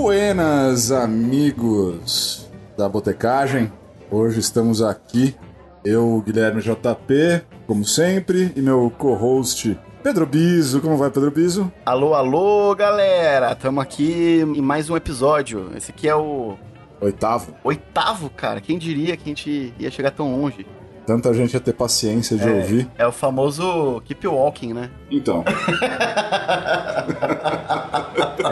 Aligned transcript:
Buenas, 0.00 0.92
amigos 0.92 2.48
da 2.76 2.88
Botecagem. 2.88 3.70
Hoje 4.08 4.38
estamos 4.38 4.80
aqui, 4.80 5.34
eu, 5.84 6.22
Guilherme 6.24 6.62
JP, 6.62 7.42
como 7.66 7.84
sempre, 7.84 8.52
e 8.54 8.62
meu 8.62 8.92
co-host 8.96 9.76
Pedro 10.00 10.24
Biso. 10.24 10.80
Como 10.80 10.96
vai, 10.96 11.10
Pedro 11.10 11.32
Biso? 11.32 11.70
Alô, 11.84 12.14
alô, 12.14 12.76
galera! 12.76 13.50
Estamos 13.52 13.82
aqui 13.82 14.40
em 14.40 14.62
mais 14.62 14.88
um 14.88 14.96
episódio. 14.96 15.68
Esse 15.76 15.90
aqui 15.90 16.08
é 16.08 16.14
o 16.14 16.56
Oitavo. 17.00 17.52
oitavo, 17.64 18.30
cara. 18.30 18.60
Quem 18.60 18.78
diria 18.78 19.16
que 19.16 19.24
a 19.24 19.28
gente 19.28 19.74
ia 19.80 19.90
chegar 19.90 20.12
tão 20.12 20.40
longe? 20.40 20.64
Tanta 21.08 21.32
gente 21.32 21.54
ia 21.54 21.60
ter 21.60 21.72
paciência 21.72 22.36
de 22.36 22.46
ouvir. 22.46 22.86
É 22.98 23.06
o 23.06 23.10
famoso 23.10 24.02
Keep 24.04 24.26
Walking, 24.28 24.74
né? 24.74 24.90
Então, 25.10 25.42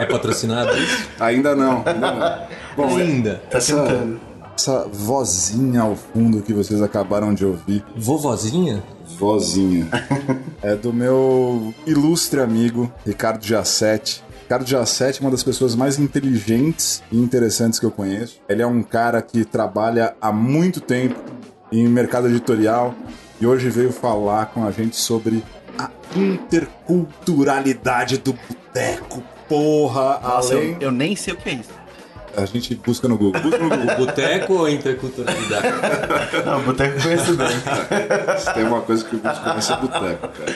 É 0.01 0.05
patrocinado 0.07 0.75
isso? 0.75 1.07
ainda 1.19 1.55
não. 1.55 1.83
Ainda 1.85 2.11
não. 2.11 2.47
Bom, 2.75 2.97
Ainda. 2.97 3.41
Tá 3.51 3.59
essa, 3.59 3.75
tentando. 3.83 4.19
essa 4.57 4.87
vozinha 4.91 5.81
ao 5.81 5.95
fundo 5.95 6.41
que 6.41 6.51
vocês 6.51 6.81
acabaram 6.81 7.31
de 7.31 7.45
ouvir, 7.45 7.83
Vovozinha? 7.95 8.81
vozinha, 9.19 9.87
é 10.63 10.75
do 10.75 10.91
meu 10.91 11.71
ilustre 11.85 12.39
amigo 12.41 12.91
Ricardo 13.05 13.43
Giassetti. 13.45 14.23
Ricardo 14.43 14.65
Giassetti 14.67 15.19
é 15.21 15.25
uma 15.25 15.31
das 15.31 15.43
pessoas 15.43 15.75
mais 15.75 15.99
inteligentes 15.99 17.03
e 17.11 17.17
interessantes 17.17 17.79
que 17.79 17.85
eu 17.85 17.91
conheço. 17.91 18.39
Ele 18.49 18.63
é 18.63 18.67
um 18.67 18.81
cara 18.81 19.21
que 19.21 19.45
trabalha 19.45 20.15
há 20.19 20.31
muito 20.31 20.81
tempo 20.81 21.15
em 21.71 21.87
mercado 21.87 22.27
editorial 22.27 22.93
e 23.39 23.47
hoje 23.47 23.69
veio 23.69 23.91
falar 23.91 24.47
com 24.47 24.65
a 24.65 24.71
gente 24.71 24.95
sobre 24.95 25.43
a 25.77 25.91
interculturalidade 26.15 28.17
do 28.17 28.33
boteco. 28.33 29.21
Porra, 29.47 30.19
Nossa, 30.21 30.55
além... 30.55 30.71
eu, 30.73 30.81
eu 30.81 30.91
nem 30.91 31.15
sei 31.15 31.33
o 31.33 31.37
que 31.37 31.49
é 31.49 31.53
isso. 31.53 31.77
A 32.35 32.45
gente 32.45 32.75
busca 32.75 33.07
no 33.07 33.17
Google. 33.17 33.41
Busca 33.41 33.59
no 33.59 33.69
Google. 33.69 33.95
Boteco 33.97 34.53
ou 34.53 34.69
interculturalidade? 34.69 35.67
Não, 36.45 36.61
boteco 36.63 37.01
conheço 37.01 37.35
bem. 37.35 37.47
Se 38.37 38.53
tem 38.53 38.63
uma 38.63 38.81
coisa 38.81 39.03
que 39.03 39.15
eu 39.15 39.19
busco 39.19 39.49
nesse 39.55 39.75
boteco, 39.75 40.27
cara. 40.27 40.55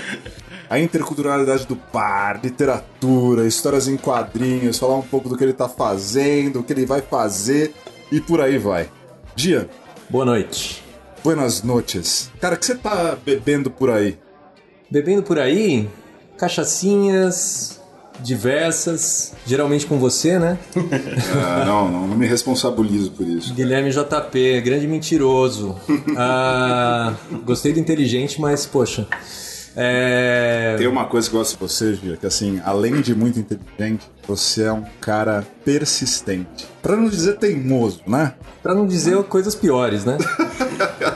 A 0.70 0.80
interculturalidade 0.80 1.66
do 1.66 1.76
bar, 1.92 2.40
literatura, 2.42 3.48
histórias 3.48 3.88
em 3.88 3.98
quadrinhos, 3.98 4.78
falar 4.78 4.96
um 4.96 5.02
pouco 5.02 5.28
do 5.28 5.38
que 5.38 5.44
ele 5.44 5.54
tá 5.54 5.68
fazendo, 5.68 6.60
o 6.60 6.64
que 6.64 6.72
ele 6.72 6.86
vai 6.86 7.02
fazer 7.02 7.74
e 8.12 8.22
por 8.22 8.42
aí 8.42 8.58
vai. 8.58 8.90
Dia, 9.36 9.70
Boa 10.12 10.26
noite. 10.26 10.84
Buenas 11.24 11.64
noches. 11.64 12.32
Cara, 12.40 12.56
o 12.56 12.58
que 12.58 12.66
você 12.66 12.76
tá 12.76 13.18
bebendo 13.24 13.70
por 13.70 13.90
aí? 13.90 14.18
Bebendo 14.90 15.24
por 15.24 15.40
aí, 15.40 15.88
cachaçinhas 16.38 17.80
diversas, 18.20 19.34
geralmente 19.46 19.86
com 19.86 19.98
você, 19.98 20.38
né? 20.38 20.58
Ah, 21.44 21.64
não, 21.66 21.92
não, 21.92 22.08
não 22.08 22.18
me 22.18 22.28
responsabilizo 22.28 23.12
por 23.12 23.26
isso. 23.26 23.54
Guilherme 23.54 23.90
JP, 23.90 24.62
grande 24.62 24.88
mentiroso. 24.88 25.76
Ah, 26.16 27.14
gostei 27.46 27.74
do 27.74 27.80
inteligente, 27.80 28.40
mas 28.40 28.66
poxa. 28.66 29.08
É... 29.76 30.76
Tem 30.78 30.88
uma 30.88 31.06
coisa 31.06 31.30
que 31.30 31.36
eu 31.36 31.40
gosto 31.40 31.54
de 31.54 31.60
você, 31.60 31.94
Gia, 31.96 32.18
que 32.18 32.26
assim, 32.26 32.62
além 32.66 33.02
de 33.02 33.16
muito 33.16 33.40
inteligente, 33.40 34.06
você 34.28 34.64
é 34.64 34.74
um 34.74 34.84
cara 35.00 35.48
persistente. 35.64 36.68
Pra 36.82 36.96
não 36.98 37.08
dizer 37.08 37.38
teimoso, 37.38 38.02
né? 38.06 38.34
Pra 38.62 38.76
não 38.76 38.86
dizer 38.86 39.22
coisas 39.24 39.56
piores, 39.56 40.04
né? 40.04 40.18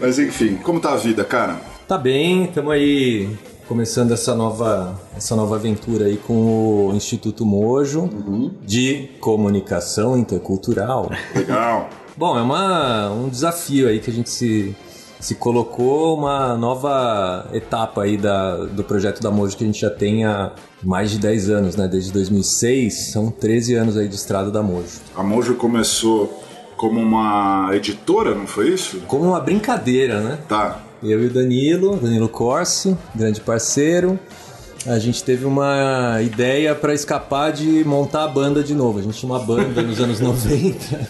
Mas 0.00 0.18
enfim, 0.18 0.56
como 0.56 0.80
tá 0.80 0.92
a 0.92 0.96
vida, 0.96 1.24
cara? 1.24 1.60
Tá 1.86 1.96
bem, 1.96 2.44
estamos 2.44 2.72
aí 2.72 3.28
começando 3.68 4.12
essa 4.12 4.34
nova, 4.34 5.00
essa 5.16 5.34
nova 5.34 5.56
aventura 5.56 6.06
aí 6.06 6.16
com 6.16 6.88
o 6.88 6.92
Instituto 6.94 7.44
Mojo 7.44 8.08
de 8.64 9.08
Comunicação 9.20 10.16
Intercultural. 10.16 11.10
Legal. 11.34 11.88
Bom, 12.16 12.38
é 12.38 12.42
uma, 12.42 13.10
um 13.12 13.28
desafio 13.28 13.88
aí 13.88 14.00
que 14.00 14.10
a 14.10 14.12
gente 14.12 14.30
se, 14.30 14.74
se 15.20 15.34
colocou, 15.34 16.16
uma 16.16 16.56
nova 16.56 17.48
etapa 17.52 18.02
aí 18.02 18.16
da, 18.16 18.56
do 18.56 18.82
projeto 18.82 19.20
da 19.20 19.30
Mojo 19.30 19.56
que 19.56 19.64
a 19.64 19.66
gente 19.66 19.80
já 19.80 19.90
tem 19.90 20.24
há 20.24 20.52
mais 20.82 21.10
de 21.10 21.18
10 21.18 21.50
anos, 21.50 21.76
né? 21.76 21.86
Desde 21.86 22.12
2006, 22.12 23.10
são 23.12 23.30
13 23.30 23.74
anos 23.74 23.96
aí 23.96 24.08
de 24.08 24.14
estrada 24.14 24.50
da 24.50 24.62
Mojo. 24.62 25.00
A 25.14 25.22
Mojo 25.22 25.56
começou 25.56 26.42
como 26.76 27.00
uma 27.00 27.70
editora, 27.72 28.34
não 28.34 28.46
foi 28.46 28.68
isso? 28.68 28.98
Como 29.06 29.24
uma 29.24 29.40
brincadeira, 29.40 30.20
né? 30.20 30.38
Tá. 30.48 30.80
Eu 31.02 31.22
e 31.22 31.26
o 31.26 31.30
Danilo, 31.30 31.96
Danilo 31.96 32.28
Corsi, 32.28 32.96
grande 33.14 33.40
parceiro. 33.40 34.18
A 34.86 34.98
gente 35.00 35.22
teve 35.24 35.44
uma 35.44 36.18
ideia 36.22 36.72
para 36.74 36.94
escapar 36.94 37.50
de 37.52 37.82
montar 37.84 38.22
a 38.24 38.28
banda 38.28 38.62
de 38.62 38.72
novo. 38.72 39.00
A 39.00 39.02
gente 39.02 39.18
tinha 39.18 39.30
uma 39.32 39.40
banda 39.40 39.82
nos 39.82 40.00
anos 40.00 40.20
90. 40.20 41.08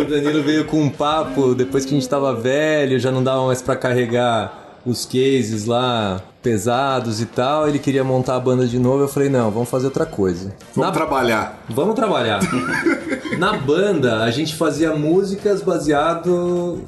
O 0.00 0.04
Danilo 0.04 0.42
veio 0.42 0.64
com 0.66 0.82
um 0.82 0.90
papo 0.90 1.54
depois 1.54 1.84
que 1.84 1.92
a 1.92 1.98
gente 1.98 2.08
tava 2.08 2.34
velho, 2.34 2.98
já 2.98 3.10
não 3.10 3.22
dava 3.24 3.46
mais 3.46 3.62
para 3.62 3.74
carregar 3.74 4.60
os 4.84 5.06
cases 5.06 5.64
lá 5.64 6.20
pesados 6.42 7.22
e 7.22 7.26
tal. 7.26 7.66
Ele 7.66 7.78
queria 7.78 8.04
montar 8.04 8.36
a 8.36 8.40
banda 8.40 8.66
de 8.66 8.78
novo. 8.78 9.02
Eu 9.04 9.08
falei: 9.08 9.30
"Não, 9.30 9.50
vamos 9.50 9.70
fazer 9.70 9.86
outra 9.86 10.04
coisa". 10.04 10.54
Vamos 10.74 10.90
Na- 10.90 10.92
trabalhar. 10.94 11.64
Vamos 11.70 11.94
trabalhar. 11.94 12.40
Na 13.38 13.54
banda, 13.54 14.22
a 14.22 14.30
gente 14.30 14.54
fazia 14.54 14.94
músicas 14.94 15.62
baseado 15.62 16.82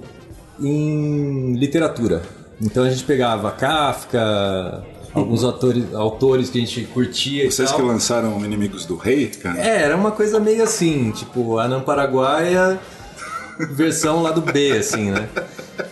em 0.61 1.55
literatura. 1.55 2.23
Então 2.61 2.85
a 2.85 2.91
gente 2.91 3.05
pegava 3.05 3.51
Kafka, 3.51 4.83
alguns 5.13 5.45
autores, 5.45 5.95
autores 5.95 6.51
que 6.51 6.59
a 6.59 6.61
gente 6.61 6.85
curtia 6.85 7.51
Vocês 7.51 7.71
que 7.71 7.83
lançaram 7.83 8.43
Inimigos 8.45 8.87
do 8.87 8.97
Rei, 8.97 9.27
cara? 9.27 9.59
É, 9.59 9.83
era 9.83 9.97
uma 9.97 10.11
coisa 10.11 10.41
meio 10.41 10.63
assim, 10.63 11.11
tipo, 11.11 11.59
Anã 11.59 11.81
Paraguaia 11.81 12.79
versão 13.71 14.23
lá 14.23 14.31
do 14.31 14.41
B, 14.41 14.73
assim, 14.73 15.11
né? 15.11 15.29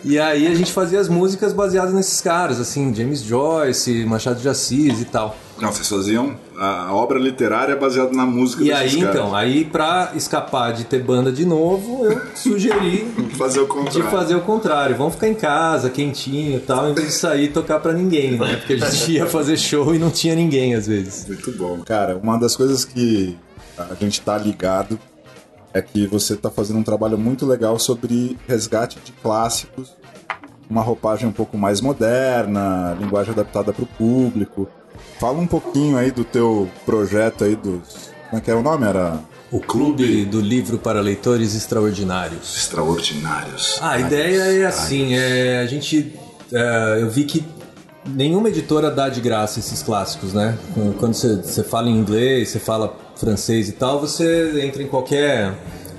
E 0.03 0.19
aí 0.19 0.47
a 0.47 0.55
gente 0.55 0.73
fazia 0.73 1.01
as 1.01 1.09
músicas 1.09 1.53
baseadas 1.53 1.93
nesses 1.95 2.21
caras, 2.21 2.61
assim, 2.61 2.95
James 2.95 3.23
Joyce, 3.23 4.05
Machado 4.05 4.41
de 4.41 4.49
Assis 4.49 5.01
e 5.01 5.05
tal. 5.05 5.37
Não, 5.61 5.71
vocês 5.73 5.89
faziam 5.89 6.37
a 6.59 6.93
obra 6.93 7.19
literária 7.19 7.77
baseada 7.77 8.13
na 8.13 8.27
música 8.27 8.63
E 8.65 8.73
aí, 8.73 8.99
caras. 8.99 9.15
então, 9.15 9.35
aí 9.35 9.65
pra 9.65 10.13
escapar 10.17 10.73
de 10.73 10.85
ter 10.85 11.03
banda 11.03 11.31
de 11.31 11.45
novo, 11.45 12.05
eu 12.07 12.21
sugeri 12.35 13.07
Fazer 13.39 13.61
o 13.61 13.65
de 13.65 13.69
contrário. 13.69 14.11
fazer 14.11 14.35
o 14.35 14.41
contrário. 14.41 14.97
Vamos 14.97 15.15
ficar 15.15 15.29
em 15.29 15.35
casa, 15.35 15.91
quentinho 15.91 16.57
e 16.57 16.61
tal, 16.61 16.91
em 16.91 16.95
vez 16.95 17.09
de 17.09 17.15
sair 17.15 17.45
e 17.45 17.49
tocar 17.49 17.79
pra 17.81 17.93
ninguém, 17.93 18.33
né? 18.39 18.57
Porque 18.57 18.75
a 18.75 18.91
gente 18.91 19.13
ia 19.13 19.27
fazer 19.27 19.57
show 19.57 19.95
e 19.95 19.99
não 19.99 20.11
tinha 20.11 20.35
ninguém 20.35 20.75
às 20.75 20.87
vezes. 20.87 21.27
Muito 21.27 21.53
bom. 21.53 21.81
Cara, 21.85 22.17
uma 22.23 22.37
das 22.39 22.57
coisas 22.57 22.85
que 22.85 23.37
a 23.79 23.95
gente 24.01 24.21
tá 24.21 24.37
ligado 24.39 24.99
é 25.75 25.83
que 25.83 26.07
você 26.07 26.37
tá 26.37 26.49
fazendo 26.49 26.79
um 26.79 26.85
trabalho 26.85 27.19
muito 27.19 27.45
legal 27.45 27.79
sobre 27.81 28.39
resgate 28.47 28.99
de 29.05 29.11
clássicos, 29.11 29.93
uma 30.71 30.81
roupagem 30.81 31.29
um 31.29 31.33
pouco 31.33 31.59
mais 31.59 31.81
moderna, 31.81 32.97
linguagem 32.99 33.33
adaptada 33.33 33.73
para 33.73 33.83
o 33.83 33.87
público. 33.87 34.69
Fala 35.19 35.39
um 35.39 35.47
pouquinho 35.47 35.99
aí 35.99 36.13
do 36.13 36.25
teu 36.25 36.71
projeto 36.87 37.43
aí 37.43 37.57
dos... 37.57 38.13
Como 38.31 38.41
é 38.41 38.41
que 38.41 38.51
é 38.51 38.55
o 38.55 38.63
nome? 38.63 38.87
Era... 38.87 39.19
O 39.51 39.61
Clube 39.61 40.25
do 40.25 40.41
Livro 40.41 40.79
para 40.79 41.01
Leitores 41.01 41.55
Extraordinários. 41.55 42.57
Extraordinários. 42.57 43.79
Ah, 43.81 43.91
a 43.91 44.01
ideia 44.01 44.63
é 44.63 44.67
assim, 44.67 45.15
é, 45.15 45.59
a 45.59 45.67
gente... 45.67 46.19
é, 46.53 46.99
eu 47.01 47.11
vi 47.11 47.25
que 47.25 47.45
nenhuma 48.07 48.49
editora 48.49 48.91
dá 48.91 49.09
de 49.09 49.21
graça 49.21 49.59
esses 49.59 49.83
clássicos, 49.83 50.33
né? 50.33 50.57
Quando 50.99 51.15
você 51.15 51.63
fala 51.63 51.89
em 51.89 51.97
inglês, 51.97 52.49
você 52.51 52.59
fala 52.59 52.97
francês 53.17 53.69
e 53.69 53.73
tal, 53.73 54.01
você 54.01 54.61
entra 54.65 54.83
em 54.83 54.87
qualquer 54.87 55.55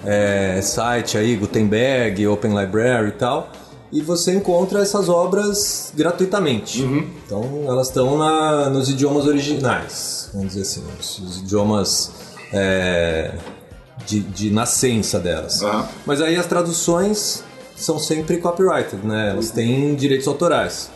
é, 0.06 0.60
site 0.62 1.18
aí, 1.18 1.36
Gutenberg, 1.36 2.28
Open 2.28 2.56
Library 2.60 3.10
e 3.10 3.12
tal, 3.14 3.50
e 3.92 4.02
você 4.02 4.34
encontra 4.34 4.82
essas 4.82 5.08
obras 5.10 5.92
gratuitamente. 5.96 6.82
Então 7.26 7.64
elas 7.68 7.88
estão 7.88 8.18
na- 8.18 8.70
nos 8.70 8.90
idiomas 8.90 9.26
originais, 9.26 10.30
vamos 10.34 10.50
dizer 10.50 10.62
assim, 10.62 10.84
os, 11.00 11.38
idiomas 11.40 12.12
é, 12.52 13.32
de, 14.06 14.20
de 14.20 14.50
nascença 14.52 15.20
delas. 15.20 15.62
Aham. 15.64 15.88
Mas 16.06 16.22
aí 16.22 16.36
as 16.36 16.46
traduções 16.46 17.44
são 17.76 17.98
sempre 18.00 18.38
copyrighted, 18.38 19.06
né? 19.06 19.32
Elas 19.32 19.52
têm 19.52 19.96
direitos 19.96 20.28
autorais. 20.28 20.90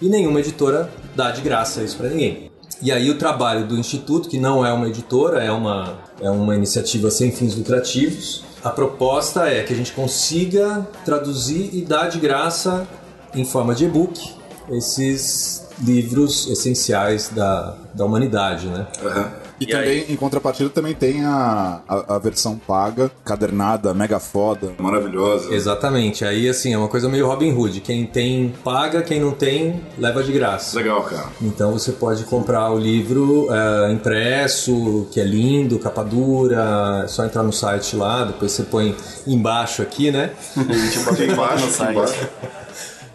E 0.00 0.08
nenhuma 0.08 0.40
editora 0.40 0.90
dá 1.14 1.30
de 1.30 1.40
graça 1.40 1.82
isso 1.82 1.96
para 1.96 2.08
ninguém. 2.08 2.50
E 2.82 2.92
aí 2.92 3.10
o 3.10 3.18
trabalho 3.18 3.66
do 3.66 3.76
Instituto, 3.76 4.28
que 4.28 4.38
não 4.38 4.64
é 4.64 4.72
uma 4.72 4.88
editora, 4.88 5.42
é 5.42 5.50
uma, 5.50 5.98
é 6.20 6.30
uma 6.30 6.54
iniciativa 6.54 7.10
sem 7.10 7.32
fins 7.32 7.54
lucrativos, 7.54 8.44
a 8.62 8.70
proposta 8.70 9.46
é 9.48 9.62
que 9.62 9.72
a 9.72 9.76
gente 9.76 9.92
consiga 9.92 10.86
traduzir 11.04 11.70
e 11.72 11.82
dar 11.82 12.08
de 12.08 12.18
graça 12.18 12.86
em 13.34 13.44
forma 13.44 13.74
de 13.74 13.84
e-book 13.84 14.34
esses 14.70 15.65
livros 15.82 16.48
essenciais 16.48 17.28
da, 17.28 17.76
da 17.94 18.04
humanidade, 18.04 18.66
né? 18.68 18.86
Aham. 19.04 19.30
E, 19.58 19.64
E 19.64 19.66
também, 19.68 19.88
aí? 19.88 20.06
em 20.10 20.16
contrapartida, 20.16 20.68
também 20.68 20.94
tem 20.94 21.24
a, 21.24 21.80
a, 21.88 22.16
a 22.16 22.18
versão 22.18 22.58
paga, 22.58 23.10
cadernada, 23.24 23.94
mega 23.94 24.20
foda, 24.20 24.74
maravilhosa. 24.78 25.50
Exatamente. 25.54 26.26
Aí, 26.26 26.46
assim, 26.46 26.74
é 26.74 26.78
uma 26.78 26.88
coisa 26.88 27.08
meio 27.08 27.26
Robin 27.26 27.52
Hood. 27.52 27.80
Quem 27.80 28.04
tem, 28.06 28.54
paga. 28.62 29.00
Quem 29.02 29.18
não 29.18 29.32
tem, 29.32 29.80
leva 29.98 30.22
de 30.22 30.30
graça. 30.30 30.76
Legal, 30.76 31.02
cara. 31.04 31.28
Então 31.40 31.72
você 31.72 31.92
pode 31.92 32.24
comprar 32.24 32.70
o 32.70 32.78
livro 32.78 33.48
é, 33.50 33.92
impresso, 33.92 35.08
que 35.10 35.20
é 35.20 35.24
lindo, 35.24 35.78
capa 35.78 36.04
dura, 36.04 37.02
é 37.04 37.08
só 37.08 37.24
entrar 37.24 37.42
no 37.42 37.52
site 37.52 37.96
lá, 37.96 38.24
depois 38.24 38.52
você 38.52 38.62
põe 38.62 38.94
embaixo 39.26 39.80
aqui, 39.80 40.10
né? 40.10 40.32
A 40.54 40.72
gente 40.72 40.98
bota 40.98 41.24
embaixo, 41.24 41.66
embaixo. 41.82 42.28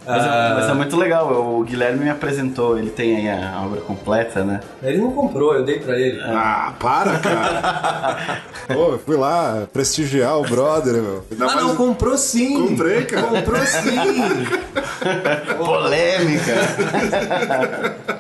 Mas, 0.06 0.24
Ah. 0.25 0.50
é, 0.50 0.53
mas 0.56 0.69
é 0.69 0.74
muito 0.74 0.98
legal, 0.98 1.31
o 1.31 1.63
Guilherme 1.63 2.06
me 2.06 2.09
apresentou, 2.09 2.75
ele 2.77 2.89
tem 2.89 3.30
aí 3.30 3.30
a 3.30 3.62
obra 3.63 3.81
completa, 3.81 4.44
né? 4.44 4.59
Ele 4.81 4.98
não 4.98 5.12
comprou, 5.12 5.53
eu 5.53 5.63
dei 5.63 5.80
pra 5.80 5.95
ele. 6.00 6.19
Ah, 6.24 6.74
para, 6.80 7.19
cara. 7.19 8.42
Pô, 8.68 8.94
eu 8.94 9.00
fui 9.00 9.15
lá 9.15 9.68
prestigiar 9.71 10.39
o 10.39 10.42
brother, 10.44 10.94
meu. 10.94 11.24
Ainda 11.31 11.45
Ah, 11.45 11.56
não, 11.56 11.75
comprou 11.75 12.18
sim! 12.18 12.68
Comprei, 12.68 13.06
cara. 13.06 13.27
Comprou 13.27 13.62
sim! 13.62 13.95
Polêmica! 15.63 16.56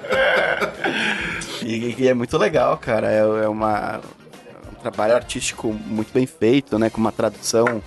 e, 1.65 1.95
e 1.97 2.07
é 2.07 2.13
muito 2.13 2.37
legal, 2.37 2.77
cara. 2.77 3.07
É, 3.11 3.19
é 3.19 3.47
uma, 3.47 3.99
é 4.45 4.69
um 4.71 4.81
trabalho 4.81 5.15
artístico 5.15 5.73
muito 5.87 6.13
bem 6.13 6.25
feito, 6.25 6.77
né? 6.77 6.89
Com 6.89 6.99
uma 7.01 7.11
tradução 7.11 7.81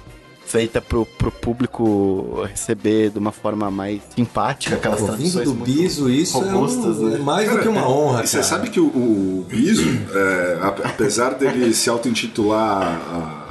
feita 0.46 0.81
pro, 0.81 1.05
pro 1.06 1.31
público 1.32 2.43
receber 2.49 3.11
de 3.11 3.19
uma 3.19 3.32
forma 3.32 3.70
mais 3.70 4.00
simpática, 4.14 4.76
aquelas 4.76 5.00
Pô, 5.00 5.06
vindo 5.06 5.17
traduções 5.32 5.44
do 5.49 5.55
muito 5.55 5.64
Biso, 5.73 6.11
isso 6.11 6.37
é, 6.38 6.50
robustas, 6.50 6.99
um- 6.99 7.08
né? 7.08 7.17
é 7.17 7.19
mais 7.19 7.50
do 7.50 7.58
que 7.61 7.69
uma 7.69 7.88
honra, 7.88 8.23
E 8.23 8.26
você 8.26 8.37
cara. 8.38 8.49
sabe 8.49 8.70
que 8.70 8.79
o, 8.81 8.85
o 8.87 9.46
Biso, 9.49 9.82
é, 10.14 10.58
apesar 10.85 11.31
dele 11.35 11.73
se 11.75 11.88
auto-intitular 11.91 12.82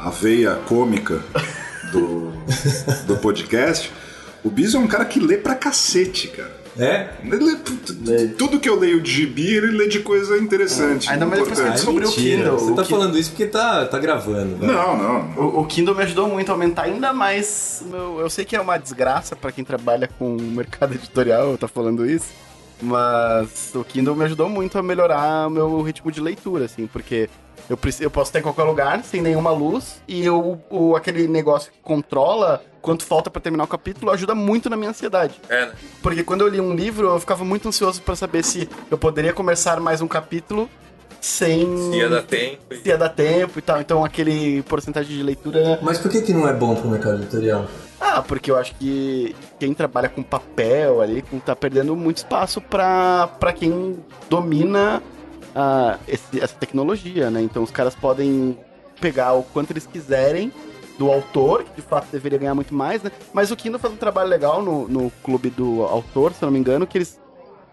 a, 0.02 0.08
a 0.08 0.10
veia 0.10 0.56
cômica 0.68 1.22
do, 1.92 2.32
do 3.08 3.18
podcast, 3.18 3.92
o 4.44 4.50
Biso 4.50 4.78
é 4.78 4.80
um 4.80 4.88
cara 4.88 5.06
que 5.06 5.20
lê 5.20 5.38
pra 5.38 5.56
cacete, 5.56 6.28
cara. 6.30 6.63
É? 6.78 7.10
Lê 7.24 7.56
tu- 7.58 8.30
tudo 8.38 8.60
que 8.60 8.68
eu 8.68 8.80
leio 8.80 9.00
de 9.00 9.12
gibi, 9.12 9.56
ele 9.58 9.78
lê 9.78 9.88
de 9.88 10.00
coisa 10.00 10.38
interessante. 10.38 11.10
Ainda 11.10 11.26
mais 11.26 11.40
depois 11.42 11.60
que 11.60 11.66
importante. 11.68 11.86
Sobre 11.86 12.06
o. 12.06 12.12
Kindle, 12.12 12.58
Você 12.58 12.72
o 12.72 12.76
tá 12.76 12.84
Ki- 12.84 12.90
falando 12.90 13.18
isso 13.18 13.30
porque 13.30 13.46
tá, 13.46 13.86
tá 13.86 14.00
gravando. 14.00 14.58
né? 14.58 14.74
Não, 14.74 14.98
não. 14.98 15.34
O, 15.38 15.60
o 15.62 15.66
Kindle 15.68 15.94
me 15.96 16.02
ajudou 16.04 16.28
muito 16.28 16.50
a 16.50 16.54
aumentar 16.54 16.84
ainda 16.84 17.14
mais. 17.14 17.84
Meu, 17.86 18.20
eu 18.20 18.30
sei 18.30 18.44
que 18.44 18.56
é 18.56 18.62
uma 18.62 18.78
desgraça 18.78 19.36
pra 19.36 19.52
quem 19.52 19.64
trabalha 19.64 20.10
com 20.18 20.36
o 20.36 20.42
mercado 20.42 20.94
editorial, 20.96 21.52
eu 21.52 21.58
tá 21.58 21.68
falando 21.68 22.06
isso. 22.10 22.28
Mas 22.82 23.72
o 23.74 23.84
Kindle 23.84 24.16
me 24.16 24.26
ajudou 24.26 24.50
muito 24.50 24.78
a 24.78 24.84
melhorar 24.84 25.48
o 25.48 25.50
meu 25.50 25.82
ritmo 25.82 26.12
de 26.12 26.20
leitura, 26.20 26.66
assim, 26.66 26.86
porque 26.88 27.30
eu, 27.70 27.78
preciso, 27.78 28.04
eu 28.04 28.12
posso 28.12 28.30
estar 28.30 28.40
em 28.40 28.44
qualquer 28.44 28.64
lugar, 28.64 29.04
sem 29.04 29.22
nenhuma 29.22 29.52
luz, 29.52 30.02
e 30.08 30.24
eu, 30.26 30.60
o, 30.70 30.96
aquele 30.96 31.28
negócio 31.28 31.72
que 31.72 31.80
controla 31.82 32.64
quanto 32.82 33.04
falta 33.06 33.30
pra 33.30 33.42
terminar 33.42 33.64
o 33.64 33.68
capítulo 33.68 34.12
ajuda 34.12 34.36
muito 34.36 34.70
na 34.70 34.76
minha 34.76 34.90
ansiedade. 34.90 35.40
É, 35.50 35.68
né? 35.68 35.72
Porque 36.02 36.24
quando 36.24 36.42
eu 36.42 36.48
li 36.50 36.60
um 36.60 36.76
livro, 36.76 37.08
eu 37.08 37.20
ficava 37.20 37.44
muito 37.46 37.68
ansioso 37.68 38.02
pra 38.02 38.16
saber 38.16 38.44
se 38.44 38.68
eu 38.92 38.98
poderia 38.98 39.32
começar 39.34 39.80
mais 39.80 40.02
um 40.02 40.08
capítulo 40.08 40.70
sem. 41.22 41.66
Se 41.92 41.98
ia 41.98 42.10
dar 42.10 42.24
tempo. 42.24 42.62
e- 42.72 42.76
Se 42.78 42.90
ia 42.90 42.98
dar 42.98 43.10
tempo 43.10 43.58
e 43.60 43.62
tal. 43.62 43.80
Então 43.80 44.04
aquele 44.04 44.62
porcentagem 44.64 45.16
de 45.16 45.24
leitura 45.24 45.80
Mas 45.82 45.98
por 45.98 46.12
que, 46.12 46.22
que 46.22 46.34
não 46.34 46.48
é 46.48 46.54
bom 46.54 46.76
pro 46.76 46.90
mercado 46.90 47.16
editorial? 47.22 47.66
Ah, 48.02 48.22
porque 48.22 48.52
eu 48.52 48.58
acho 48.58 48.76
que 48.76 49.34
quem 49.58 49.74
trabalha 49.74 50.10
com 50.10 50.22
papel 50.22 51.02
ali 51.02 51.22
com- 51.22 51.40
tá 51.40 51.56
perdendo 51.56 51.96
muito 51.96 52.18
espaço 52.18 52.60
pra, 52.60 53.28
pra 53.40 53.54
quem 53.54 53.98
domina 54.30 55.02
ah, 55.56 55.98
esse- 56.08 56.40
essa 56.42 56.56
tecnologia, 56.56 57.30
né? 57.30 57.42
Então 57.42 57.64
os 57.64 57.72
caras 57.72 57.96
podem 57.96 58.58
pegar 59.00 59.34
o 59.34 59.44
quanto 59.44 59.72
eles 59.72 59.86
quiserem 59.86 60.52
do 60.98 61.12
autor, 61.12 61.64
que 61.64 61.82
de 61.82 61.82
fato 61.82 62.08
deveria 62.12 62.38
ganhar 62.38 62.54
muito 62.56 62.74
mais, 62.74 63.02
né? 63.02 63.12
Mas 63.34 63.50
o 63.52 63.56
Kindle 63.56 63.80
faz 63.80 63.94
um 63.94 63.98
trabalho 63.98 64.30
legal 64.30 64.62
no, 64.62 64.88
no 64.88 65.12
clube 65.24 65.50
do 65.50 65.82
autor, 65.84 66.34
se 66.34 66.44
eu 66.44 66.48
não 66.48 66.54
me 66.54 66.60
engano, 66.60 66.86
que 66.86 66.98
eles 66.98 67.20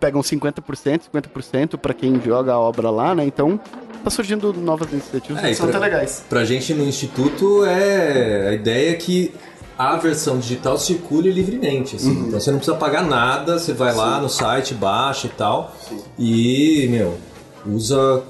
pegam 0.00 0.22
50%, 0.22 1.02
50% 1.12 1.76
pra 1.76 1.92
quem 1.92 2.18
joga 2.22 2.54
a 2.54 2.58
obra 2.58 2.88
lá, 2.90 3.14
né? 3.14 3.24
Então 3.24 3.60
tá 4.02 4.08
surgindo 4.08 4.52
novas 4.54 4.90
iniciativas 4.90 5.44
É, 5.44 5.48
que 5.50 5.54
são 5.54 5.68
pra- 5.68 5.76
até 5.76 5.84
legais. 5.86 6.24
Pra 6.28 6.42
gente 6.44 6.72
no 6.72 6.84
Instituto, 6.84 7.64
é 7.66 8.48
a 8.48 8.52
ideia 8.54 8.92
é 8.92 8.94
que 8.94 9.34
a 9.76 9.96
versão 9.96 10.38
digital 10.38 10.78
circule 10.78 11.30
livremente. 11.30 11.96
assim. 11.96 12.10
Uhum. 12.16 12.26
Então 12.28 12.40
você 12.40 12.50
não 12.50 12.58
precisa 12.58 12.78
pagar 12.78 13.02
nada, 13.04 13.58
você 13.58 13.74
vai 13.74 13.94
lá 13.94 14.18
no 14.20 14.28
site, 14.30 14.72
baixa 14.74 15.26
e 15.26 15.30
tal. 15.30 15.74
E, 16.18 16.88
meu, 16.90 17.18
usa 17.66 18.22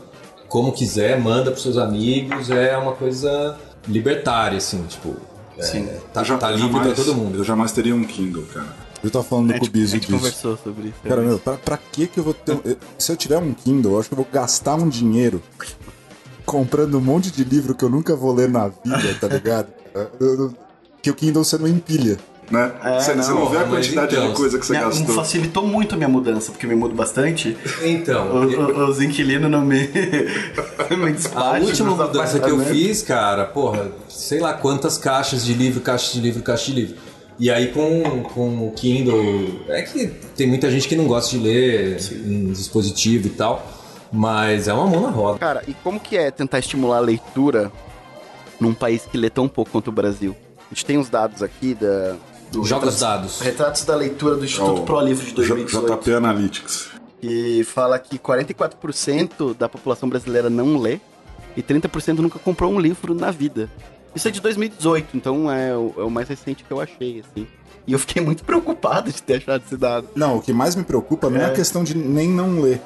como 0.49 0.73
quiser, 0.73 1.19
manda 1.21 1.50
pros 1.50 1.62
seus 1.62 1.77
amigos. 1.77 2.50
É 2.50 2.77
uma 2.77 2.93
coisa 2.93 3.56
libertária, 3.88 4.59
assim, 4.59 4.82
tipo. 4.88 5.15
é, 5.59 5.62
Sim. 5.62 5.88
tá, 6.12 6.23
já- 6.25 6.37
tá 6.38 6.50
livre 6.50 6.69
pra 6.71 6.79
jamais- 6.81 6.97
todo 6.97 7.15
mundo. 7.15 7.38
Eu 7.38 7.44
jamais 7.44 7.73
teria 7.73 7.94
um 7.94 8.05
Kindle, 8.05 8.44
cara. 8.53 8.91
Eu 9.03 9.11
tava 9.11 9.25
falando 9.25 9.50
A 9.53 9.55
com 9.55 9.61
o 9.61 9.65
gente, 9.65 9.69
a 9.69 9.73
Biso 9.73 9.93
gente 9.93 10.00
disso. 10.06 10.12
conversou 10.19 10.59
sobre 10.62 10.88
isso. 10.88 10.97
Cara, 11.03 11.23
meu, 11.23 11.38
pra, 11.38 11.55
pra 11.55 11.77
que 11.79 12.06
que 12.06 12.19
eu 12.21 12.25
vou 12.25 12.35
ter... 12.35 12.53
eu- 12.65 12.77
Se 12.99 13.11
eu 13.11 13.17
tiver 13.17 13.38
um 13.38 13.55
Kindle, 13.55 13.93
eu 13.94 13.99
acho 14.00 14.09
que 14.09 14.15
eu 14.15 14.17
vou 14.19 14.27
gastar 14.31 14.75
um 14.75 14.88
dinheiro 14.88 15.43
comprando 16.44 16.97
um 16.99 17.00
monte 17.00 17.31
de 17.31 17.44
livro 17.44 17.75
que 17.75 17.85
eu 17.85 17.88
nunca 17.88 18.15
vou 18.17 18.35
ler 18.35 18.49
na 18.49 18.69
vida, 18.69 19.15
tá 19.21 19.29
ligado? 19.29 19.69
Que 21.03 21.09
o 21.11 21.15
Kindle 21.15 21.43
você 21.43 21.56
não 21.56 21.67
empilha, 21.67 22.19
né? 22.50 22.73
É, 22.82 23.00
você, 23.00 23.14
você 23.14 23.31
não 23.31 23.41
não, 23.41 23.49
vê 23.49 23.58
a 23.58 23.64
quantidade 23.64 24.14
então, 24.17 24.29
de 24.31 24.35
coisa 24.37 24.58
que 24.58 24.67
você 24.67 24.73
Minha- 24.73 24.85
gastou. 24.87 25.14
facilitou 25.14 25.67
muito 25.67 25.94
a 25.94 25.97
minha 25.99 26.08
mudança, 26.08 26.50
porque 26.50 26.67
eu 26.67 26.70
me 26.70 26.76
mudo 26.76 26.94
bastante. 26.94 27.56
Então, 27.82 28.26
O- 28.35 28.44
o- 28.44 28.88
Os 28.91 29.00
inquilinos 29.00 29.50
não 29.50 29.61
me, 29.62 29.88
me 30.97 31.06
A 31.08 31.11
despacham. 31.12 31.62
última 31.64 31.91
dos 31.94 32.06
mudança 32.06 32.41
que 32.41 32.50
eu 32.50 32.58
fiz, 32.61 33.02
cara, 33.02 33.44
porra, 33.44 33.88
sei 34.08 34.41
lá 34.41 34.52
quantas 34.55 34.99
caixas 34.99 35.44
de 35.44 35.55
livro, 35.55 35.81
caixas 35.81 36.12
de 36.12 36.20
livro, 36.20 36.43
caixas 36.43 36.67
de 36.67 36.73
livro. 36.73 36.97
E 37.38 37.50
aí 37.50 37.69
com, 37.69 38.23
com 38.35 38.67
o 38.69 38.73
Kindle, 38.73 39.62
é 39.69 39.81
que 39.82 40.08
tem 40.37 40.46
muita 40.46 40.70
gente 40.70 40.87
que 40.87 40.94
não 40.96 41.06
gosta 41.06 41.31
de 41.31 41.43
ler 41.43 41.96
em 42.26 42.53
dispositivo 42.53 43.29
e 43.29 43.31
tal, 43.31 43.67
mas 44.12 44.69
é 44.69 44.75
uma 44.75 44.87
mão 44.87 45.00
na 45.00 45.08
roda. 45.11 45.38
Cara, 45.38 45.62
e 45.67 45.73
como 45.73 45.99
que 45.99 46.19
é 46.19 46.31
tentar 46.31 46.58
estimular 46.58 46.99
a 46.99 47.00
leitura 47.00 47.73
num 48.61 48.75
país 48.75 49.06
que 49.11 49.17
lê 49.17 49.31
tão 49.31 49.49
pouco 49.49 49.70
quanto 49.70 49.88
o 49.88 49.93
Brasil? 49.93 50.37
A 50.70 50.75
gente 50.75 50.85
tem 50.85 50.99
os 50.99 51.08
dados 51.08 51.43
aqui 51.43 51.75
da... 51.75 52.14
do 52.50 52.64
Joga 52.64 52.87
os 52.88 52.94
Retratos- 52.94 53.00
dados. 53.00 53.41
Retratos 53.41 53.85
da 53.85 53.94
leitura 53.97 54.37
do 54.37 54.44
Instituto 54.44 54.79
É 54.79 54.81
o 54.81 54.85
Pro 54.85 55.00
Livro 55.00 55.25
de 55.25 55.31
J- 55.31 55.37
2018. 55.37 55.87
JP 56.02 56.14
Analytics. 56.14 56.91
que 57.20 57.62
fala 57.64 57.99
que 57.99 58.19
44% 58.19 59.55
da 59.55 59.69
população 59.69 60.08
brasileira 60.08 60.49
não 60.49 60.79
lê 60.79 60.99
e 61.56 61.62
30% 61.62 62.19
nunca 62.23 62.38
comprou 62.38 62.73
um 62.73 62.81
livro 62.81 63.14
na 63.14 63.31
vida. 63.31 63.69
Isso 64.14 64.26
é 64.26 64.31
de 64.31 64.41
2018, 64.41 65.17
então 65.17 65.50
é 65.50 65.76
o, 65.76 65.93
é 65.99 66.02
o 66.02 66.11
mais 66.11 66.29
recente 66.29 66.65
que 66.65 66.70
eu 66.72 66.81
achei, 66.81 67.20
assim. 67.20 67.46
E 67.86 67.93
eu 67.93 67.98
fiquei 67.98 68.22
muito 68.22 68.44
preocupado 68.44 69.10
de 69.13 69.22
ter 69.22 69.34
achado 69.36 69.63
esse 69.65 69.77
dado. 69.77 70.08
Não, 70.15 70.36
o 70.39 70.43
que 70.43 70.53
mais 70.53 70.75
me 70.75 70.82
preocupa 70.82 71.29
não 71.31 71.41
é 71.41 71.44
a 71.44 71.48
É. 71.48 71.53
questão 71.53 71.84
de 71.84 71.96
nem 71.96 72.29
não 72.29 72.60
ler. 72.60 72.81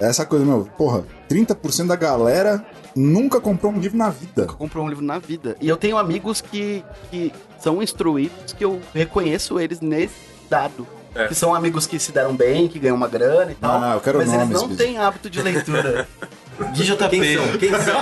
É 0.00 0.06
essa 0.08 0.24
coisa, 0.26 0.44
meu, 0.44 0.68
porra, 0.76 1.04
30% 1.34 1.88
da 1.88 1.96
galera 1.96 2.64
nunca 2.94 3.40
comprou 3.40 3.72
um 3.72 3.80
livro 3.80 3.98
na 3.98 4.10
vida. 4.10 4.42
Nunca 4.42 4.54
comprou 4.54 4.84
um 4.84 4.88
livro 4.88 5.04
na 5.04 5.18
vida. 5.18 5.56
E 5.60 5.68
eu 5.68 5.76
tenho 5.76 5.98
amigos 5.98 6.40
que, 6.40 6.84
que 7.10 7.32
são 7.58 7.82
instruídos, 7.82 8.52
que 8.52 8.64
eu 8.64 8.80
reconheço 8.94 9.58
eles 9.58 9.80
nesse 9.80 10.14
dado. 10.48 10.86
É. 11.14 11.26
Que 11.28 11.34
são 11.34 11.54
amigos 11.54 11.86
que 11.86 11.98
se 11.98 12.12
deram 12.12 12.34
bem, 12.34 12.68
que 12.68 12.78
ganham 12.78 12.96
uma 12.96 13.08
grana 13.08 13.52
e 13.52 13.54
tal. 13.54 13.80
Não, 13.80 13.88
não, 13.88 13.94
eu 13.94 14.00
quero 14.00 14.18
mas 14.18 14.28
nomes, 14.28 14.50
eles 14.50 14.62
não 14.62 14.76
têm 14.76 14.98
hábito 14.98 15.28
de 15.28 15.42
leitura. 15.42 16.08
Gui 16.72 16.84
JP. 16.84 17.08
Quem 17.08 17.36
são? 17.36 17.58
Quem 17.58 17.70
são? 17.70 17.94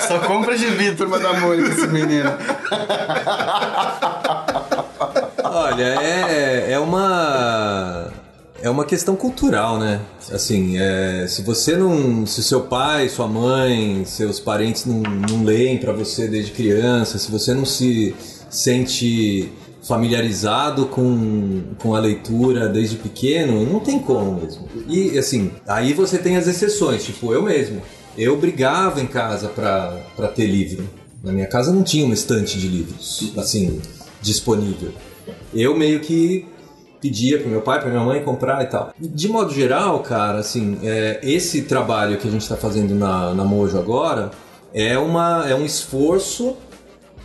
Só 0.00 0.18
compra 0.26 0.56
gibi, 0.56 0.92
turma 0.96 1.18
da 1.20 1.32
Mônica, 1.34 1.68
esse 1.68 1.86
menino. 1.86 2.30
Olha, 5.44 6.02
é, 6.02 6.72
é 6.72 6.78
uma 6.78 8.05
é 8.66 8.70
uma 8.70 8.84
questão 8.84 9.14
cultural, 9.14 9.78
né? 9.78 10.00
Assim, 10.32 10.76
é, 10.76 11.24
se 11.28 11.42
você 11.42 11.76
não, 11.76 12.26
se 12.26 12.42
seu 12.42 12.62
pai, 12.62 13.08
sua 13.08 13.28
mãe, 13.28 14.04
seus 14.04 14.40
parentes 14.40 14.84
não, 14.84 15.00
não 15.02 15.44
leem 15.44 15.78
pra 15.78 15.92
você 15.92 16.26
desde 16.26 16.50
criança, 16.50 17.16
se 17.16 17.30
você 17.30 17.54
não 17.54 17.64
se 17.64 18.12
sente 18.50 19.52
familiarizado 19.84 20.86
com, 20.86 21.62
com 21.78 21.94
a 21.94 22.00
leitura 22.00 22.68
desde 22.68 22.96
pequeno, 22.96 23.64
não 23.64 23.78
tem 23.78 24.00
como 24.00 24.40
mesmo. 24.40 24.66
E 24.88 25.16
assim, 25.16 25.52
aí 25.68 25.92
você 25.92 26.18
tem 26.18 26.36
as 26.36 26.48
exceções, 26.48 27.04
tipo 27.04 27.32
eu 27.32 27.42
mesmo. 27.42 27.80
Eu 28.18 28.36
brigava 28.36 29.00
em 29.00 29.06
casa 29.06 29.46
pra 29.48 30.28
ter 30.34 30.46
livro. 30.46 30.88
Na 31.22 31.30
minha 31.30 31.46
casa 31.46 31.72
não 31.72 31.84
tinha 31.84 32.04
uma 32.04 32.14
estante 32.14 32.58
de 32.58 32.66
livros, 32.66 33.32
assim, 33.36 33.80
disponível. 34.20 34.90
Eu 35.54 35.76
meio 35.76 36.00
que 36.00 36.46
pedia 37.00 37.38
pro 37.38 37.48
meu 37.48 37.60
pai, 37.60 37.80
pra 37.80 37.90
minha 37.90 38.02
mãe 38.02 38.22
comprar 38.22 38.62
e 38.62 38.66
tal. 38.66 38.92
De 38.98 39.28
modo 39.28 39.52
geral, 39.52 40.00
cara, 40.00 40.38
assim, 40.38 40.78
é, 40.82 41.20
esse 41.22 41.62
trabalho 41.62 42.18
que 42.18 42.26
a 42.26 42.30
gente 42.30 42.48
tá 42.48 42.56
fazendo 42.56 42.94
na, 42.94 43.34
na 43.34 43.44
Mojo 43.44 43.78
agora 43.78 44.30
é, 44.72 44.98
uma, 44.98 45.48
é 45.48 45.54
um 45.54 45.64
esforço 45.64 46.56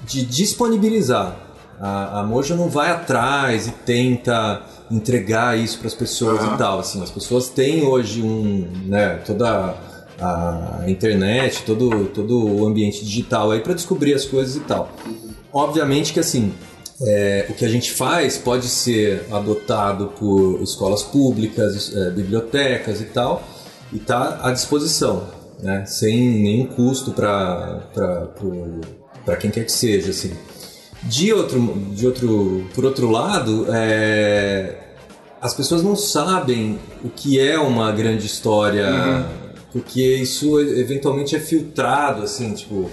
de 0.06 0.25
disponibilizar. 0.25 1.36
A, 1.80 2.20
a 2.20 2.24
Mojo 2.24 2.56
não 2.56 2.70
vai 2.70 2.92
atrás 2.92 3.68
e 3.68 3.72
tenta 3.72 4.62
entregar 4.90 5.58
isso 5.58 5.80
para 5.80 5.88
as 5.88 5.94
pessoas 5.94 6.42
Aham. 6.42 6.56
e 6.56 6.58
tal. 6.58 6.80
Assim, 6.80 7.01
as 7.01 7.10
pessoas 7.10 7.50
têm 7.50 7.84
hoje 7.84 8.22
um, 8.22 8.68
né, 8.86 9.20
toda 9.25 9.75
a 10.20 10.84
internet, 10.88 11.63
todo, 11.63 12.06
todo 12.06 12.46
o 12.46 12.68
ambiente 12.68 13.04
digital 13.04 13.51
aí 13.51 13.60
para 13.60 13.74
descobrir 13.74 14.13
as 14.13 14.25
coisas 14.25 14.56
e 14.56 14.60
tal. 14.60 14.92
Obviamente 15.51 16.13
que 16.13 16.20
assim, 16.20 16.54
é, 17.03 17.46
o 17.50 17.53
que 17.53 17.65
a 17.65 17.70
gente 17.70 17.91
faz 17.91 18.38
pode 18.38 18.67
ser 18.67 19.25
adotado 19.31 20.13
por 20.20 20.62
escolas 20.62 21.01
públicas, 21.01 21.96
é, 21.96 22.10
bibliotecas 22.12 23.01
e 23.01 23.05
tal, 23.05 23.43
e 23.91 23.98
está 23.98 24.39
à 24.43 24.51
disposição, 24.51 25.27
né? 25.62 25.86
sem 25.86 26.29
nenhum 26.29 26.67
custo 26.67 27.12
para 27.12 27.81
quem 29.39 29.50
quer 29.50 29.65
que 29.65 29.72
seja. 29.72 30.12
Assim. 30.12 30.31
De 31.03 31.34
outro, 31.34 31.60
de 31.91 32.05
outro, 32.05 32.65
por 32.75 32.86
outro 32.86 33.10
lado, 33.10 33.65
é, 33.70 34.75
as 35.41 35.53
pessoas 35.53 35.81
não 35.81 35.96
sabem 35.96 36.79
o 37.03 37.10
que 37.10 37.39
é 37.39 37.58
uma 37.58 37.91
grande 37.91 38.27
história, 38.27 38.88
uhum. 38.88 39.24
porque 39.72 40.17
isso 40.17 40.60
eventualmente 40.60 41.36
é 41.36 41.39
filtrado, 41.39 42.22
assim, 42.22 42.53
tipo, 42.53 42.88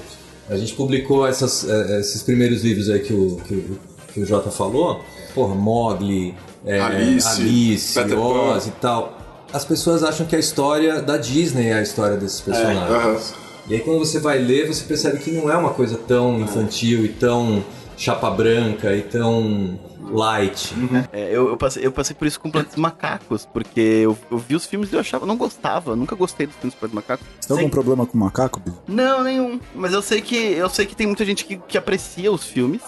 a 0.48 0.56
gente 0.56 0.72
publicou 0.72 1.26
essas, 1.26 1.68
é, 1.68 2.00
esses 2.00 2.22
primeiros 2.22 2.64
livros 2.64 2.88
aí 2.88 3.00
que 3.00 3.12
o, 3.12 3.36
que 3.46 3.54
o, 3.54 3.78
que 4.12 4.20
o 4.20 4.26
Jota 4.26 4.50
falou, 4.50 5.04
porra, 5.34 5.54
Mogli, 5.54 6.34
é, 6.64 6.80
Alice, 6.80 7.98
Alice 7.98 8.14
Oz 8.14 8.66
e 8.66 8.70
tal. 8.72 9.16
As 9.52 9.64
pessoas 9.64 10.02
acham 10.02 10.26
que 10.26 10.36
a 10.36 10.38
história 10.38 11.00
da 11.00 11.16
Disney 11.16 11.68
é 11.68 11.74
a 11.74 11.82
história 11.82 12.16
desses 12.16 12.40
personagens. 12.40 12.90
É, 12.90 13.06
uhum. 13.06 13.48
E 13.68 13.74
aí 13.74 13.80
quando 13.80 13.98
você 13.98 14.18
vai 14.18 14.38
ler, 14.38 14.66
você 14.66 14.84
percebe 14.84 15.18
que 15.18 15.30
não 15.30 15.50
é 15.50 15.56
uma 15.56 15.70
coisa 15.70 15.96
tão 15.96 16.40
infantil 16.40 17.04
e 17.04 17.08
tão 17.08 17.62
chapa 17.96 18.30
branca 18.30 18.94
e 18.94 19.02
tão 19.02 19.78
light. 20.10 20.74
Uhum. 20.74 21.04
É, 21.12 21.28
eu, 21.30 21.48
eu, 21.48 21.56
passei, 21.56 21.86
eu 21.86 21.92
passei 21.92 22.14
por 22.16 22.26
isso 22.26 22.40
com 22.40 22.50
Plantas 22.50 22.76
Macacos, 22.76 23.46
porque 23.46 23.80
eu, 23.80 24.16
eu 24.30 24.38
vi 24.38 24.54
os 24.54 24.64
filmes 24.66 24.90
e 24.92 24.94
eu 24.94 25.00
achava, 25.00 25.26
não 25.26 25.36
gostava, 25.36 25.94
nunca 25.94 26.16
gostei 26.16 26.46
dos 26.46 26.56
filmes 26.56 26.74
Plantas 26.74 26.94
Macacos. 26.94 27.26
Você 27.40 27.48
tem 27.48 27.56
algum 27.58 27.70
problema 27.70 28.06
com 28.06 28.16
macaco, 28.16 28.60
Bill? 28.60 28.74
Não, 28.86 29.22
nenhum. 29.22 29.60
Mas 29.74 29.92
eu 29.92 30.02
sei 30.02 30.20
que 30.20 30.36
eu 30.36 30.68
sei 30.68 30.86
que 30.86 30.96
tem 30.96 31.06
muita 31.06 31.24
gente 31.24 31.44
que, 31.44 31.56
que 31.56 31.76
aprecia 31.76 32.32
os 32.32 32.44
filmes. 32.44 32.82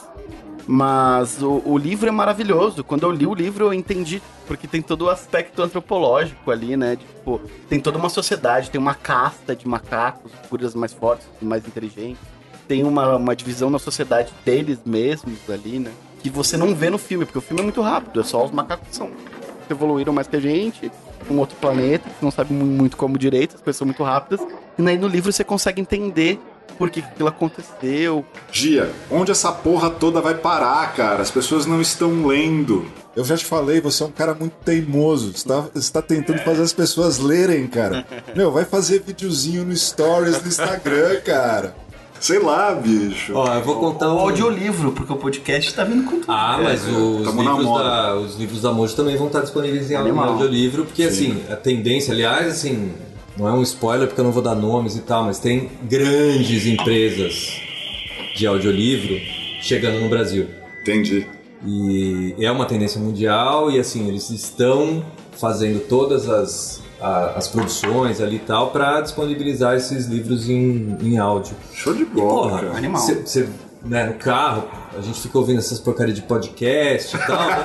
Mas 0.73 1.43
o, 1.43 1.61
o, 1.65 1.77
livro 1.77 2.09
é 2.09 2.13
maravilhoso. 2.13 2.85
Quando 2.85 3.03
eu 3.03 3.11
li 3.11 3.27
o 3.27 3.35
livro, 3.35 3.65
eu 3.65 3.75
entendi, 3.75 4.23
porque 4.47 4.69
tem 4.69 4.81
todo 4.81 5.07
o 5.07 5.11
aspecto 5.11 5.61
antropológico 5.61 6.49
ali, 6.49 6.77
né? 6.77 6.95
Tipo, 6.95 7.41
tem 7.69 7.81
toda 7.81 7.99
uma 7.99 8.09
sociedade, 8.09 8.71
tem 8.71 8.81
uma 8.81 8.95
casta 8.95 9.57
de 9.57 9.67
macacos, 9.67 10.31
figuras 10.45 10.73
mais 10.77 10.93
fortes, 10.93 11.27
mais 11.43 11.67
inteligentes 11.67 12.23
tem 12.71 12.85
uma, 12.85 13.17
uma 13.17 13.35
divisão 13.35 13.69
na 13.69 13.81
sociedade 13.81 14.33
deles 14.45 14.79
mesmos 14.87 15.51
ali, 15.51 15.81
né? 15.81 15.91
Que 16.23 16.31
você 16.31 16.57
não 16.57 16.73
vê 16.73 16.89
no 16.89 16.99
filme, 16.99 17.25
porque 17.25 17.39
o 17.39 17.41
filme 17.41 17.63
é 17.63 17.65
muito 17.65 17.83
rápido, 17.83 18.21
é 18.21 18.23
só 18.23 18.45
os 18.45 18.53
macacos 18.53 18.87
que 18.87 18.95
são, 18.95 19.11
evoluíram 19.69 20.13
mais 20.13 20.29
que 20.29 20.37
a 20.37 20.41
gente, 20.41 20.89
um 21.29 21.39
outro 21.39 21.57
planeta, 21.57 22.09
que 22.09 22.25
não 22.25 22.31
sabe 22.31 22.55
muito 22.55 22.97
como 22.97 23.19
direito, 23.19 23.57
as 23.57 23.61
coisas 23.61 23.77
são 23.77 23.85
muito 23.85 24.05
rápidas. 24.05 24.41
E 24.79 24.89
aí 24.89 24.97
no 24.97 25.09
livro 25.09 25.33
você 25.33 25.43
consegue 25.43 25.81
entender 25.81 26.39
por 26.71 26.91
que 26.91 27.01
aquilo 27.01 27.29
aconteceu. 27.29 28.25
Gia, 28.51 28.91
onde 29.11 29.31
essa 29.31 29.53
porra 29.53 29.91
toda 29.91 30.21
vai 30.21 30.35
parar, 30.35 30.93
cara? 30.95 31.23
As 31.23 31.31
pessoas 31.31 31.67
não 31.67 31.81
estão 31.81 32.27
lendo. 32.27 32.87
Eu 33.15 33.25
já 33.25 33.37
te 33.37 33.45
falei, 33.45 33.81
você 33.81 34.03
é 34.03 34.07
um 34.07 34.11
cara 34.11 34.35
muito 34.35 34.55
teimoso. 34.65 35.33
Você 35.37 35.47
tá, 35.47 35.65
você 35.75 35.93
tá 35.93 36.01
tentando 36.01 36.39
fazer 36.41 36.63
as 36.63 36.73
pessoas 36.73 37.19
lerem, 37.19 37.67
cara. 37.67 38.07
Meu, 38.37 38.53
vai 38.53 38.65
fazer 38.65 39.03
videozinho 39.03 39.65
no 39.65 39.77
Stories 39.77 40.41
no 40.41 40.49
Instagram, 40.49 41.21
cara. 41.23 41.75
Sei 42.21 42.39
lá, 42.39 42.75
bicho. 42.75 43.33
Ó, 43.35 43.55
eu 43.55 43.65
vou 43.65 43.77
contar. 43.77 44.13
O 44.13 44.19
audiolivro, 44.19 44.93
porque 44.93 45.11
o 45.11 45.17
podcast 45.17 45.73
tá 45.73 45.85
vindo 45.85 46.05
com 46.05 46.21
tudo. 46.21 46.31
Ah, 46.31 46.61
mas 46.63 46.87
é, 46.87 46.91
os, 46.91 47.35
livros 47.35 47.65
da, 47.65 48.15
os 48.17 48.37
livros 48.37 48.61
da 48.61 48.73
Mojo 48.73 48.95
também 48.95 49.17
vão 49.17 49.29
estar 49.29 49.41
disponíveis 49.41 49.91
em 49.91 49.95
Animal. 49.95 50.33
audiolivro, 50.33 50.85
porque 50.85 51.11
Sim. 51.11 51.33
assim, 51.33 51.53
a 51.53 51.57
tendência, 51.57 52.13
aliás, 52.13 52.47
assim, 52.49 52.93
não 53.41 53.49
é 53.49 53.53
um 53.53 53.63
spoiler 53.63 54.07
porque 54.07 54.21
eu 54.21 54.25
não 54.25 54.33
vou 54.33 54.43
dar 54.43 54.55
nomes 54.55 54.97
e 54.97 55.01
tal, 55.01 55.25
mas 55.25 55.39
tem 55.39 55.71
grandes 55.85 56.67
empresas 56.67 57.49
de 58.37 58.47
audiolivro 58.47 59.17
chegando 59.63 59.99
no 59.99 60.11
Brasil. 60.11 60.47
Entendi. 60.83 61.27
E 61.65 62.35
é 62.39 62.51
uma 62.51 62.67
tendência 62.67 63.01
mundial 63.01 63.71
e 63.71 63.81
assim, 63.81 64.09
eles 64.09 64.29
estão 64.29 65.03
fazendo 65.33 65.81
todas 65.89 66.29
as 66.29 66.83
a, 67.01 67.39
as 67.39 67.49
produções 67.49 68.21
ali 68.21 68.37
e 68.37 68.41
tal 68.41 68.71
para 68.71 69.01
disponibilizar 69.01 69.75
esses 69.75 70.07
livros 70.07 70.51
em, 70.51 70.99
em 71.01 71.17
áudio. 71.17 71.57
Show 71.73 71.95
de 71.95 72.05
bola, 72.05 72.47
e, 72.47 72.51
porra, 72.51 72.61
cara. 72.61 72.77
Animal. 72.77 73.01
Você, 73.01 73.49
né, 73.83 74.05
no 74.05 74.15
carro, 74.15 74.69
a 74.97 75.01
gente 75.01 75.19
fica 75.19 75.39
ouvindo 75.39 75.61
essas 75.61 75.79
porcarias 75.79 76.17
de 76.17 76.23
podcast 76.23 77.17
e 77.17 77.19
tal, 77.19 77.49
né? 77.49 77.65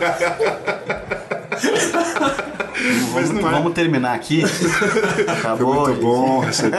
Mas 3.13 3.29
vamos, 3.29 3.43
vamos 3.43 3.73
terminar 3.73 4.13
aqui. 4.13 4.43
Acabou. 5.27 5.85
Foi 5.85 5.93
muito 5.93 6.01
bom 6.01 6.39
receber. 6.39 6.77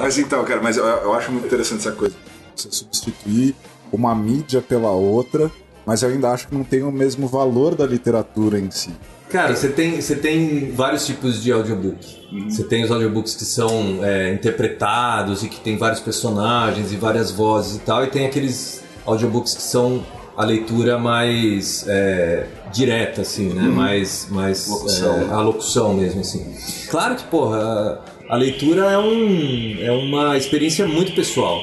mas 0.00 0.18
então, 0.18 0.44
cara, 0.44 0.60
mas 0.62 0.76
eu, 0.76 0.84
eu 0.84 1.14
acho 1.14 1.32
muito 1.32 1.46
interessante 1.46 1.80
essa 1.80 1.92
coisa. 1.92 2.14
Você 2.54 2.70
substituir 2.70 3.54
uma 3.90 4.14
mídia 4.14 4.60
pela 4.60 4.90
outra, 4.90 5.50
mas 5.86 6.02
eu 6.02 6.10
ainda 6.10 6.30
acho 6.30 6.48
que 6.48 6.54
não 6.54 6.64
tem 6.64 6.82
o 6.82 6.92
mesmo 6.92 7.26
valor 7.26 7.74
da 7.74 7.86
literatura 7.86 8.58
em 8.58 8.70
si. 8.70 8.90
Cara, 9.30 9.56
você 9.56 9.68
tem, 9.68 9.98
você 9.98 10.14
tem 10.14 10.72
vários 10.72 11.06
tipos 11.06 11.42
de 11.42 11.50
audiobook. 11.50 12.28
Uhum. 12.30 12.50
Você 12.50 12.64
tem 12.64 12.84
os 12.84 12.90
audiobooks 12.90 13.34
que 13.34 13.46
são 13.46 14.04
é, 14.04 14.32
interpretados 14.34 15.42
e 15.42 15.48
que 15.48 15.58
tem 15.58 15.78
vários 15.78 16.00
personagens 16.00 16.92
e 16.92 16.96
várias 16.96 17.30
vozes 17.30 17.76
e 17.76 17.80
tal, 17.80 18.04
e 18.04 18.08
tem 18.08 18.26
aqueles 18.26 18.82
audiobooks 19.06 19.54
que 19.54 19.62
são 19.62 20.04
a 20.36 20.44
leitura 20.44 20.98
mais 20.98 21.86
é, 21.88 22.46
direta, 22.72 23.22
assim, 23.22 23.48
né? 23.48 23.62
Uhum. 23.62 23.72
Mais, 23.72 24.26
mais 24.30 24.68
locução. 24.68 25.20
É, 25.20 25.32
a 25.32 25.40
locução 25.40 25.94
mesmo, 25.94 26.20
assim. 26.20 26.54
Claro 26.88 27.16
que, 27.16 27.24
porra, 27.24 27.58
a, 28.28 28.34
a 28.34 28.36
leitura 28.36 28.90
é, 28.90 28.98
um, 28.98 29.76
é 29.80 29.92
uma 29.92 30.36
experiência 30.36 30.86
muito 30.86 31.14
pessoal. 31.14 31.60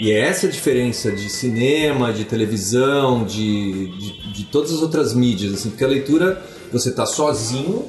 E 0.00 0.12
é 0.12 0.20
essa 0.20 0.46
a 0.46 0.50
diferença 0.50 1.10
de 1.10 1.28
cinema, 1.28 2.12
de 2.12 2.24
televisão, 2.24 3.24
de, 3.24 3.88
de, 3.98 4.32
de 4.32 4.44
todas 4.44 4.72
as 4.72 4.80
outras 4.80 5.12
mídias, 5.12 5.54
assim, 5.54 5.70
porque 5.70 5.84
a 5.84 5.88
leitura 5.88 6.40
você 6.72 6.90
está 6.90 7.04
sozinho 7.04 7.84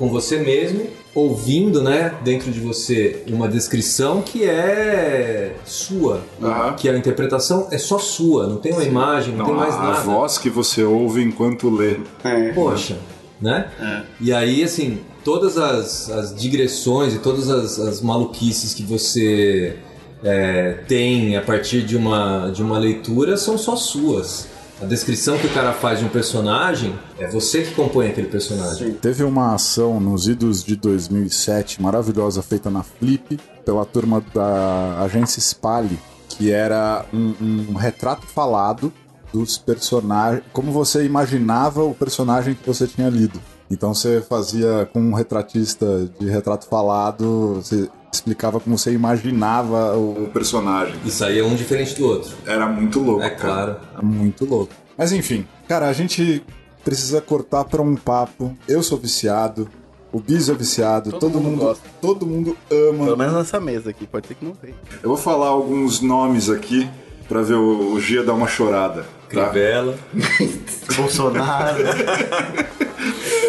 com 0.00 0.08
você 0.08 0.38
mesmo, 0.38 0.86
ouvindo, 1.14 1.82
né, 1.82 2.14
dentro 2.24 2.50
de 2.50 2.58
você 2.58 3.22
uma 3.28 3.46
descrição 3.46 4.22
que 4.22 4.44
é 4.44 5.54
sua, 5.66 6.22
uhum. 6.40 6.72
que 6.74 6.88
a 6.88 6.96
interpretação 6.96 7.68
é 7.70 7.76
só 7.76 7.98
sua, 7.98 8.46
não 8.46 8.56
tem 8.56 8.72
uma 8.72 8.82
imagem, 8.82 9.34
não, 9.34 9.40
não 9.40 9.46
tem 9.46 9.54
mais 9.54 9.74
nada. 9.74 9.98
A 9.98 10.00
voz 10.00 10.38
que 10.38 10.48
você 10.48 10.82
ouve 10.82 11.22
enquanto 11.22 11.68
lê. 11.68 11.98
É. 12.24 12.50
Poxa, 12.52 12.96
né? 13.38 13.70
É. 13.78 14.02
E 14.22 14.32
aí, 14.32 14.64
assim, 14.64 15.00
todas 15.22 15.58
as, 15.58 16.08
as 16.08 16.34
digressões 16.34 17.12
e 17.12 17.18
todas 17.18 17.50
as, 17.50 17.78
as 17.78 18.00
maluquices 18.00 18.72
que 18.72 18.82
você 18.82 19.76
é, 20.24 20.78
tem 20.88 21.36
a 21.36 21.42
partir 21.42 21.82
de 21.82 21.94
uma, 21.94 22.48
de 22.48 22.62
uma 22.62 22.78
leitura 22.78 23.36
são 23.36 23.58
só 23.58 23.76
suas. 23.76 24.48
A 24.80 24.86
descrição 24.86 25.36
que 25.36 25.46
o 25.46 25.52
cara 25.52 25.74
faz 25.74 25.98
de 25.98 26.06
um 26.06 26.08
personagem 26.08 26.98
é 27.18 27.26
você 27.28 27.62
que 27.62 27.74
compõe 27.74 28.08
aquele 28.08 28.28
personagem. 28.28 28.92
Sim. 28.92 28.94
Teve 28.94 29.24
uma 29.24 29.54
ação 29.54 30.00
nos 30.00 30.26
idos 30.26 30.64
de 30.64 30.74
2007 30.74 31.82
maravilhosa 31.82 32.40
feita 32.42 32.70
na 32.70 32.82
Flip 32.82 33.38
pela 33.62 33.84
turma 33.84 34.24
da 34.32 35.02
agência 35.02 35.38
Spali, 35.38 35.98
que 36.30 36.50
era 36.50 37.04
um, 37.12 37.34
um 37.70 37.74
retrato 37.74 38.26
falado 38.26 38.90
dos 39.30 39.58
personagens, 39.58 40.42
como 40.50 40.72
você 40.72 41.04
imaginava 41.04 41.84
o 41.84 41.94
personagem 41.94 42.54
que 42.54 42.66
você 42.66 42.86
tinha 42.86 43.10
lido. 43.10 43.38
Então 43.70 43.94
você 43.94 44.20
fazia 44.20 44.88
com 44.92 45.00
um 45.00 45.14
retratista 45.14 46.10
de 46.18 46.28
retrato 46.28 46.66
falado, 46.66 47.54
você 47.62 47.88
explicava 48.12 48.58
como 48.58 48.76
você 48.76 48.92
imaginava 48.92 49.96
o 49.96 50.28
personagem. 50.32 50.94
Isso 51.04 51.24
aí 51.24 51.38
é 51.38 51.44
um 51.44 51.54
diferente 51.54 51.94
do 51.94 52.06
outro. 52.06 52.32
Era 52.44 52.66
muito 52.66 53.00
louco. 53.00 53.22
É 53.22 53.30
claro. 53.30 53.76
Era 53.92 54.02
muito 54.02 54.44
louco. 54.44 54.72
Mas 54.98 55.12
enfim, 55.12 55.46
cara, 55.68 55.88
a 55.88 55.92
gente 55.92 56.42
precisa 56.84 57.20
cortar 57.20 57.64
para 57.64 57.80
um 57.80 57.94
papo. 57.94 58.56
Eu 58.66 58.82
sou 58.82 58.98
viciado, 58.98 59.68
o 60.12 60.18
Biso 60.18 60.50
é 60.50 60.54
viciado, 60.54 61.10
todo, 61.12 61.20
todo 61.20 61.40
mundo, 61.40 61.60
gosta. 61.60 61.88
todo 62.00 62.26
mundo 62.26 62.56
ama. 62.70 63.04
Pelo 63.04 63.16
menos 63.16 63.34
nessa 63.34 63.60
mesa 63.60 63.90
aqui, 63.90 64.06
pode 64.06 64.26
ser 64.26 64.34
que 64.34 64.44
não 64.44 64.52
tenha. 64.52 64.74
Eu 65.02 65.08
vou 65.08 65.16
falar 65.16 65.46
alguns 65.46 66.00
nomes 66.00 66.50
aqui 66.50 66.90
para 67.28 67.42
ver 67.42 67.54
o, 67.54 67.92
o 67.92 68.00
Gia 68.00 68.24
dar 68.24 68.34
uma 68.34 68.48
chorada. 68.48 69.02
Tá? 69.32 69.48
Crivella, 69.48 69.96
Bolsonaro. 70.96 71.84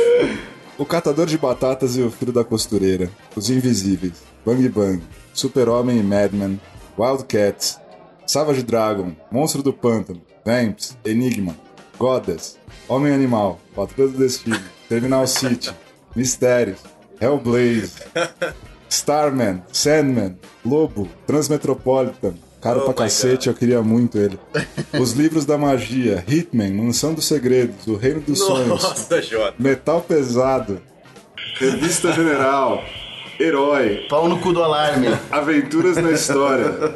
o 0.78 0.86
Catador 0.86 1.28
de 1.28 1.38
Batatas 1.38 1.96
e 1.96 2.02
o 2.02 2.10
Filho 2.10 2.34
da 2.34 2.44
Costureira. 2.44 3.10
Os 3.36 3.50
Invisíveis. 3.50 4.24
Bang 4.46 4.68
Bang. 4.70 5.04
Super-Homem 5.34 6.00
e 6.00 6.04
Madman. 6.04 6.60
Wildcats. 6.98 7.80
Savage 8.26 8.64
Dragon. 8.64 9.16
Monstro 9.32 9.62
do 9.62 9.72
Pântano. 9.72 10.22
Vamps. 10.46 10.98
Enigma. 11.06 11.56
Goddess. 11.98 12.58
Homem 12.88 13.14
Animal. 13.14 13.60
Patrulha 13.76 14.10
do 14.10 14.18
Destino. 14.18 14.60
Terminal 14.90 15.28
City. 15.28 15.74
Mistérios. 16.16 16.80
Hellblaze. 17.20 17.94
Starman. 18.90 19.64
Sandman. 19.72 20.38
Lobo. 20.66 21.08
Transmetropolitan. 21.28 22.34
Caro 22.62 22.82
oh 22.82 22.84
pra 22.84 22.94
cacete, 22.94 23.48
God. 23.48 23.56
eu 23.56 23.60
queria 23.60 23.82
muito 23.82 24.20
ele. 24.20 24.38
Os 25.00 25.14
livros 25.14 25.46
da 25.46 25.58
magia, 25.58 26.24
Hitman, 26.28 26.72
Mansão 26.72 27.14
dos 27.14 27.26
Segredos, 27.26 27.88
O 27.88 27.96
Reino 27.96 28.22
dos 28.22 28.40
Nossa, 28.40 28.96
Sonhos, 28.96 29.28
Jota. 29.28 29.56
Metal 29.58 30.00
Pesado, 30.02 30.80
Revista 31.58 32.14
General, 32.14 32.84
herói, 33.40 34.06
Pau 34.08 34.30
no 34.30 34.40
cu 34.40 34.54
do 34.54 34.64
alarme. 34.64 35.08
aventuras 35.32 35.98
na 35.98 36.12
história. 36.12 36.94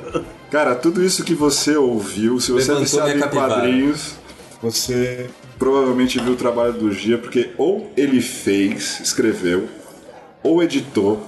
Cara, 0.52 0.76
tudo 0.76 1.04
isso 1.04 1.24
que 1.24 1.34
você 1.34 1.76
ouviu, 1.76 2.40
se 2.40 2.52
você 2.52 2.72
é 2.72 2.76
Levantou 2.76 2.84
viciado 2.84 3.16
minha 3.16 3.26
em 3.26 3.30
quadrinhos, 3.30 4.16
você 4.62 5.28
provavelmente 5.58 6.20
viu 6.20 6.34
o 6.34 6.38
trabalho 6.38 6.74
do 6.74 6.92
Gia, 6.92 7.18
porque 7.18 7.50
ou 7.58 7.92
ele 7.98 8.22
fez, 8.22 9.00
escreveu, 9.00 9.68
ou 10.44 10.62
editou, 10.62 11.20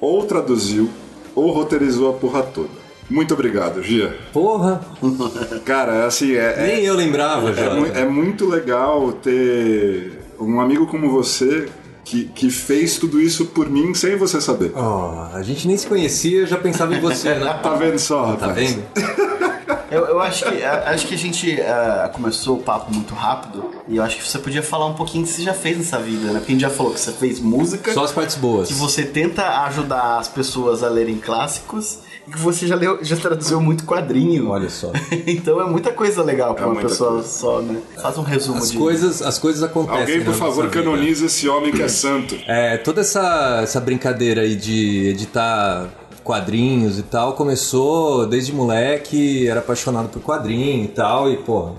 ou 0.00 0.24
traduziu, 0.24 0.88
ou 1.34 1.50
roteirizou 1.50 2.10
a 2.10 2.12
porra 2.12 2.42
toda. 2.42 2.83
Muito 3.10 3.34
obrigado, 3.34 3.82
Gia. 3.82 4.14
Porra, 4.32 4.80
Cara, 5.64 6.06
assim, 6.06 6.32
é, 6.34 6.54
é- 6.58 6.66
nem 6.66 6.84
eu 6.84 6.94
lembrava 6.94 7.50
é, 7.50 7.54
já. 7.54 7.74
mui- 7.74 7.90
é 7.94 8.04
muito 8.04 8.46
legal 8.48 9.12
ter 9.12 10.20
um 10.40 10.60
amigo 10.60 10.86
como 10.86 11.10
você 11.10 11.68
que, 12.04 12.24
que 12.26 12.50
fez 12.50 12.98
tudo 12.98 13.20
isso 13.20 13.46
por 13.46 13.68
mim 13.70 13.94
sem 13.94 14.16
você 14.16 14.40
saber. 14.40 14.72
Ó, 14.74 15.28
a 15.32 15.42
gente 15.42 15.66
nem 15.66 15.76
se 15.76 15.86
conhecia, 15.86 16.40
eu 16.40 16.46
já 16.46 16.56
pensava 16.56 16.94
em 16.94 17.00
você, 17.00 17.34
né? 17.34 17.58
Tá 17.62 17.74
vendo 17.74 17.98
só, 17.98 18.34
Tá 18.36 18.46
rapaz? 18.48 18.72
vendo? 18.72 18.84
Eu, 19.94 20.06
eu 20.06 20.20
acho 20.20 20.44
que 20.50 20.62
a- 20.62 20.90
acho 20.90 21.06
que 21.06 21.14
a 21.14 21.18
gente 21.18 21.60
ah, 21.60 22.10
começou 22.12 22.56
o 22.56 22.62
papo 22.62 22.92
muito 22.92 23.14
rápido 23.14 23.70
e 23.88 23.96
eu 23.96 24.02
acho 24.02 24.16
que 24.16 24.26
você 24.28 24.38
podia 24.38 24.62
falar 24.62 24.86
um 24.86 24.94
pouquinho 24.94 25.24
do 25.24 25.28
que 25.28 25.34
você 25.34 25.42
já 25.42 25.54
fez 25.54 25.78
nessa 25.78 25.98
vida, 25.98 26.26
né? 26.32 26.38
Porque 26.40 26.52
a 26.52 26.54
gente 26.54 26.60
já 26.62 26.70
falou 26.70 26.92
que 26.92 27.00
você 27.00 27.12
fez 27.12 27.40
música, 27.40 27.92
Só 27.92 28.04
as 28.04 28.12
partes 28.12 28.36
boas. 28.36 28.68
que 28.68 28.74
você 28.74 29.04
tenta 29.04 29.42
ajudar 29.64 30.18
as 30.18 30.28
pessoas 30.28 30.82
a 30.82 30.88
lerem 30.88 31.16
clássicos 31.18 31.98
e 32.26 32.30
que 32.30 32.38
você 32.38 32.66
já 32.66 32.74
leu, 32.74 32.98
já 33.02 33.16
traduziu 33.16 33.60
muito 33.60 33.84
quadrinho. 33.84 34.48
Olha 34.48 34.70
só. 34.70 34.90
então 35.26 35.60
é 35.60 35.64
muita 35.66 35.92
coisa 35.92 36.22
legal 36.22 36.54
pra 36.54 36.64
É 36.64 36.66
uma 36.68 36.80
pessoa 36.80 37.12
coisa. 37.14 37.28
só, 37.28 37.60
né? 37.60 37.78
Faz 38.00 38.16
um 38.16 38.22
resumo 38.22 38.58
As 38.58 38.70
de 38.70 38.78
coisas, 38.78 39.20
as 39.22 39.38
coisas 39.38 39.62
acontecem. 39.62 40.00
Alguém, 40.00 40.20
por 40.24 40.30
na 40.32 40.36
favor, 40.38 40.70
canoniza 40.70 41.26
esse 41.26 41.48
homem 41.48 41.70
que 41.70 41.82
é 41.82 41.88
santo. 41.88 42.34
É, 42.46 42.78
toda 42.78 43.02
essa, 43.02 43.60
essa 43.62 43.78
brincadeira 43.80 44.40
aí 44.40 44.56
de 44.56 45.08
editar 45.08 45.86
quadrinhos 46.24 46.98
e 46.98 47.02
tal 47.02 47.34
começou 47.34 48.26
desde 48.26 48.52
moleque, 48.52 49.46
era 49.46 49.60
apaixonado 49.60 50.08
por 50.08 50.22
quadrinho 50.22 50.84
e 50.84 50.88
tal, 50.88 51.30
e 51.30 51.36
pô, 51.36 51.72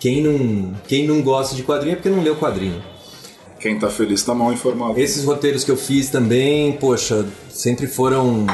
quem 0.00 0.22
não, 0.22 0.74
quem 0.88 1.06
não 1.06 1.22
gosta 1.22 1.54
de 1.54 1.62
quadrinho 1.62 1.92
é 1.92 1.96
porque 1.96 2.10
não 2.10 2.22
leu 2.22 2.34
quadrinho. 2.34 2.82
Quem 3.60 3.78
tá 3.78 3.88
feliz 3.88 4.24
tá 4.24 4.34
mal 4.34 4.52
informado. 4.52 4.98
Esses 4.98 5.24
roteiros 5.24 5.62
que 5.62 5.70
eu 5.70 5.76
fiz 5.76 6.10
também, 6.10 6.72
poxa, 6.72 7.24
sempre 7.48 7.86
foram 7.86 8.44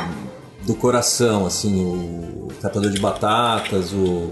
do 0.66 0.74
coração, 0.74 1.46
assim, 1.46 1.82
o 1.82 2.48
Catador 2.60 2.90
de 2.90 3.00
Batatas, 3.00 3.90
o, 3.94 4.30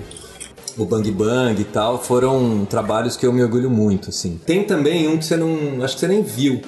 o 0.77 0.85
Bang 0.85 1.11
Bang 1.11 1.59
e 1.59 1.65
tal, 1.65 1.99
foram 2.03 2.67
trabalhos 2.67 3.17
que 3.17 3.25
eu 3.25 3.33
me 3.33 3.43
orgulho 3.43 3.71
muito, 3.71 4.11
assim. 4.11 4.39
Tem 4.45 4.65
também 4.65 5.09
um 5.09 5.17
que 5.17 5.25
você 5.25 5.39
não, 5.39 5.83
acho 5.83 5.95
que 5.95 6.01
você 6.01 6.09
nem 6.09 6.23
viu. 6.23 6.61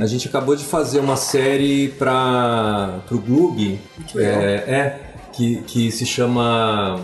A 0.00 0.06
gente 0.06 0.28
acabou 0.28 0.54
de 0.56 0.64
fazer 0.64 1.00
uma 1.00 1.16
série 1.16 1.88
para 1.98 3.00
pro 3.06 3.18
Gloob, 3.18 3.80
é, 4.16 4.20
é, 4.22 5.00
que, 5.32 5.56
que 5.62 5.90
se 5.90 6.06
chama 6.06 7.00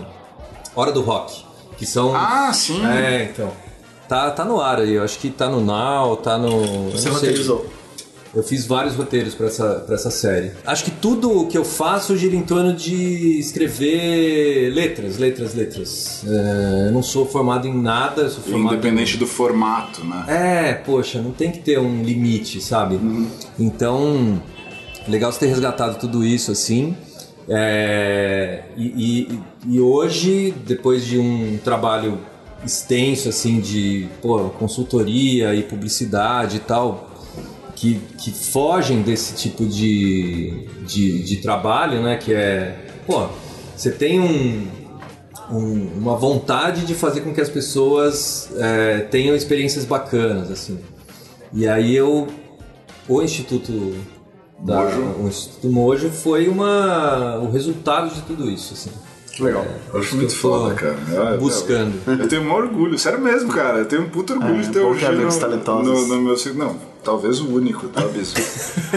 Hora 0.75 0.91
do 0.91 1.01
Rock, 1.01 1.43
que 1.77 1.85
são 1.85 2.15
Ah, 2.15 2.51
sim. 2.53 2.85
é, 2.85 3.29
então. 3.31 3.51
Tá, 4.07 4.31
tá 4.31 4.43
no 4.43 4.59
ar 4.59 4.79
aí, 4.79 4.93
eu 4.93 5.03
acho 5.03 5.19
que 5.19 5.29
tá 5.29 5.47
no 5.49 5.61
Now, 5.61 6.15
tá 6.17 6.37
no. 6.37 6.47
eu 6.49 6.91
Você 6.91 7.09
não 7.09 7.17
sei. 7.17 7.29
roteirizou. 7.29 7.65
Eu 8.33 8.43
fiz 8.43 8.65
vários 8.67 8.95
roteiros 8.95 9.33
pra 9.33 9.47
essa, 9.47 9.75
pra 9.85 9.95
essa 9.95 10.11
série. 10.11 10.51
Acho 10.65 10.83
que 10.83 10.91
tudo 10.91 11.31
o 11.41 11.47
que 11.47 11.57
eu 11.57 11.65
faço 11.65 12.15
gira 12.15 12.35
em 12.35 12.43
torno 12.43 12.73
de 12.73 13.39
escrever 13.39 14.69
letras, 14.71 15.17
letras, 15.17 15.55
letras. 15.55 16.23
É, 16.27 16.87
eu 16.87 16.91
não 16.91 17.01
sou 17.01 17.25
formado 17.25 17.67
em 17.67 17.73
nada, 17.81 18.29
sou 18.29 18.43
formado 18.43 18.73
Independente 18.75 19.17
do 19.17 19.25
formato, 19.25 20.03
né? 20.05 20.25
é, 20.27 20.73
poxa, 20.73 21.21
não 21.21 21.31
tem 21.31 21.51
que 21.51 21.59
ter 21.59 21.79
um 21.79 22.03
limite, 22.03 22.61
sabe? 22.61 22.99
Então, 23.57 24.41
legal 25.07 25.31
você 25.31 25.39
ter 25.39 25.47
resgatado 25.47 25.97
tudo 25.99 26.23
isso 26.23 26.51
assim. 26.51 26.95
É, 27.47 28.61
e, 28.77 29.27
e- 29.27 29.39
e 29.75 29.79
hoje, 29.81 30.53
depois 30.67 31.03
de 31.03 31.17
um 31.17 31.57
trabalho 31.63 32.19
extenso 32.63 33.27
assim 33.29 33.59
de 33.59 34.07
pô, 34.21 34.49
consultoria 34.49 35.55
e 35.55 35.63
publicidade 35.63 36.57
e 36.57 36.59
tal, 36.59 37.08
que, 37.79 37.99
que 38.17 38.31
fogem 38.31 39.01
desse 39.01 39.35
tipo 39.35 39.65
de, 39.65 40.67
de, 40.85 41.23
de 41.23 41.37
trabalho, 41.37 42.01
né? 42.03 42.17
Que 42.17 42.33
é, 42.33 42.77
pô, 43.07 43.27
você 43.75 43.89
tem 43.91 44.19
um, 44.19 44.67
um- 45.51 45.87
uma 45.97 46.15
vontade 46.17 46.85
de 46.85 46.93
fazer 46.93 47.21
com 47.21 47.33
que 47.33 47.39
as 47.39 47.49
pessoas 47.49 48.49
é, 48.57 48.99
tenham 49.09 49.35
experiências 49.35 49.85
bacanas, 49.85 50.51
assim. 50.51 50.77
E 51.53 51.67
aí 51.67 51.95
eu, 51.95 52.27
o 53.07 53.21
Instituto 53.21 53.95
da, 54.59 54.83
Mojo. 54.83 55.01
o 55.23 55.27
Instituto 55.29 55.69
Mojo 55.69 56.09
foi 56.09 56.49
uma, 56.49 57.37
o 57.39 57.49
resultado 57.49 58.13
de 58.13 58.21
tudo 58.23 58.49
isso, 58.49 58.73
assim. 58.73 58.91
Que 59.39 59.43
legal. 59.45 59.65
Eu 59.93 59.99
acho 60.01 60.17
muito 60.17 60.35
foda, 60.35 60.75
cara. 60.75 60.97
É, 61.33 61.37
Buscando. 61.37 61.93
Eu 62.05 62.27
tenho 62.27 62.41
um 62.41 62.51
orgulho, 62.51 62.99
sério 62.99 63.21
mesmo, 63.21 63.47
cara. 63.53 63.77
Eu 63.77 63.85
tenho 63.85 64.01
um 64.01 64.09
puto 64.09 64.33
orgulho 64.33 64.59
É, 64.59 64.61
de 64.63 64.69
ter 64.69 64.79
o 64.81 64.91
amigos 65.07 65.35
no, 65.35 65.39
talentosos. 65.41 65.87
no, 66.09 66.15
no 66.17 66.21
meu. 66.23 66.35
Não, 66.55 66.75
talvez 67.01 67.39
o 67.39 67.47
único, 67.55 67.87
tá, 67.87 68.01
Bispo? 68.01 68.37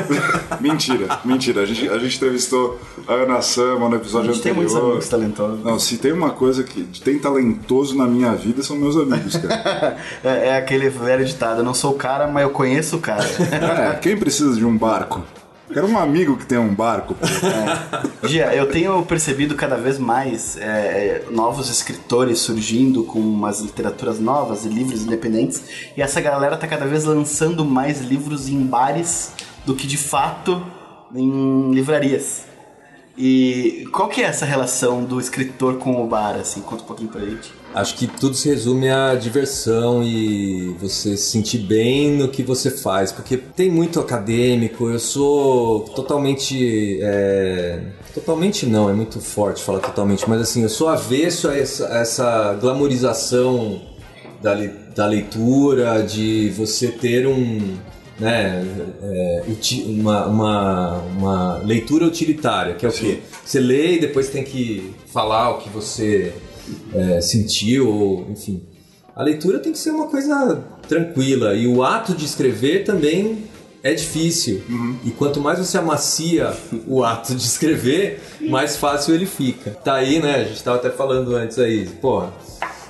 mentira, 0.61 1.21
mentira. 1.25 1.63
A 1.63 1.65
gente, 1.65 1.89
a 1.89 1.97
gente 1.97 2.17
entrevistou 2.17 2.77
a 3.07 3.13
Ana 3.15 3.41
Sama 3.41 3.89
no 3.89 3.95
A 3.95 3.99
episódio 3.99 4.33
gente 4.33 4.43
tem 4.43 4.53
muitos 4.53 4.75
anterior. 4.75 4.91
amigos 4.91 5.09
talentosos. 5.09 5.65
Não, 5.65 5.79
se 5.79 5.97
tem 5.99 6.11
uma 6.13 6.31
coisa 6.31 6.65
que 6.65 6.83
tem 7.01 7.21
talentoso 7.21 7.97
na 7.97 8.07
minha 8.09 8.33
vida, 8.35 8.65
são 8.65 8.77
meus 8.77 8.97
amigos, 8.97 9.37
cara. 9.37 9.97
É, 10.25 10.49
é 10.49 10.57
aquele 10.57 10.89
velho 10.89 11.25
ditado, 11.25 11.59
eu 11.61 11.65
não 11.65 11.73
sou 11.75 11.93
o 11.93 11.95
cara, 11.95 12.27
mas 12.27 12.43
eu 12.43 12.51
conheço 12.51 12.97
o 12.97 12.99
cara. 13.01 13.23
É, 13.93 13.95
quem 13.95 14.17
precisa 14.17 14.57
de 14.57 14.65
um 14.65 14.77
barco? 14.77 15.23
Quero 15.73 15.89
um 15.89 15.99
amigo 15.99 16.37
que 16.37 16.45
tenha 16.45 16.61
um 16.61 16.75
barco. 16.75 17.15
pô. 17.15 17.27
Gia, 18.29 18.55
eu 18.55 18.69
tenho 18.71 19.03
percebido 19.05 19.55
cada 19.55 19.77
vez 19.77 19.99
mais 19.99 20.57
é, 20.59 21.25
novos 21.31 21.71
escritores 21.71 22.41
surgindo 22.41 23.05
com 23.05 23.19
umas 23.19 23.61
literaturas 23.61 24.19
novas 24.19 24.65
e 24.65 24.69
livros 24.69 25.03
independentes. 25.03 25.63
E 25.97 26.03
essa 26.03 26.21
galera 26.21 26.57
tá 26.57 26.67
cada 26.67 26.87
vez 26.87 27.05
lançando 27.05 27.65
mais 27.65 28.01
livros 28.03 28.49
em 28.49 28.63
bares 28.63 29.33
do 29.65 29.75
que 29.75 29.87
de 29.87 29.97
fato 29.97 30.63
em 31.15 31.71
livrarias. 31.73 32.45
E 33.17 33.87
qual 33.93 34.09
que 34.09 34.23
é 34.23 34.25
essa 34.25 34.47
relação 34.47 35.05
do 35.05 35.21
escritor 35.21 35.77
com 35.77 36.03
o 36.03 36.07
bar, 36.07 36.37
assim? 36.37 36.61
Conta 36.61 36.83
um 36.83 36.87
pouquinho 36.87 37.11
pra 37.11 37.21
gente. 37.21 37.53
Acho 37.75 37.95
que 37.97 38.07
tudo 38.07 38.35
se 38.37 38.51
resume 38.51 38.91
à 38.91 39.15
diversão 39.15 40.03
e 40.05 40.77
você 40.79 41.17
se 41.17 41.31
sentir 41.31 41.59
bem 41.59 42.11
no 42.13 42.29
que 42.29 42.43
você 42.43 42.71
faz, 42.71 43.11
porque 43.11 43.37
tem 43.39 43.71
muito 43.71 43.99
acadêmico. 43.99 44.91
Eu 44.91 44.99
sou 44.99 45.81
totalmente, 45.81 46.99
é, 47.01 47.81
totalmente 48.15 48.67
não, 48.67 48.91
é 48.91 48.93
muito 48.93 49.21
forte 49.21 49.63
falar 49.63 49.79
totalmente, 49.81 50.29
mas 50.29 50.43
assim 50.43 50.63
eu 50.63 50.69
sou 50.69 50.89
avesso 50.89 51.49
a 51.49 51.57
essa, 51.57 51.89
a 51.89 51.99
essa 52.01 52.53
glamorização 52.61 53.81
da, 54.43 54.53
le- 54.53 54.73
da 54.95 55.07
leitura, 55.07 56.03
de 56.03 56.51
você 56.51 56.89
ter 56.89 57.27
um, 57.27 57.75
né, 58.21 58.63
é, 59.03 59.45
uma, 59.87 60.27
uma, 60.27 60.93
uma 61.19 61.57
leitura 61.65 62.05
utilitária, 62.05 62.75
que 62.75 62.85
é 62.85 62.89
o 62.91 62.93
quê? 62.93 63.21
Você 63.43 63.59
lê 63.59 63.95
e 63.95 64.01
depois 64.01 64.29
tem 64.29 64.45
que 64.45 64.93
falar 65.07 65.53
o 65.53 65.59
que 65.59 65.71
você 65.71 66.35
é, 66.95 67.21
sentiu, 67.21 67.89
ou, 67.89 68.31
enfim. 68.31 68.63
A 69.15 69.23
leitura 69.23 69.59
tem 69.59 69.73
que 69.73 69.79
ser 69.79 69.91
uma 69.91 70.07
coisa 70.07 70.65
tranquila 70.89 71.55
e 71.55 71.67
o 71.67 71.83
ato 71.83 72.15
de 72.15 72.25
escrever 72.25 72.85
também 72.85 73.45
é 73.83 73.93
difícil. 73.93 74.63
E 75.05 75.11
quanto 75.11 75.41
mais 75.41 75.59
você 75.59 75.77
amacia 75.77 76.55
o 76.87 77.03
ato 77.03 77.35
de 77.35 77.43
escrever, 77.43 78.21
mais 78.41 78.77
fácil 78.77 79.15
ele 79.15 79.27
fica. 79.27 79.71
Tá 79.71 79.95
aí, 79.95 80.21
né? 80.21 80.37
A 80.37 80.45
gente 80.45 80.63
tava 80.63 80.77
até 80.77 80.91
falando 80.91 81.35
antes 81.35 81.59
aí, 81.59 81.87
porra. 82.01 82.33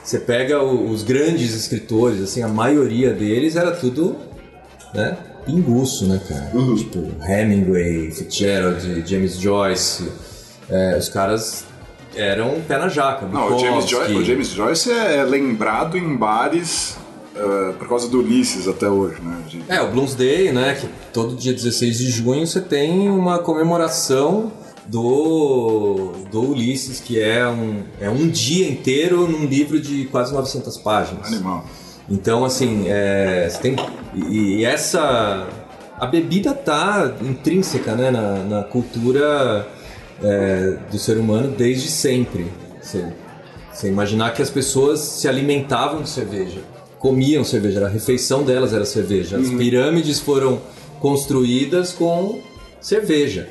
Você 0.05 0.19
pega 0.19 0.63
os 0.63 1.03
grandes 1.03 1.55
escritores, 1.55 2.21
assim, 2.21 2.43
a 2.43 2.49
maioria 2.49 3.13
deles 3.13 3.57
era 3.57 3.71
tudo, 3.71 4.17
né? 4.93 5.17
Pinguço, 5.47 6.07
né, 6.07 6.21
cara? 6.29 6.51
Tipo, 6.77 7.11
Hemingway, 7.25 8.11
Fitzgerald, 8.11 9.05
James 9.09 9.39
Joyce. 9.39 10.09
é, 10.69 10.97
os 10.99 11.09
caras 11.09 11.65
eram 12.15 12.61
pé 12.67 12.79
na 12.79 12.89
jaca. 12.89 13.27
Não, 13.27 13.57
o 13.57 13.59
James. 13.59 13.89
Joyce, 13.89 14.13
o 14.15 14.25
James 14.25 14.49
Joyce 14.49 14.91
é 14.91 15.23
lembrado 15.25 15.97
em 15.97 16.15
bares 16.17 16.97
eh, 17.35 17.73
por 17.79 17.89
causa 17.89 18.09
do 18.09 18.21
Ulisses 18.21 18.69
até 18.69 18.89
hoje, 18.89 19.17
né? 19.23 19.39
De- 19.49 19.63
É, 19.69 19.81
o 19.81 19.91
Bloomsday, 19.91 20.53
né? 20.53 20.75
Que 20.81 20.89
todo 21.13 21.35
dia 21.35 21.53
16 21.53 21.99
de 21.99 22.11
junho 22.11 22.47
você 22.47 22.61
tem 22.61 23.09
uma 23.09 23.39
comemoração 23.39 24.53
do, 24.87 26.13
do 26.31 26.51
Ulisses, 26.51 27.01
que 27.01 27.21
é 27.21 27.47
um, 27.49 27.83
é 28.01 28.09
um 28.11 28.29
dia 28.29 28.69
inteiro 28.69 29.27
num 29.29 29.47
livro 29.47 29.81
de 29.81 30.05
quase 30.07 30.33
900 30.35 30.77
páginas. 30.79 31.27
Animal. 31.29 31.65
Então, 32.11 32.45
assim, 32.45 32.85
é, 32.89 33.49
você 33.51 33.59
tem. 33.59 33.77
E, 34.15 34.57
e 34.59 34.65
essa. 34.65 35.47
A 35.99 36.07
bebida 36.07 36.53
tá 36.53 37.13
intrínseca 37.23 37.95
né, 37.95 38.11
na, 38.11 38.35
na 38.43 38.63
cultura 38.65 39.69
é, 40.23 40.77
do 40.91 40.99
ser 40.99 41.19
humano 41.19 41.55
desde 41.57 41.89
sempre. 41.89 42.47
Você, 42.81 43.13
você 43.73 43.89
imaginar 43.89 44.33
que 44.33 44.43
as 44.43 44.51
pessoas 44.51 45.01
se 45.01 45.29
alimentavam 45.29 46.03
de 46.03 46.09
cerveja, 46.09 46.61
comiam 46.99 47.43
cerveja, 47.45 47.85
a 47.85 47.89
refeição 47.89 48.45
delas 48.45 48.73
era 48.73 48.85
cerveja. 48.85 49.37
As 49.37 49.51
pirâmides 49.51 50.21
foram 50.21 50.61
construídas 51.01 51.93
com 51.93 52.41
cerveja. 52.81 53.49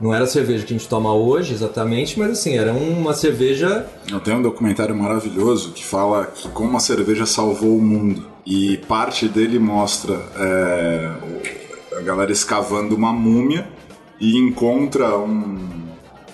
Não 0.00 0.14
era 0.14 0.24
a 0.24 0.26
cerveja 0.26 0.64
que 0.64 0.74
a 0.74 0.76
gente 0.78 0.88
toma 0.88 1.12
hoje 1.12 1.54
exatamente, 1.54 2.18
mas 2.18 2.32
assim, 2.32 2.56
era 2.56 2.72
uma 2.72 3.14
cerveja. 3.14 3.86
Eu 4.10 4.20
tenho 4.20 4.38
um 4.38 4.42
documentário 4.42 4.94
maravilhoso 4.94 5.72
que 5.72 5.84
fala 5.84 6.26
que 6.26 6.48
como 6.50 6.76
a 6.76 6.80
cerveja 6.80 7.26
salvou 7.26 7.76
o 7.76 7.82
mundo. 7.82 8.26
E 8.46 8.76
parte 8.86 9.26
dele 9.26 9.58
mostra 9.58 10.20
é, 10.36 11.10
a 11.96 12.00
galera 12.02 12.30
escavando 12.30 12.94
uma 12.94 13.12
múmia 13.12 13.66
e 14.20 14.36
encontra 14.36 15.16
um 15.18 15.73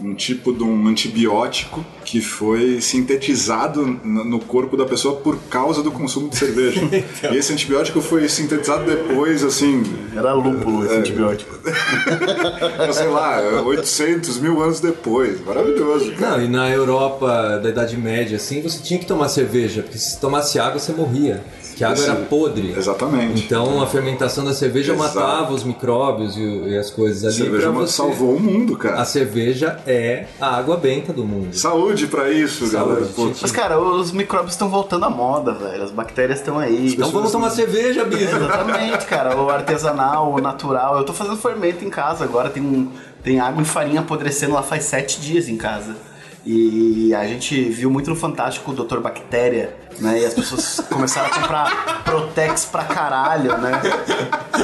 um 0.02 0.14
tipo 0.14 0.52
de 0.52 0.62
um 0.62 0.88
antibiótico 0.88 1.84
que 2.04 2.20
foi 2.20 2.80
sintetizado 2.80 3.84
no 3.84 4.40
corpo 4.40 4.76
da 4.76 4.84
pessoa 4.84 5.16
por 5.16 5.36
causa 5.48 5.82
do 5.82 5.90
consumo 5.90 6.28
de 6.28 6.36
cerveja. 6.36 6.80
então. 6.90 7.32
E 7.32 7.36
esse 7.36 7.52
antibiótico 7.52 8.00
foi 8.00 8.28
sintetizado 8.28 8.84
depois, 8.84 9.44
assim. 9.44 9.82
Era 10.14 10.32
lúpulo 10.32 10.84
esse 10.84 10.94
é, 10.94 10.98
antibiótico. 10.98 11.58
sei 12.92 13.06
lá, 13.06 13.62
800 13.64 14.38
mil 14.38 14.60
anos 14.62 14.80
depois. 14.80 15.44
Maravilhoso. 15.44 16.12
Cara. 16.12 16.38
Não, 16.38 16.44
e 16.44 16.48
na 16.48 16.70
Europa 16.70 17.60
da 17.62 17.68
Idade 17.68 17.96
Média, 17.96 18.36
assim, 18.36 18.60
você 18.60 18.82
tinha 18.82 18.98
que 18.98 19.06
tomar 19.06 19.28
cerveja, 19.28 19.82
porque 19.82 19.98
se 19.98 20.18
tomasse 20.20 20.58
água 20.58 20.78
você 20.78 20.92
morria 20.92 21.42
que 21.80 21.84
a 21.84 21.90
água 21.90 22.04
era 22.04 22.14
podre. 22.16 22.74
Exatamente. 22.76 23.42
Então 23.42 23.82
a 23.82 23.86
fermentação 23.86 24.44
da 24.44 24.52
cerveja 24.52 24.92
Exato. 24.92 25.14
matava 25.14 25.54
os 25.54 25.64
micróbios 25.64 26.36
e, 26.36 26.42
e, 26.42 26.76
as 26.76 26.90
coisas 26.90 27.24
ali. 27.24 27.32
A 27.32 27.44
cerveja 27.44 27.70
você... 27.70 27.92
salvou 27.94 28.36
o 28.36 28.40
mundo, 28.40 28.76
cara. 28.76 29.00
A 29.00 29.04
cerveja 29.06 29.80
é 29.86 30.26
a 30.38 30.56
água 30.56 30.76
benta 30.76 31.10
do 31.10 31.24
mundo. 31.24 31.56
Saúde 31.56 32.06
para 32.06 32.30
isso, 32.30 32.66
Saúde, 32.66 32.90
galera. 32.90 33.06
Gente. 33.16 33.38
Mas, 33.40 33.50
cara, 33.50 33.80
os 33.80 34.12
micróbios 34.12 34.52
estão 34.52 34.68
voltando 34.68 35.06
à 35.06 35.10
moda, 35.10 35.54
velho. 35.54 35.82
As 35.82 35.90
bactérias 35.90 36.40
estão 36.40 36.58
aí. 36.58 36.92
Então 36.92 37.10
vamos 37.10 37.32
tomar 37.32 37.48
cerveja, 37.48 38.04
bicho. 38.04 38.24
Exatamente, 38.24 39.06
cara. 39.06 39.34
O 39.40 39.48
artesanal, 39.48 40.34
o 40.34 40.38
natural. 40.38 40.98
Eu 40.98 41.04
tô 41.04 41.14
fazendo 41.14 41.38
fermento 41.38 41.82
em 41.82 41.88
casa 41.88 42.24
agora. 42.24 42.50
Tem, 42.50 42.62
um, 42.62 42.90
tem 43.22 43.40
água 43.40 43.62
e 43.62 43.64
farinha 43.64 44.00
apodrecendo 44.00 44.52
lá 44.52 44.62
faz 44.62 44.84
sete 44.84 45.18
dias 45.18 45.48
em 45.48 45.56
casa. 45.56 45.96
E 46.44 47.14
a 47.14 47.26
gente 47.26 47.62
viu 47.64 47.90
muito 47.90 48.08
no 48.08 48.16
Fantástico 48.16 48.70
o 48.70 48.74
Dr. 48.74 48.98
Bactéria, 48.98 49.76
né? 49.98 50.20
E 50.20 50.24
as 50.24 50.32
pessoas 50.32 50.80
começaram 50.88 51.28
a 51.28 51.30
comprar 51.30 52.04
Protex 52.04 52.64
pra 52.64 52.84
caralho, 52.84 53.58
né? 53.58 53.72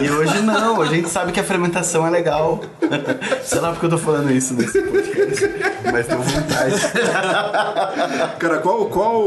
E 0.00 0.10
hoje 0.10 0.40
não, 0.40 0.80
a 0.80 0.86
gente 0.86 1.08
sabe 1.08 1.32
que 1.32 1.40
a 1.40 1.44
fermentação 1.44 2.06
é 2.06 2.10
legal. 2.10 2.60
Sei 3.44 3.60
lá 3.60 3.72
porque 3.72 3.86
eu 3.86 3.90
tô 3.90 3.98
falando 3.98 4.30
isso 4.30 4.54
nesse 4.54 4.80
podcast, 4.80 5.50
mas 5.92 6.06
tô 6.06 6.16
vontade. 6.16 6.74
Cara, 8.38 8.58
qual, 8.58 8.86
qual 8.86 9.24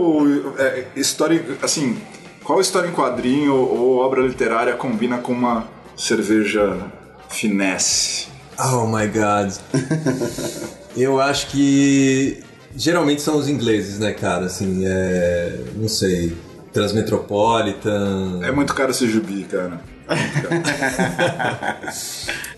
é, 0.57 0.85
história, 0.95 1.43
assim, 1.61 2.01
qual 2.43 2.59
história 2.59 2.87
em 2.87 2.93
quadrinho 2.93 3.53
ou 3.53 3.99
obra 3.99 4.21
literária 4.21 4.73
combina 4.73 5.19
com 5.19 5.33
uma 5.33 5.67
cerveja 5.95 6.77
finesse? 7.29 8.27
Oh 8.57 8.87
my 8.87 9.07
god. 9.07 9.53
Eu 10.95 11.19
acho 11.19 11.47
que 11.47 12.43
geralmente 12.75 13.21
são 13.21 13.37
os 13.37 13.47
ingleses, 13.47 13.99
né, 13.99 14.11
cara? 14.11 14.45
Assim, 14.45 14.83
é. 14.85 15.59
Não 15.75 15.87
sei. 15.87 16.35
Transmetropolitan. 16.73 18.39
É 18.43 18.51
muito 18.51 18.73
caro 18.73 18.91
esse 18.91 19.07
jubi, 19.07 19.43
cara. 19.43 19.81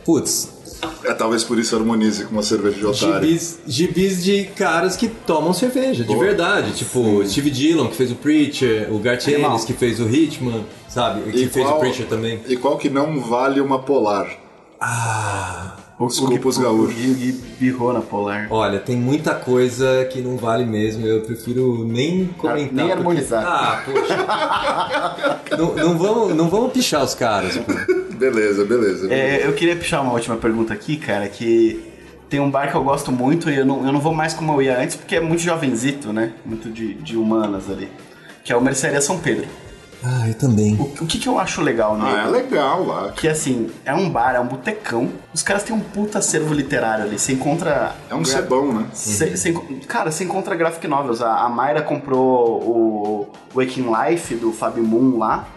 Putz. 0.04 0.62
É, 1.04 1.14
talvez 1.14 1.44
por 1.44 1.60
isso 1.60 1.76
harmonize 1.76 2.26
com 2.26 2.32
uma 2.32 2.44
cerveja 2.44 2.78
de 2.78 2.86
otário. 2.86 3.28
Gibis, 3.28 3.60
gibis 3.68 4.24
de 4.24 4.46
caras 4.46 4.96
que 4.96 5.08
tomam 5.08 5.54
cerveja, 5.54 6.04
de 6.04 6.16
verdade. 6.16 6.72
Tipo, 6.72 7.22
Sim. 7.24 7.30
Steve 7.30 7.52
Dillon, 7.52 7.88
que 7.88 7.96
fez 7.96 8.12
o 8.12 8.16
Preacher, 8.16 8.92
o 8.92 8.98
Garth 8.98 9.28
Ennis, 9.28 9.64
que 9.64 9.74
fez 9.74 10.00
o 10.00 10.10
Hitman, 10.10 10.66
sabe? 10.90 11.32
Que 11.32 11.44
e 11.44 11.50
fez 11.50 11.66
qual, 11.66 11.78
o 11.78 11.80
Preacher 11.80 12.08
também. 12.08 12.42
E 12.48 12.58
qual 12.58 12.78
que 12.78 12.90
não 12.90 13.20
vale 13.22 13.62
uma 13.62 13.80
polar? 13.80 14.28
Ah... 14.80 15.78
Desculpa 16.08 16.48
os 16.48 16.58
gaúchos. 16.58 16.98
E 16.98 17.32
birrou 17.60 17.94
na 17.94 18.02
Polar. 18.02 18.48
Olha, 18.50 18.80
tem 18.80 18.96
muita 18.96 19.34
coisa 19.36 20.06
que 20.06 20.22
não 20.22 20.38
vale 20.38 20.66
mesmo. 20.66 21.06
Eu 21.06 21.22
prefiro 21.22 21.86
nem 21.86 22.28
comentar. 22.38 22.74
Nem 22.74 22.92
harmonizar. 22.92 23.44
Ah, 23.46 23.84
poxa. 23.86 25.58
não, 25.58 25.76
não, 25.76 25.98
vamos, 25.98 26.36
não 26.36 26.50
vamos 26.50 26.72
pichar 26.72 27.04
os 27.04 27.14
caras. 27.14 27.58
Pô. 27.58 27.74
Beleza, 28.16 28.66
beleza. 28.66 29.08
beleza. 29.08 29.14
É, 29.14 29.48
eu 29.48 29.54
queria 29.54 29.76
pichar 29.76 30.02
uma 30.04 30.14
última 30.14 30.38
pergunta 30.38 30.74
aqui, 30.74 30.98
cara, 30.98 31.28
que 31.28 31.92
tem 32.30 32.40
um 32.40 32.50
bar 32.50 32.70
que 32.70 32.76
eu 32.76 32.84
gosto 32.84 33.12
muito 33.12 33.50
e 33.50 33.58
eu 33.58 33.66
não, 33.66 33.86
eu 33.86 33.92
não 33.92 34.00
vou 34.00 34.14
mais 34.14 34.34
como 34.34 34.54
eu 34.54 34.62
ia 34.62 34.80
antes, 34.80 34.96
porque 34.96 35.18
é 35.18 35.20
muito 35.20 35.42
jovenzito, 35.42 36.14
né? 36.14 36.32
Muito 36.46 36.70
de, 36.70 36.94
de 36.94 37.18
humanas 37.18 37.70
ali. 37.70 37.90
Que 38.44 38.54
é 38.54 38.56
o 38.56 38.62
Mercearia 38.62 39.02
São 39.02 39.20
Pedro. 39.20 39.48
Ah, 40.04 40.28
eu 40.28 40.34
também. 40.34 40.76
O, 40.76 41.04
o 41.04 41.08
que, 41.08 41.20
que 41.20 41.28
eu 41.28 41.38
acho 41.38 41.62
legal 41.62 41.98
nele? 41.98 42.16
Ah, 42.16 42.24
é 42.28 42.30
legal 42.30 42.86
lá. 42.86 43.12
Que 43.12 43.28
assim, 43.28 43.70
é 43.86 43.94
um 43.94 44.10
bar, 44.10 44.36
é 44.36 44.40
um 44.40 44.48
botecão. 44.48 45.10
Os 45.34 45.44
caras 45.44 45.64
têm 45.64 45.76
um 45.76 45.80
puta 45.80 46.20
acervo 46.20 46.54
literário 46.54 47.06
ali. 47.06 47.20
Você 47.20 47.34
encontra. 47.34 47.96
É 48.10 48.16
um 48.16 48.26
sebão, 48.26 48.74
né? 48.74 48.86
Cê, 48.94 49.38
cê, 49.38 49.54
cara, 49.88 50.12
você 50.12 50.24
encontra 50.24 50.56
graphic 50.56 50.88
novels. 50.88 51.22
A, 51.22 51.46
a 51.46 51.50
Mayra 51.50 51.82
comprou 51.82 52.62
o 52.62 53.30
Waking 53.54 53.86
Life 53.92 54.36
do 54.36 54.52
Fábio 54.52 54.84
Moon 54.84 55.18
lá 55.18 55.48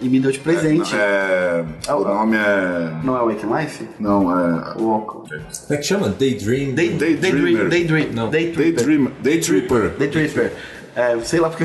e 0.00 0.08
me 0.08 0.18
deu 0.18 0.30
de 0.30 0.38
presente. 0.38 0.94
É, 0.96 1.64
é, 1.86 1.94
o 1.94 2.02
nome 2.02 2.36
é. 2.36 2.92
Não 3.04 3.16
é 3.16 3.22
Waking 3.22 3.54
Life? 3.54 3.88
Não, 3.98 4.30
é. 4.30 4.72
O... 4.78 5.00
Como 5.00 5.24
é 5.70 5.76
que 5.76 5.82
chama? 5.82 6.08
Daydream? 6.08 6.72
Day, 6.72 6.90
Daydream. 6.90 7.68
Daydream. 7.68 8.12
Não. 8.12 8.30
Daydreamer. 8.30 9.12
Daytripper. 9.20 10.52
É, 10.94 11.18
sei 11.20 11.38
lá 11.40 11.48
porque 11.48 11.64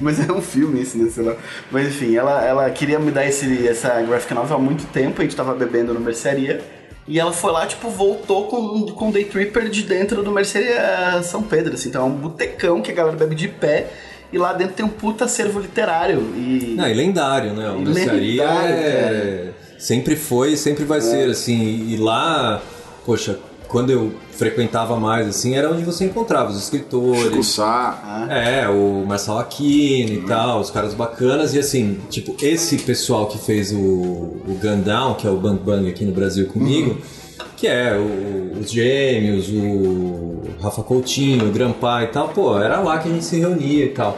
mas 0.00 0.28
é 0.28 0.32
um 0.32 0.40
filme 0.40 0.80
isso, 0.80 0.96
né? 0.96 1.10
Sei 1.10 1.24
lá. 1.24 1.36
Mas 1.70 1.88
enfim, 1.88 2.16
ela, 2.16 2.44
ela 2.44 2.70
queria 2.70 2.98
me 2.98 3.10
dar 3.10 3.26
esse, 3.26 3.66
essa 3.66 4.00
graphic 4.02 4.32
novel 4.32 4.56
há 4.56 4.60
muito 4.60 4.86
tempo, 4.92 5.20
a 5.20 5.24
gente 5.24 5.36
tava 5.36 5.54
bebendo 5.54 5.92
no 5.92 6.00
mercearia. 6.00 6.60
E 7.08 7.18
ela 7.18 7.32
foi 7.32 7.50
lá, 7.52 7.66
tipo, 7.66 7.88
voltou 7.88 8.48
com, 8.48 8.86
com 8.92 9.10
Day 9.10 9.24
Tripper 9.24 9.70
de 9.70 9.82
dentro 9.82 10.22
do 10.22 10.30
Mercearia 10.30 11.22
São 11.22 11.42
Pedro, 11.42 11.72
assim. 11.72 11.88
Então 11.88 12.02
é 12.02 12.04
um 12.04 12.14
botecão 12.14 12.82
que 12.82 12.92
a 12.92 12.94
galera 12.94 13.16
bebe 13.16 13.34
de 13.34 13.48
pé. 13.48 13.86
E 14.30 14.36
lá 14.36 14.52
dentro 14.52 14.74
tem 14.74 14.84
um 14.84 14.90
puta 14.90 15.24
acervo 15.24 15.58
literário. 15.58 16.18
E, 16.36 16.74
Não, 16.76 16.86
e 16.86 16.92
lendário, 16.92 17.54
né? 17.54 17.70
O 17.70 17.80
Mercearia 17.80 18.44
é... 18.44 19.48
sempre 19.78 20.16
foi 20.16 20.54
sempre 20.54 20.84
vai 20.84 20.98
é. 20.98 21.00
ser, 21.00 21.30
assim. 21.30 21.88
E 21.88 21.96
lá, 21.96 22.60
poxa, 23.06 23.38
quando 23.68 23.90
eu 23.90 24.12
frequentava 24.32 24.98
mais, 24.98 25.28
assim, 25.28 25.54
era 25.54 25.70
onde 25.70 25.84
você 25.84 26.06
encontrava 26.06 26.50
os 26.50 26.58
escritores. 26.58 27.22
Chico 27.22 27.42
Sá. 27.44 28.26
É, 28.30 28.66
o 28.68 29.04
Marcelo 29.06 29.38
Aquino 29.38 30.12
e 30.12 30.22
tal, 30.22 30.60
os 30.60 30.70
caras 30.70 30.94
bacanas. 30.94 31.54
E 31.54 31.58
assim, 31.58 32.00
tipo, 32.08 32.34
esse 32.42 32.78
pessoal 32.78 33.26
que 33.26 33.38
fez 33.38 33.70
o, 33.70 33.76
o 33.76 34.58
Gundown, 34.60 35.14
que 35.14 35.26
é 35.26 35.30
o 35.30 35.36
Bang 35.36 35.62
Bang 35.62 35.88
aqui 35.88 36.04
no 36.04 36.12
Brasil 36.12 36.46
comigo, 36.46 36.92
uhum. 36.92 37.46
que 37.56 37.66
é 37.66 37.94
o, 37.94 38.58
os 38.58 38.70
gêmeos, 38.70 39.48
o 39.50 40.40
Rafa 40.62 40.82
Coutinho, 40.82 41.48
o 41.48 41.52
Grampa 41.52 42.02
e 42.04 42.06
tal, 42.06 42.28
pô, 42.28 42.58
era 42.58 42.80
lá 42.80 42.98
que 42.98 43.08
a 43.08 43.12
gente 43.12 43.24
se 43.24 43.38
reunia 43.38 43.84
e 43.84 43.90
tal. 43.90 44.16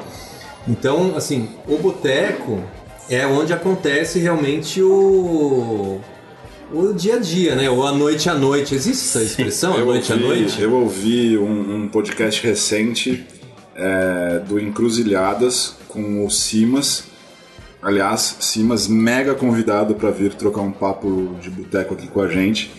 Então, 0.68 1.14
assim, 1.16 1.48
o 1.66 1.76
boteco 1.78 2.60
é 3.08 3.26
onde 3.26 3.52
acontece 3.52 4.20
realmente 4.20 4.80
o 4.80 5.98
o 6.72 6.92
dia 6.92 7.16
a 7.16 7.18
dia, 7.18 7.54
né? 7.54 7.68
Ou 7.68 7.86
a 7.86 7.92
noite 7.92 8.28
à 8.28 8.34
noite. 8.34 8.74
Existe 8.74 9.04
essa 9.04 9.22
expressão, 9.22 9.74
a 9.74 9.78
noite 9.78 10.12
ouvi, 10.12 10.24
à 10.24 10.26
noite? 10.26 10.62
Eu 10.62 10.74
ouvi 10.74 11.38
um, 11.38 11.76
um 11.76 11.88
podcast 11.88 12.46
recente 12.46 13.26
é, 13.74 14.40
do 14.46 14.58
Encruzilhadas 14.58 15.76
com 15.88 16.24
o 16.24 16.30
Simas. 16.30 17.04
Aliás, 17.82 18.36
Simas 18.40 18.86
mega 18.86 19.34
convidado 19.34 19.94
para 19.94 20.10
vir 20.10 20.34
trocar 20.34 20.60
um 20.60 20.72
papo 20.72 21.36
de 21.40 21.50
boteco 21.50 21.94
aqui 21.94 22.06
com 22.06 22.20
a 22.20 22.28
gente. 22.28 22.70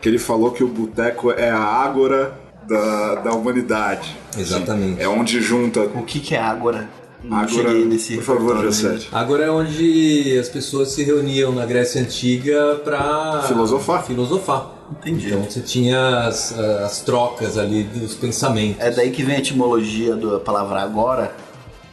Que 0.00 0.08
ele 0.08 0.18
falou 0.18 0.50
que 0.50 0.64
o 0.64 0.68
boteco 0.68 1.30
é 1.30 1.48
a 1.48 1.60
ágora 1.60 2.36
da, 2.66 3.14
da 3.16 3.32
humanidade. 3.32 4.16
Exatamente. 4.36 4.94
Assim, 4.94 5.02
é 5.02 5.08
onde 5.08 5.40
junta. 5.40 5.82
O 5.82 6.02
que, 6.02 6.20
que 6.20 6.34
é 6.34 6.40
ágora? 6.40 6.88
Não 7.24 7.36
agora, 7.38 7.72
nesse 7.72 8.16
por 8.16 8.24
favor, 8.24 8.62
Jacete. 8.64 9.08
Agora 9.12 9.44
é 9.44 9.50
onde 9.50 10.36
as 10.38 10.48
pessoas 10.48 10.88
se 10.90 11.04
reuniam 11.04 11.52
na 11.52 11.64
Grécia 11.64 12.00
Antiga 12.00 12.80
para 12.84 13.42
filosofar. 13.46 14.04
filosofar. 14.04 14.72
Entendi. 14.90 15.28
Então 15.28 15.42
você 15.42 15.60
tinha 15.60 16.26
as, 16.26 16.52
as 16.58 17.00
trocas 17.00 17.56
ali 17.56 17.84
dos 17.84 18.14
pensamentos. 18.14 18.80
É 18.80 18.90
daí 18.90 19.10
que 19.10 19.22
vem 19.22 19.36
a 19.36 19.38
etimologia 19.38 20.16
da 20.16 20.40
palavra 20.40 20.82
agora, 20.82 21.34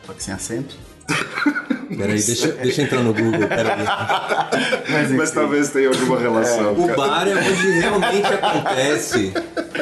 só 0.06 0.14
que 0.14 0.24
sem 0.24 0.34
acento. 0.34 0.76
Peraí, 1.98 2.22
deixa, 2.22 2.48
deixa 2.50 2.82
eu 2.82 2.86
entrar 2.86 3.02
no 3.02 3.14
Google, 3.14 3.48
peraí. 3.48 3.86
Mas, 4.90 5.12
Mas 5.12 5.32
talvez 5.32 5.70
tenha 5.70 5.90
alguma 5.90 6.20
relação. 6.20 6.68
É, 6.68 6.72
o 6.72 6.96
bar 6.96 7.28
é 7.28 7.36
onde 7.36 7.80
realmente 7.80 8.28
acontece. 8.28 9.34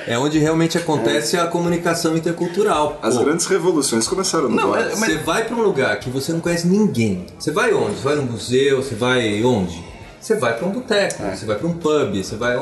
É 0.07 0.17
onde 0.17 0.39
realmente 0.39 0.77
acontece 0.77 1.37
a 1.37 1.47
comunicação 1.47 2.15
intercultural. 2.15 2.97
As 3.01 3.17
Pô. 3.17 3.25
grandes 3.25 3.45
revoluções 3.45 4.07
começaram 4.07 4.47
no 4.47 4.55
não, 4.55 4.71
bar. 4.71 4.89
Mas... 4.97 4.99
Você 4.99 5.17
vai 5.17 5.43
para 5.43 5.55
um 5.55 5.61
lugar 5.61 5.99
que 5.99 6.09
você 6.09 6.31
não 6.31 6.39
conhece 6.39 6.65
ninguém. 6.67 7.25
Você 7.37 7.51
vai 7.51 7.73
onde? 7.73 7.97
Você 7.97 8.03
vai 8.03 8.15
no 8.15 8.23
museu? 8.23 8.81
Você 8.81 8.95
vai 8.95 9.43
onde? 9.43 9.83
Você 10.19 10.35
vai 10.35 10.57
para 10.57 10.67
um 10.67 10.71
boteco, 10.71 11.23
é. 11.23 11.35
você 11.35 11.45
vai 11.45 11.55
para 11.57 11.67
um 11.67 11.73
pub, 11.73 12.15
você 12.15 12.35
vai 12.35 12.57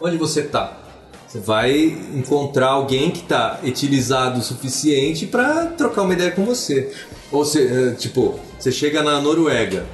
onde 0.00 0.16
você 0.16 0.42
tá. 0.42 0.78
Você 1.30 1.38
vai 1.38 1.96
encontrar 2.12 2.70
alguém 2.70 3.10
que 3.10 3.20
está 3.20 3.60
etilizado 3.62 4.40
o 4.40 4.42
suficiente 4.42 5.26
para 5.26 5.66
trocar 5.66 6.02
uma 6.02 6.12
ideia 6.12 6.32
com 6.32 6.44
você. 6.44 6.90
Ou 7.30 7.44
você, 7.44 7.92
eh, 7.92 7.94
tipo, 7.96 8.40
você 8.58 8.72
chega 8.72 9.00
na 9.00 9.20
Noruega. 9.20 9.86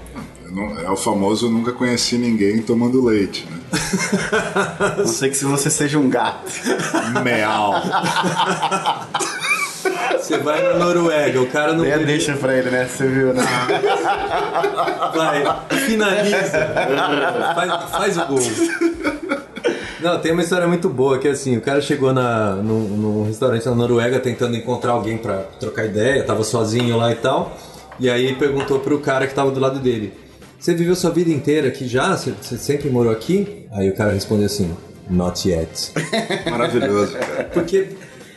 Não- 0.50 0.78
é 0.78 0.90
o 0.90 0.96
famoso 0.96 1.50
nunca 1.50 1.72
conheci 1.72 2.16
ninguém 2.16 2.62
tomando 2.62 3.04
leite, 3.04 3.46
né? 3.50 3.58
A 4.80 4.96
não 5.00 5.06
sei 5.06 5.28
que 5.28 5.36
se 5.36 5.44
você 5.44 5.68
seja 5.68 5.98
um 5.98 6.08
gato. 6.08 6.50
Meal. 7.22 7.82
Você 10.18 10.38
vai 10.38 10.62
na 10.62 10.74
Noruega, 10.78 11.42
o 11.42 11.46
cara 11.48 11.74
não 11.74 11.84
a 11.84 11.88
podia- 11.90 12.06
deixa 12.06 12.34
pra 12.36 12.54
ele, 12.56 12.70
né? 12.70 12.86
Você 12.86 13.06
viu, 13.06 13.34
né? 13.34 13.42
Vai, 15.14 15.44
finaliza. 15.80 16.72
faz, 17.54 17.90
faz 17.90 18.16
o 18.16 18.26
gol. 18.26 19.15
Não, 20.06 20.20
tem 20.20 20.30
uma 20.30 20.42
história 20.42 20.68
muito 20.68 20.88
boa 20.88 21.18
que 21.18 21.26
assim, 21.26 21.56
o 21.56 21.60
cara 21.60 21.80
chegou 21.80 22.12
na, 22.12 22.54
num, 22.54 22.78
num 22.78 23.24
restaurante 23.24 23.66
na 23.66 23.74
Noruega 23.74 24.20
tentando 24.20 24.56
encontrar 24.56 24.92
alguém 24.92 25.18
pra 25.18 25.38
trocar 25.58 25.84
ideia, 25.84 26.22
tava 26.22 26.44
sozinho 26.44 26.96
lá 26.96 27.10
e 27.10 27.16
tal. 27.16 27.58
E 27.98 28.08
aí 28.08 28.32
perguntou 28.36 28.78
pro 28.78 29.00
cara 29.00 29.26
que 29.26 29.34
tava 29.34 29.50
do 29.50 29.58
lado 29.58 29.80
dele: 29.80 30.12
Você 30.60 30.76
viveu 30.76 30.94
sua 30.94 31.10
vida 31.10 31.28
inteira 31.28 31.66
aqui 31.66 31.88
já? 31.88 32.16
Você, 32.16 32.32
você 32.40 32.56
sempre 32.56 32.88
morou 32.88 33.10
aqui? 33.10 33.66
Aí 33.72 33.90
o 33.90 33.96
cara 33.96 34.12
respondeu 34.12 34.46
assim: 34.46 34.70
Not 35.10 35.48
yet. 35.48 35.90
Maravilhoso. 36.48 37.16
Porque, 37.52 37.88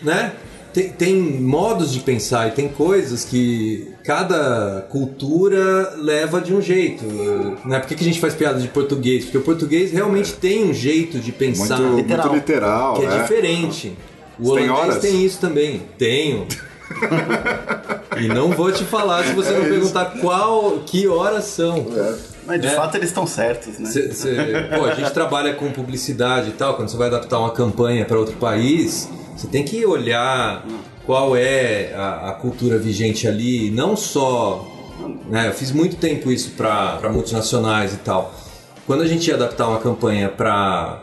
né? 0.01 0.31
Tem, 0.73 0.89
tem 0.89 1.21
modos 1.21 1.91
de 1.93 1.99
pensar 1.99 2.47
e 2.47 2.51
tem 2.51 2.67
coisas 2.67 3.23
que 3.25 3.93
cada 4.09 4.87
cultura 4.89 5.93
leva 5.97 6.41
de 6.41 6.51
um 6.51 6.59
jeito. 6.59 7.05
Né? 7.63 7.77
Por 7.77 7.87
que, 7.87 7.93
que 7.93 8.01
a 8.03 8.07
gente 8.07 8.19
faz 8.19 8.33
piada 8.33 8.59
de 8.59 8.67
português? 8.67 9.25
Porque 9.25 9.37
o 9.37 9.41
português 9.41 9.91
realmente 9.91 10.33
tem 10.33 10.65
um 10.65 10.73
jeito 10.73 11.19
de 11.19 11.31
pensar 11.31 11.79
Muito 11.79 11.97
literal. 12.07 12.25
muito 12.31 12.35
literal, 12.39 12.93
que 12.95 13.05
é, 13.05 13.05
é. 13.05 13.21
diferente. 13.21 13.95
O 14.39 14.45
Você 14.45 14.61
tem 14.61 14.69
holandês 14.71 14.89
horas? 14.95 15.01
tem 15.03 15.23
isso 15.23 15.39
também. 15.39 15.83
Tenho. 15.99 16.47
e 18.19 18.27
não 18.27 18.49
vou 18.49 18.71
te 18.71 18.83
falar 18.83 19.25
se 19.25 19.33
você 19.33 19.51
não 19.51 19.65
perguntar 19.65 20.05
qual, 20.19 20.79
que 20.87 21.07
horas 21.07 21.43
são. 21.45 21.85
Mas 22.47 22.61
de 22.61 22.65
É. 22.65 22.71
fato 22.71 22.95
eles 22.97 23.09
estão 23.09 23.27
certos, 23.27 23.77
né? 23.77 23.91
Cê- 23.91 24.11
cê- 24.11 24.35
pô, 24.75 24.85
a 24.85 24.95
gente 24.95 25.11
trabalha 25.13 25.53
com 25.53 25.69
publicidade 25.71 26.49
e 26.49 26.53
tal, 26.53 26.73
quando 26.75 26.89
você 26.89 26.97
vai 26.97 27.09
adaptar 27.09 27.37
uma 27.37 27.51
campanha 27.51 28.05
para 28.05 28.17
outro 28.17 28.37
país, 28.37 29.07
você 29.37 29.45
tem 29.45 29.63
que 29.63 29.85
olhar 29.85 30.65
qual 31.09 31.35
é 31.35 31.91
a, 31.95 32.29
a 32.29 32.33
cultura 32.33 32.77
vigente 32.77 33.27
ali, 33.27 33.71
não 33.71 33.97
só. 33.97 34.63
Né, 35.27 35.47
eu 35.47 35.53
fiz 35.53 35.71
muito 35.71 35.95
tempo 35.95 36.31
isso 36.31 36.51
para 36.51 37.09
multinacionais 37.11 37.95
e 37.95 37.97
tal. 37.97 38.31
Quando 38.85 39.01
a 39.01 39.07
gente 39.07 39.27
ia 39.27 39.33
adaptar 39.33 39.69
uma 39.69 39.79
campanha 39.79 40.29
para 40.29 41.01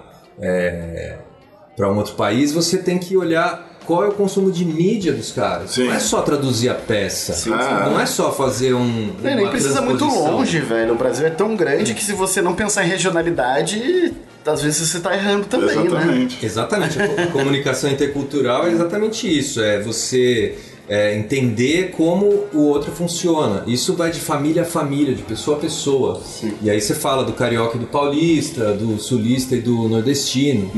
para 1.77 1.91
um 1.91 1.97
outro 1.97 2.15
país, 2.15 2.53
você 2.53 2.79
tem 2.79 3.01
que 3.01 3.17
olhar 3.17 3.79
qual 3.85 4.05
é 4.05 4.09
o 4.09 4.13
consumo 4.13 4.53
de 4.53 4.65
mídia 4.65 5.13
dos 5.13 5.33
caras. 5.33 5.73
Sim. 5.73 5.89
Não 5.89 5.95
é 5.95 5.99
só 5.99 6.23
traduzir 6.23 6.69
a 6.69 6.75
peça. 6.75 7.33
Sim, 7.33 7.51
sim. 7.51 7.91
Não 7.91 7.99
é 7.99 8.07
só 8.07 8.31
fazer 8.31 8.75
um. 8.75 9.13
Nem, 9.21 9.35
nem 9.35 9.45
uma 9.45 9.51
precisa 9.51 9.81
muito 9.81 10.05
longe, 10.05 10.61
velho. 10.61 10.95
O 10.95 10.97
Brasil 10.97 11.27
é 11.27 11.31
tão 11.31 11.57
grande 11.57 11.95
que 11.95 12.05
se 12.05 12.13
você 12.13 12.41
não 12.41 12.55
pensar 12.55 12.85
em 12.85 12.89
regionalidade, 12.89 14.15
às 14.47 14.63
vezes 14.63 14.89
você 14.89 15.01
tá 15.01 15.15
errando 15.15 15.47
também, 15.47 15.75
né? 15.77 15.83
Exatamente. 15.87 16.47
Exatamente. 16.47 17.01
A 17.03 17.09
co- 17.09 17.21
a 17.21 17.27
comunicação 17.27 17.91
intercultural 17.91 18.67
é 18.67 18.73
exatamente 18.73 19.27
isso. 19.27 19.61
É 19.61 19.81
você 19.83 20.57
é, 20.89 21.17
entender 21.17 21.91
como 21.97 22.45
o 22.53 22.61
outro 22.61 22.93
funciona. 22.93 23.65
Isso 23.67 23.95
vai 23.95 24.11
de 24.11 24.21
família 24.21 24.63
a 24.63 24.65
família, 24.65 25.15
de 25.15 25.23
pessoa 25.23 25.57
a 25.57 25.61
pessoa. 25.61 26.21
E 26.63 26.71
aí 26.71 26.81
você 26.81 26.95
fala 26.95 27.25
do 27.25 27.33
carioca 27.33 27.77
e 27.77 27.81
do 27.81 27.87
paulista, 27.87 28.73
do 28.73 28.99
sulista 28.99 29.57
e 29.57 29.61
do 29.61 29.89
nordestino, 29.89 30.71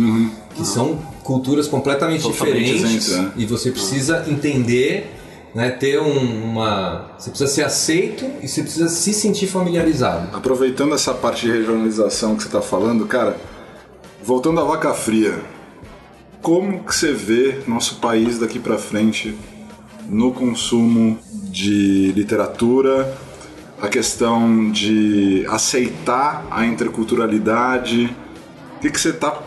que 0.55 0.67
são 0.67 0.99
culturas 1.23 1.67
completamente 1.69 2.23
Totalmente 2.23 2.55
diferentes. 2.65 3.05
diferentes, 3.05 3.09
né? 3.17 3.33
E 3.37 3.45
você 3.45 3.71
precisa 3.71 4.25
entender. 4.29 5.15
Né, 5.55 5.71
ter 5.71 5.99
um- 5.99 6.45
uma. 6.45 7.11
Você 7.19 7.31
precisa 7.31 7.51
ser 7.51 7.65
aceito 7.65 8.25
e 8.43 8.47
você 8.47 8.61
precisa 8.63 8.87
se 8.91 9.15
sentir 9.15 9.47
familiarizado. 9.47 10.29
Aproveitando 10.37 10.95
essa 10.95 11.15
parte 11.15 11.47
de 11.47 11.53
regionalização 11.53 12.37
que 12.37 12.43
você 12.43 12.49
está 12.49 12.61
falando, 12.61 13.07
cara, 13.07 13.35
voltando 14.29 14.61
à 14.61 14.65
vaca 14.65 14.93
fria, 14.93 15.41
como 16.43 16.85
que 16.85 16.95
você 16.95 17.15
vê 17.15 17.63
nosso 17.67 17.95
país 17.95 18.39
daqui 18.39 18.59
para 18.59 18.77
frente 18.77 19.35
no 20.07 20.33
consumo 20.33 21.19
de 21.45 22.13
literatura, 22.13 23.17
a 23.81 23.89
questão 23.89 24.71
de 24.71 25.47
aceitar 25.49 26.47
a 26.51 26.67
interculturalidade? 26.67 28.15
O 28.77 28.81
que, 28.81 28.91
que 28.91 29.01
você 29.01 29.15
tá 29.15 29.43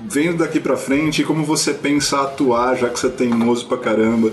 vendo 0.00 0.38
daqui 0.38 0.58
para 0.58 0.78
frente 0.78 1.20
e 1.20 1.24
como 1.26 1.44
você 1.44 1.74
pensa 1.74 2.22
atuar, 2.22 2.78
já 2.78 2.88
que 2.88 2.98
você 2.98 3.08
é 3.08 3.10
teimoso 3.10 3.66
pra 3.66 3.76
caramba 3.76 4.32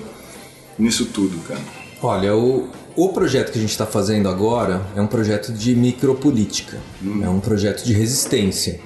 nisso 0.79 1.07
tudo, 1.07 1.45
cara? 1.45 1.59
Olha, 2.01 2.33
o, 2.33 2.69
o 2.95 3.09
projeto 3.09 3.51
que 3.51 3.57
a 3.57 3.61
gente 3.61 3.71
está 3.71 3.85
fazendo 3.85 4.29
agora 4.29 4.81
é 4.95 5.01
um 5.01 5.07
projeto 5.07 5.51
de 5.51 5.75
micropolítica, 5.75 6.77
é 7.21 7.27
um 7.27 7.41
projeto 7.41 7.83
de 7.83 7.91
resistência. 7.91 8.79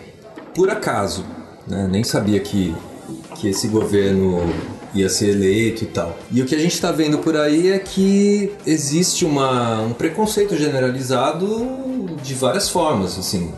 Por 0.54 0.70
acaso, 0.70 1.26
né? 1.68 1.88
nem 1.90 2.04
sabia 2.04 2.40
que, 2.40 2.76
que 3.36 3.50
esse 3.50 3.68
governo 3.68 4.42
ia 4.94 5.10
ser 5.10 5.30
eleito 5.30 5.84
e 5.84 5.88
tal. 5.88 6.18
E 6.32 6.42
o 6.42 6.46
que 6.46 6.54
a 6.56 6.60
gente 6.60 6.74
está 6.74 6.92
vendo 6.92 7.20
por 7.20 7.38
aí 7.38 7.70
é 7.70 7.80
que 7.80 8.52
existe 8.66 9.26
uma, 9.26 9.82
um 9.82 9.94
preconceito 9.94 10.56
generalizado 10.58 12.18
de 12.22 12.34
várias 12.34 12.70
formas, 12.70 13.18
assim, 13.18 13.54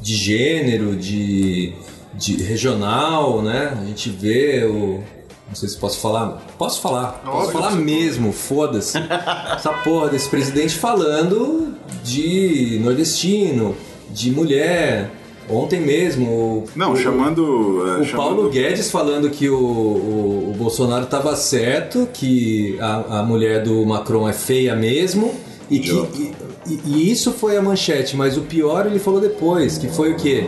de 0.00 0.14
gênero, 0.14 0.96
de, 0.96 1.74
de 2.14 2.42
regional, 2.42 3.42
né? 3.42 3.76
A 3.80 3.84
gente 3.84 4.08
vê 4.08 4.64
o 4.64 5.02
não 5.48 5.54
sei 5.54 5.68
se 5.68 5.78
posso 5.78 5.98
falar. 5.98 6.42
Posso 6.58 6.80
falar. 6.80 7.22
Posso 7.24 7.52
falar 7.52 7.70
mesmo, 7.72 8.32
foda-se. 8.32 8.98
Essa 8.98 9.72
porra 9.82 10.10
desse 10.10 10.28
presidente 10.28 10.74
falando 10.76 11.74
de 12.04 12.78
nordestino, 12.82 13.74
de 14.10 14.30
mulher. 14.30 15.10
Ontem 15.48 15.80
mesmo. 15.80 16.30
o- 16.30 16.64
Não, 16.76 16.92
o- 16.92 16.96
chamando. 16.96 17.42
é, 17.88 18.00
o 18.00 18.04
chamando- 18.04 18.12
Paulo 18.16 18.48
Guedes 18.50 18.90
falando 18.90 19.30
que 19.30 19.48
o, 19.48 19.56
o, 19.58 20.50
o 20.50 20.54
Bolsonaro 20.56 21.04
estava 21.04 21.34
certo, 21.36 22.08
que 22.12 22.76
a, 22.80 23.20
a 23.20 23.22
mulher 23.22 23.62
do 23.62 23.84
Macron 23.86 24.28
é 24.28 24.32
feia 24.32 24.74
mesmo, 24.76 25.32
e, 25.70 25.78
que, 25.78 25.90
e, 25.90 26.34
e- 26.66 26.80
e 26.86 27.10
isso 27.10 27.32
foi 27.32 27.56
a 27.56 27.62
manchete, 27.62 28.16
mas 28.16 28.36
o 28.36 28.42
pior 28.42 28.86
ele 28.86 28.98
falou 28.98 29.20
depois, 29.20 29.78
que 29.78 29.88
foi 29.88 30.12
o 30.12 30.16
quê? 30.16 30.44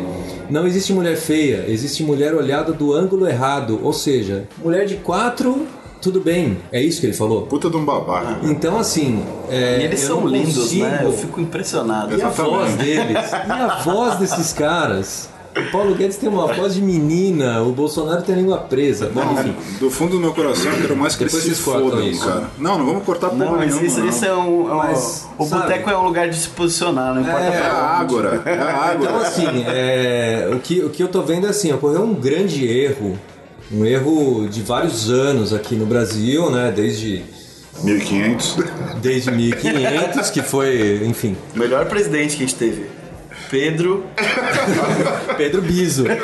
Não 0.48 0.66
existe 0.66 0.92
mulher 0.92 1.16
feia, 1.16 1.64
existe 1.68 2.02
mulher 2.02 2.34
olhada 2.34 2.72
do 2.72 2.92
ângulo 2.92 3.26
errado, 3.28 3.78
ou 3.82 3.92
seja, 3.92 4.48
mulher 4.62 4.84
de 4.86 4.96
quatro, 4.96 5.66
tudo 6.00 6.20
bem, 6.20 6.58
é 6.72 6.80
isso 6.82 7.00
que 7.00 7.06
ele 7.06 7.12
falou? 7.14 7.42
Puta 7.42 7.68
de 7.70 7.76
um 7.76 7.84
babaca. 7.84 8.38
Então 8.42 8.78
assim, 8.78 9.22
é, 9.48 9.80
E 9.80 9.84
eles 9.84 10.00
são 10.00 10.20
não 10.22 10.28
lindos, 10.28 10.56
consigo- 10.56 10.84
né? 10.86 11.00
Eu 11.04 11.12
fico 11.12 11.40
impressionado. 11.40 12.16
e 12.16 12.22
a 12.22 12.28
voz 12.28 12.74
deles? 12.74 13.30
E 13.32 13.50
a 13.52 13.80
voz 13.84 14.16
desses 14.18 14.52
caras? 14.52 15.28
O 15.56 15.72
Paulo 15.72 15.96
Guedes 15.96 16.16
tem 16.16 16.28
uma 16.28 16.46
voz 16.46 16.74
de 16.74 16.80
menina, 16.80 17.60
o 17.60 17.72
Bolsonaro 17.72 18.22
tem 18.22 18.36
a 18.36 18.38
língua 18.38 18.58
presa. 18.58 19.10
Bom, 19.12 19.20
enfim. 19.32 19.52
Do 19.80 19.90
fundo 19.90 20.12
do 20.12 20.20
meu 20.20 20.32
coração, 20.32 20.70
eu 20.70 20.80
quero 20.80 20.96
mais 20.96 21.16
que 21.16 21.24
Depois 21.24 21.44
eles 21.44 21.56
se 21.56 21.62
fodam, 21.64 22.00
isso. 22.08 22.24
cara. 22.24 22.44
Não, 22.56 22.78
não 22.78 22.86
vamos 22.86 23.02
cortar 23.02 23.30
porra 23.30 23.44
Não, 23.46 23.52
mas 23.56 23.66
nenhuma, 23.74 23.84
isso, 23.84 23.98
não. 23.98 24.08
isso 24.08 24.24
é 24.24 24.32
um. 24.32 24.70
é 24.70 24.72
um- 24.74 24.76
Mas, 24.76 25.28
o 25.36 25.44
sabe? 25.44 25.62
boteco 25.62 25.90
é 25.90 25.98
um 25.98 26.04
lugar 26.04 26.28
de 26.30 26.36
se 26.36 26.48
posicionar, 26.50 27.12
não 27.16 27.22
importa 27.22 27.40
É 27.40 27.50
pra 27.50 27.68
a. 27.72 27.98
Ágora, 27.98 28.42
é 28.46 28.58
a 28.58 28.76
Ágora. 28.76 29.10
Então, 29.10 29.16
assim, 29.20 29.64
é, 29.66 30.48
o, 30.54 30.60
que, 30.60 30.84
o 30.84 30.88
que 30.88 31.02
eu 31.02 31.08
tô 31.08 31.20
vendo 31.22 31.48
é 31.48 31.50
assim, 31.50 31.72
ocorreu 31.72 32.04
um 32.04 32.14
grande 32.14 32.64
erro, 32.64 33.18
um 33.72 33.84
erro 33.84 34.48
de 34.48 34.62
vários 34.62 35.10
anos 35.10 35.52
aqui 35.52 35.74
no 35.74 35.86
Brasil, 35.86 36.50
né? 36.50 36.72
Desde, 36.74 37.22
1500. 37.82 38.56
desde 39.00 39.30
1500, 39.30 40.30
que 40.30 40.42
foi, 40.42 41.02
enfim, 41.06 41.36
O 41.54 41.58
melhor 41.58 41.86
presidente 41.86 42.36
que 42.36 42.44
a 42.44 42.46
gente 42.46 42.56
teve. 42.56 42.86
Pedro. 43.50 44.04
Pedro 45.36 45.62
Biso. 45.62 46.04
É, 46.06 46.16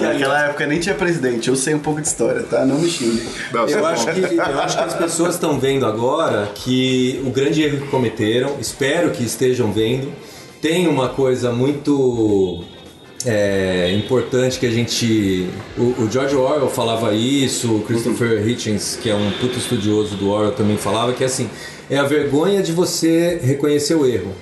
Naquela 0.00 0.46
época 0.46 0.66
nem 0.66 0.80
tinha 0.80 0.94
presidente, 0.94 1.48
eu 1.48 1.56
sei 1.56 1.74
um 1.74 1.78
pouco 1.78 2.00
de 2.00 2.06
história, 2.08 2.42
tá? 2.42 2.64
Não 2.64 2.78
me 2.78 2.88
xingue. 2.88 3.22
Não, 3.52 3.68
Eu 3.68 3.80
tá 3.80 3.90
acho, 3.90 4.06
bom. 4.06 4.12
que, 4.12 4.20
eu 4.34 4.60
acho 4.60 4.76
que 4.76 4.84
as 4.84 4.94
pessoas 4.94 5.34
estão 5.34 5.58
vendo 5.60 5.86
agora 5.86 6.50
que 6.54 7.22
o 7.24 7.30
grande 7.30 7.62
erro 7.62 7.78
que 7.80 7.88
cometeram, 7.88 8.56
espero 8.60 9.10
que 9.10 9.22
estejam 9.24 9.72
vendo, 9.72 10.12
tem 10.60 10.88
uma 10.88 11.08
coisa 11.10 11.52
muito 11.52 12.64
é, 13.24 13.92
importante 13.92 14.58
que 14.58 14.66
a 14.66 14.70
gente. 14.70 15.48
O, 15.76 16.02
o 16.04 16.10
George 16.10 16.34
Orwell 16.34 16.68
falava 16.68 17.12
isso, 17.14 17.76
o 17.76 17.82
Christopher 17.82 18.46
Hitchens, 18.46 18.96
que 19.00 19.10
é 19.10 19.14
um 19.14 19.30
puto 19.32 19.58
estudioso 19.58 20.16
do 20.16 20.30
Orwell, 20.30 20.52
também 20.52 20.76
falava 20.76 21.12
que 21.12 21.22
assim, 21.24 21.48
é 21.90 21.98
a 21.98 22.04
vergonha 22.04 22.62
de 22.62 22.72
você 22.72 23.38
reconhecer 23.42 23.94
o 23.94 24.06
erro. 24.06 24.32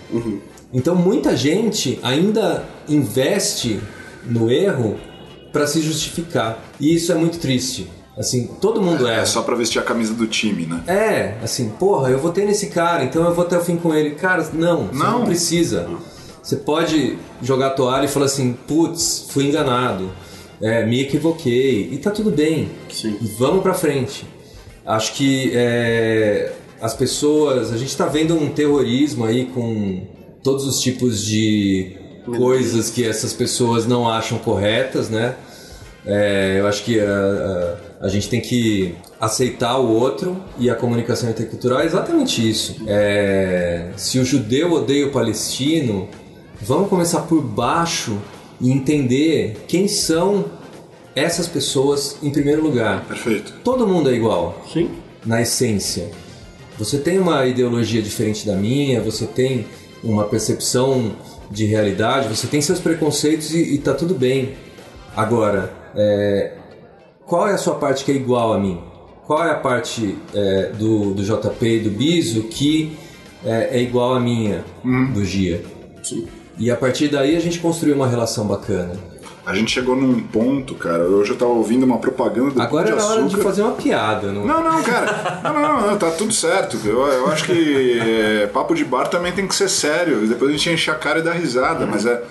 Então 0.73 0.95
muita 0.95 1.37
gente 1.37 1.99
ainda 2.03 2.65
investe 2.89 3.81
no 4.25 4.51
erro 4.51 4.97
para 5.53 5.67
se 5.67 5.81
justificar. 5.81 6.63
E 6.79 6.95
isso 6.95 7.11
é 7.11 7.15
muito 7.15 7.39
triste. 7.39 7.91
Assim, 8.17 8.49
todo 8.61 8.83
mundo 8.83 9.07
É 9.07 9.15
erra. 9.15 9.27
só 9.27 9.43
pra 9.43 9.55
vestir 9.55 9.79
a 9.79 9.83
camisa 9.83 10.13
do 10.13 10.27
time, 10.27 10.67
né? 10.67 10.83
É, 10.89 11.35
assim, 11.43 11.69
porra, 11.71 12.11
eu 12.11 12.19
votei 12.19 12.45
nesse 12.45 12.67
cara, 12.67 13.05
então 13.05 13.25
eu 13.25 13.33
vou 13.33 13.45
até 13.47 13.57
o 13.57 13.61
fim 13.65 13.77
com 13.77 13.95
ele. 13.95 14.11
Cara, 14.17 14.45
não, 14.53 14.89
não, 14.93 15.21
Não. 15.21 15.25
precisa. 15.25 15.89
Você 16.49 16.57
pode 16.57 17.19
jogar 17.43 17.67
a 17.67 17.71
toalha 17.71 18.07
e 18.07 18.09
falar 18.09 18.25
assim, 18.25 18.55
putz, 18.67 19.27
fui 19.29 19.45
enganado, 19.45 20.11
é, 20.63 20.83
me 20.87 21.03
equivoquei, 21.03 21.91
e 21.93 21.99
tá 21.99 22.11
tudo 22.11 22.31
bem. 22.31 22.71
Sim. 22.89 23.19
Vamos 23.39 23.63
pra 23.63 23.75
frente. 23.75 24.25
Acho 24.87 25.13
que 25.13 25.53
é, 25.55 26.55
as 26.81 26.95
pessoas. 26.95 27.71
A 27.71 27.77
gente 27.77 27.91
está 27.91 28.07
vendo 28.07 28.35
um 28.35 28.49
terrorismo 28.49 29.27
aí 29.27 29.45
com 29.45 30.07
todos 30.43 30.67
os 30.67 30.81
tipos 30.81 31.23
de 31.23 31.99
coisas 32.25 32.89
que 32.89 33.05
essas 33.05 33.35
pessoas 33.35 33.87
não 33.87 34.09
acham 34.09 34.39
corretas, 34.39 35.11
né? 35.11 35.37
É, 36.07 36.61
eu 36.61 36.67
acho 36.67 36.83
que 36.83 36.99
a, 36.99 37.77
a, 38.01 38.07
a, 38.07 38.09
gente 38.09 38.31
tem 38.31 38.41
que 38.41 38.95
aceitar 39.21 39.77
o 39.77 39.91
outro 39.91 40.43
e 40.59 40.71
a 40.71 40.75
comunicação 40.75 41.29
intercultural 41.29 41.81
é 41.81 41.85
exatamente 41.85 42.49
isso. 42.49 42.77
É, 42.87 43.91
se 43.99 44.19
o 44.19 44.25
judeu 44.25 44.73
odeia 44.73 45.09
o 45.09 45.11
palestino, 45.11 46.09
vamos 46.61 46.89
começar 46.89 47.23
por 47.23 47.43
baixo 47.43 48.19
e 48.61 48.71
entender 48.73 49.65
quem 49.69 49.87
são 49.89 50.47
essas 51.15 51.47
pessoas 51.47 52.19
em 52.23 52.31
primeiro 52.31 52.63
lugar. 52.63 53.05
Perfeito. 53.07 53.55
Todo 53.65 53.87
mundo 53.87 54.11
é 54.11 54.15
igual. 54.15 54.65
Sim. 54.73 54.91
Na 55.25 55.41
essência. 55.43 56.11
Você 56.79 56.99
tem 56.99 57.19
uma 57.19 57.45
ideologia 57.47 58.01
diferente 58.01 58.47
da 58.47 58.55
minha, 58.55 59.01
você 59.01 59.27
tem 59.27 59.67
uma 60.03 60.25
percepção 60.25 61.17
de 61.51 61.65
realidade, 61.65 62.29
você 62.29 62.47
tem 62.47 62.61
seus 62.61 62.79
preconceitos 62.79 63.53
e, 63.53 63.75
e 63.75 63.79
tá 63.79 63.95
tudo 63.95 64.15
bem. 64.15 64.55
Agora, 65.17 65.73
é, 65.97 66.53
qual 67.27 67.49
é 67.49 67.55
a 67.55 67.59
sua 67.59 67.75
parte 67.75 68.05
que 68.05 68.13
é 68.13 68.15
igual 68.15 68.53
a 68.53 68.59
mim? 68.59 68.81
Qual 69.27 69.45
é 69.45 69.51
a 69.51 69.57
parte 69.57 70.17
é, 70.33 70.71
do, 70.79 71.15
do 71.15 71.23
JP 71.23 71.67
e 71.67 71.81
do 71.81 71.91
Biso 71.91 72.45
que 72.45 72.97
é, 73.45 73.79
é 73.79 73.83
igual 73.83 74.15
a 74.15 74.21
minha, 74.21 74.65
Hum. 74.85 75.13
do 75.13 75.25
Gia? 75.25 75.61
Sim. 76.03 76.27
E 76.59 76.71
a 76.71 76.77
partir 76.77 77.09
daí 77.09 77.37
a 77.37 77.41
gente 77.41 77.59
construiu 77.61 77.95
uma 77.95 78.07
relação 78.07 78.47
bacana. 78.47 78.93
A 79.47 79.55
gente 79.55 79.71
chegou 79.71 79.97
num 79.97 80.21
ponto, 80.21 80.75
cara. 80.75 81.05
Hoje 81.05 81.31
eu 81.31 81.37
tava 81.37 81.53
ouvindo 81.53 81.85
uma 81.85 81.97
propaganda 81.99 82.51
do 82.51 82.61
Agora 82.61 82.89
Pão 82.89 82.97
de 82.97 83.03
era 83.03 83.11
hora 83.13 83.23
de 83.29 83.37
fazer 83.39 83.63
uma 83.63 83.73
piada. 83.73 84.31
Não... 84.31 84.45
Não, 84.45 84.63
não, 84.63 84.83
cara. 84.83 85.41
Não, 85.43 85.55
não, 85.55 85.63
não, 85.63 85.87
não, 85.87 85.97
tá 85.97 86.11
tudo 86.11 86.33
certo. 86.35 86.77
Eu, 86.85 87.07
eu 87.07 87.29
acho 87.29 87.45
que 87.45 87.99
é, 87.99 88.47
papo 88.49 88.75
de 88.75 88.85
bar 88.85 89.09
também 89.09 89.33
tem 89.33 89.47
que 89.47 89.55
ser 89.55 89.71
sério. 89.71 90.27
Depois 90.27 90.51
a 90.51 90.53
gente 90.53 90.71
enche 90.71 90.91
a 90.91 90.95
cara 90.95 91.21
e 91.21 91.23
dá 91.23 91.33
risada. 91.33 91.87
Mas 91.87 92.05
é. 92.05 92.23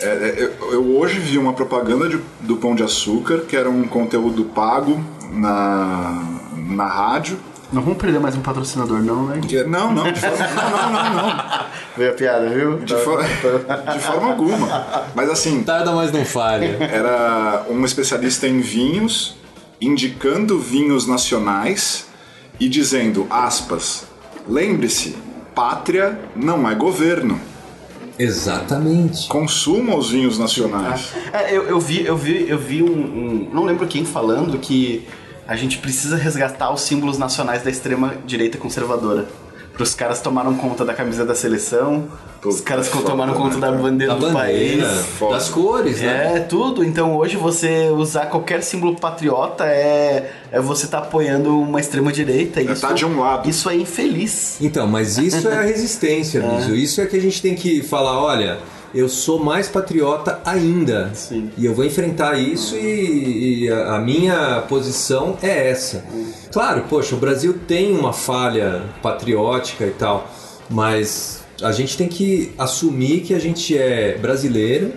é, 0.00 0.06
é, 0.06 0.34
eu, 0.60 0.72
eu 0.72 0.96
hoje 0.96 1.18
vi 1.18 1.36
uma 1.36 1.52
propaganda 1.52 2.08
de- 2.08 2.20
do 2.40 2.56
Pão 2.56 2.74
de 2.74 2.82
Açúcar, 2.82 3.40
que 3.40 3.54
era 3.54 3.68
um 3.68 3.86
conteúdo 3.86 4.44
pago 4.44 4.98
na, 5.30 6.22
na 6.70 6.86
rádio. 6.86 7.38
Não 7.70 7.82
vamos 7.82 7.98
perder 7.98 8.20
mais 8.20 8.34
um 8.36 8.40
patrocinador, 8.40 9.02
não, 9.02 9.26
né? 9.26 9.40
Que, 9.46 9.58
é, 9.58 9.64
não, 9.66 9.92
não, 9.92 10.10
de 10.10 10.20
forma, 10.20 10.38
não, 10.38 10.92
não, 10.92 11.02
não, 11.02 11.26
não. 11.26 11.66
Veio 11.96 12.10
a 12.10 12.14
piada, 12.14 12.48
viu? 12.48 12.78
De, 12.78 12.94
for- 12.96 13.22
de 13.24 13.98
forma 14.00 14.28
alguma. 14.28 15.06
Mas 15.14 15.30
assim, 15.30 15.62
Tarda, 15.62 15.92
mas 15.92 16.12
não 16.12 16.24
falha. 16.24 16.76
era 16.80 17.64
um 17.70 17.84
especialista 17.84 18.46
em 18.46 18.60
vinhos, 18.60 19.36
indicando 19.80 20.58
vinhos 20.58 21.06
nacionais 21.06 22.06
e 22.60 22.68
dizendo, 22.68 23.26
aspas, 23.30 24.06
lembre-se, 24.48 25.16
pátria 25.54 26.18
não 26.34 26.68
é 26.68 26.74
governo. 26.74 27.40
Exatamente. 28.18 29.28
Consuma 29.28 29.94
os 29.96 30.10
vinhos 30.10 30.38
nacionais. 30.38 31.12
É, 31.32 31.54
eu, 31.56 31.64
eu 31.68 31.78
vi, 31.80 32.04
eu 32.04 32.16
vi, 32.16 32.46
eu 32.48 32.58
vi 32.58 32.82
um, 32.82 32.88
um- 32.88 33.50
Não 33.52 33.64
lembro 33.64 33.86
quem 33.86 34.04
falando 34.04 34.58
que 34.58 35.06
a 35.46 35.54
gente 35.54 35.78
precisa 35.78 36.16
resgatar 36.16 36.72
os 36.72 36.80
símbolos 36.80 37.18
nacionais 37.18 37.62
da 37.62 37.70
extrema 37.70 38.14
direita 38.26 38.58
conservadora. 38.58 39.26
Os 39.78 39.94
caras 39.94 40.20
tomaram 40.20 40.54
conta 40.54 40.84
da 40.84 40.94
camisa 40.94 41.24
da 41.24 41.34
seleção, 41.34 42.08
os 42.44 42.56
Puta, 42.56 42.62
caras 42.62 42.88
foda, 42.88 43.10
tomaram 43.10 43.32
né, 43.34 43.38
conta 43.38 43.58
da 43.58 43.66
cara? 43.68 43.82
bandeira 43.82 44.14
Da 44.14 44.18
do 44.18 44.32
bandeira, 44.32 44.86
país. 44.86 45.06
Foda. 45.18 45.34
das 45.34 45.48
cores, 45.48 46.00
né? 46.00 46.36
É, 46.36 46.40
tudo. 46.40 46.82
Então 46.84 47.16
hoje 47.16 47.36
você 47.36 47.90
usar 47.90 48.26
qualquer 48.26 48.62
símbolo 48.62 48.96
patriota 48.96 49.66
é, 49.66 50.32
é 50.50 50.60
você 50.60 50.86
tá 50.86 50.98
apoiando 50.98 51.58
uma 51.60 51.78
extrema 51.80 52.12
direita. 52.12 52.60
É 52.60 52.74
tá 52.74 52.92
de 52.92 53.04
um 53.04 53.20
lado. 53.20 53.48
Isso 53.48 53.68
é 53.68 53.76
infeliz. 53.76 54.56
Então, 54.60 54.86
mas 54.86 55.18
isso 55.18 55.46
é 55.48 55.58
a 55.58 55.62
resistência, 55.66 56.40
Biso. 56.40 56.74
Isso 56.74 57.00
é 57.00 57.06
que 57.06 57.16
a 57.16 57.20
gente 57.20 57.42
tem 57.42 57.54
que 57.54 57.82
falar, 57.82 58.18
olha, 58.18 58.58
eu 58.96 59.08
sou 59.08 59.38
mais 59.38 59.68
patriota 59.68 60.40
ainda. 60.44 61.10
Sim. 61.14 61.50
E 61.56 61.66
eu 61.66 61.74
vou 61.74 61.84
enfrentar 61.84 62.38
isso 62.38 62.74
e, 62.76 63.64
e 63.64 63.70
a, 63.70 63.96
a 63.96 63.98
minha 64.00 64.62
posição 64.68 65.36
é 65.42 65.70
essa. 65.70 66.04
Claro, 66.50 66.84
poxa, 66.88 67.14
o 67.14 67.18
Brasil 67.18 67.54
tem 67.66 67.92
uma 67.92 68.12
falha 68.12 68.82
patriótica 69.02 69.84
e 69.84 69.90
tal, 69.90 70.30
mas 70.70 71.44
a 71.62 71.72
gente 71.72 71.96
tem 71.96 72.08
que 72.08 72.52
assumir 72.58 73.20
que 73.20 73.34
a 73.34 73.38
gente 73.38 73.76
é 73.76 74.16
brasileiro 74.18 74.92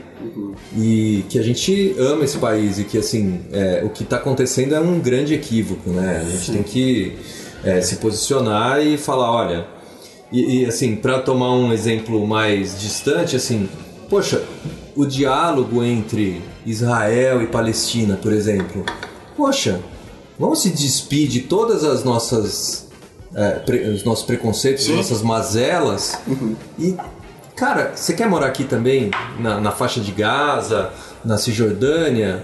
e 0.75 1.23
que 1.29 1.39
a 1.39 1.41
gente 1.41 1.95
ama 1.97 2.25
esse 2.25 2.37
país 2.37 2.79
e 2.79 2.83
que 2.83 2.97
assim 2.97 3.41
é, 3.51 3.81
o 3.85 3.89
que 3.89 4.03
está 4.03 4.17
acontecendo 4.17 4.75
é 4.75 4.79
um 4.79 4.99
grande 4.99 5.33
equívoco, 5.33 5.89
né? 5.89 6.23
A 6.25 6.29
gente 6.29 6.51
tem 6.51 6.63
que 6.63 7.17
é, 7.63 7.81
se 7.81 7.97
posicionar 7.97 8.85
e 8.85 8.97
falar, 8.97 9.31
olha, 9.31 9.67
e, 10.31 10.61
e, 10.61 10.65
assim 10.65 10.95
para 10.95 11.19
tomar 11.19 11.53
um 11.53 11.73
exemplo 11.73 12.25
mais 12.27 12.79
distante, 12.79 13.35
assim, 13.35 13.69
poxa, 14.09 14.43
o 14.95 15.05
diálogo 15.05 15.83
entre 15.83 16.41
Israel 16.65 17.41
e 17.41 17.47
Palestina, 17.47 18.17
por 18.21 18.33
exemplo, 18.33 18.85
poxa, 19.37 19.79
vamos 20.37 20.61
se 20.61 20.69
despir 20.69 21.27
de 21.27 21.41
todas 21.41 21.83
as 21.83 22.03
nossas 22.03 22.87
é, 23.35 23.51
pre- 23.59 23.83
os 23.89 24.03
nossos 24.03 24.25
preconceitos, 24.25 24.83
Sim. 24.85 24.91
as 24.91 24.97
nossas 24.97 25.21
mazelas 25.21 26.17
e 26.77 26.95
Cara, 27.55 27.91
você 27.93 28.13
quer 28.13 28.25
morar 28.29 28.47
aqui 28.47 28.63
também, 28.63 29.11
na, 29.37 29.59
na 29.59 29.69
faixa 29.71 29.99
de 29.99 30.13
Gaza, 30.13 30.91
na 31.25 31.37
Cisjordânia? 31.37 32.41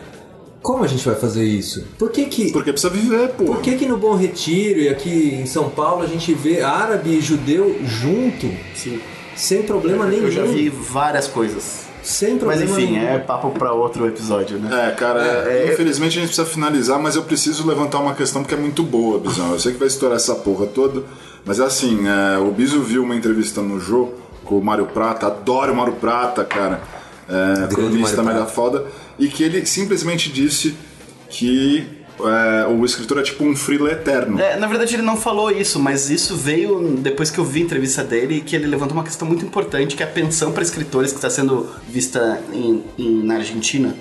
Como 0.62 0.84
a 0.84 0.88
gente 0.88 1.06
vai 1.06 1.15
fazer 1.15 1.45
isso? 1.45 1.86
Por 1.97 2.12
que 2.12 2.25
que, 2.25 2.51
Porque 2.51 2.73
precisa 2.73 2.91
viver, 2.91 3.30
pô. 3.30 3.45
por 3.45 3.62
que 3.62 3.78
que 3.78 3.86
no 3.86 3.95
Bom 3.97 4.15
Retiro 4.17 4.82
e 4.82 4.89
aqui 4.89 5.34
em 5.41 5.45
São 5.45 5.69
Paulo 5.69 6.04
a 6.04 6.06
gente 6.08 6.34
vê 6.34 6.62
árabe 6.62 7.12
e 7.12 7.21
judeu 7.21 7.78
junto, 7.86 8.51
Sim. 8.75 8.99
Sem 9.36 9.63
problema 9.63 10.06
nenhum? 10.06 10.24
Eu 10.26 10.32
já 10.32 10.43
vi 10.43 10.69
várias 10.69 11.28
coisas. 11.28 11.86
Sem 12.04 12.36
Mas 12.36 12.60
problema 12.60 12.63
enfim, 12.82 12.91
nenhum. 12.93 13.08
é 13.08 13.17
papo 13.17 13.50
pra 13.50 13.71
outro 13.74 14.06
episódio, 14.08 14.60
né? 14.60 14.89
É, 14.89 14.91
cara, 14.91 15.21
É, 15.50 15.67
é- 15.69 15.74
infelizmente 15.74 16.17
a 16.19 16.21
gente 16.21 16.28
precisa 16.28 16.45
finalizar, 16.45 17.00
mas 17.00 17.15
eu 17.15 17.24
preciso 17.24 17.67
levantar 17.67 17.98
uma 18.00 18.13
questão 18.13 18.43
porque 18.43 18.54
é 18.54 18.58
muito 18.58 18.84
boa, 18.84 19.17
Bisão. 19.19 19.52
Eu 19.54 19.60
sei 19.60 19.71
que 19.74 19.80
vai 19.80 19.88
estourar 19.88 20.15
essa 20.17 20.36
porra 20.36 20.67
toda, 20.67 21.02
mas 21.43 21.60
é 21.60 21.63
assim, 21.63 22.02
é, 22.08 22.38
o 22.38 22.52
Biso 22.52 22.80
viu 22.82 23.02
uma 23.02 23.15
entrevista 23.15 23.60
no 23.60 23.80
Jô 23.80 24.10
com 24.43 24.60
o 24.60 24.63
Mário 24.63 24.86
Prata, 24.86 25.26
adoro 25.26 25.74
o 25.74 25.76
Mário 25.76 25.93
Prata, 25.93 26.45
cara, 26.45 26.80
é, 27.28 27.67
cronista 27.74 28.21
mega 28.21 28.45
foda, 28.45 28.86
e 29.17 29.28
que 29.28 29.43
ele 29.43 29.65
simplesmente 29.65 30.32
disse 30.32 30.76
que 31.28 31.88
é, 32.19 32.67
o 32.67 32.84
escritor 32.86 33.19
é 33.19 33.23
tipo 33.23 33.43
um 33.43 33.56
freela 33.56 33.91
eterno. 33.91 34.39
É, 34.39 34.58
na 34.58 34.67
verdade 34.67 34.95
ele 34.95 35.04
não 35.04 35.17
falou 35.17 35.51
isso, 35.51 35.80
mas 35.80 36.10
isso 36.10 36.36
veio 36.36 36.95
depois 36.97 37.30
que 37.32 37.38
eu 37.39 37.43
vi 37.45 37.62
a 37.62 37.63
entrevista 37.65 38.04
dele, 38.04 38.41
que 38.41 38.56
ele 38.56 38.67
levantou 38.67 38.95
uma 38.95 39.04
questão 39.04 39.28
muito 39.28 39.43
importante, 39.45 39.95
que 39.95 40.04
é 40.04 40.06
a 40.06 40.10
pensão 40.10 40.51
para 40.51 40.63
escritores 40.63 41.12
que 41.12 41.17
está 41.17 41.30
sendo 41.30 41.67
vista 41.88 42.41
em, 42.54 42.84
em- 42.97 43.23
na 43.23 43.36
Argentina. 43.36 43.95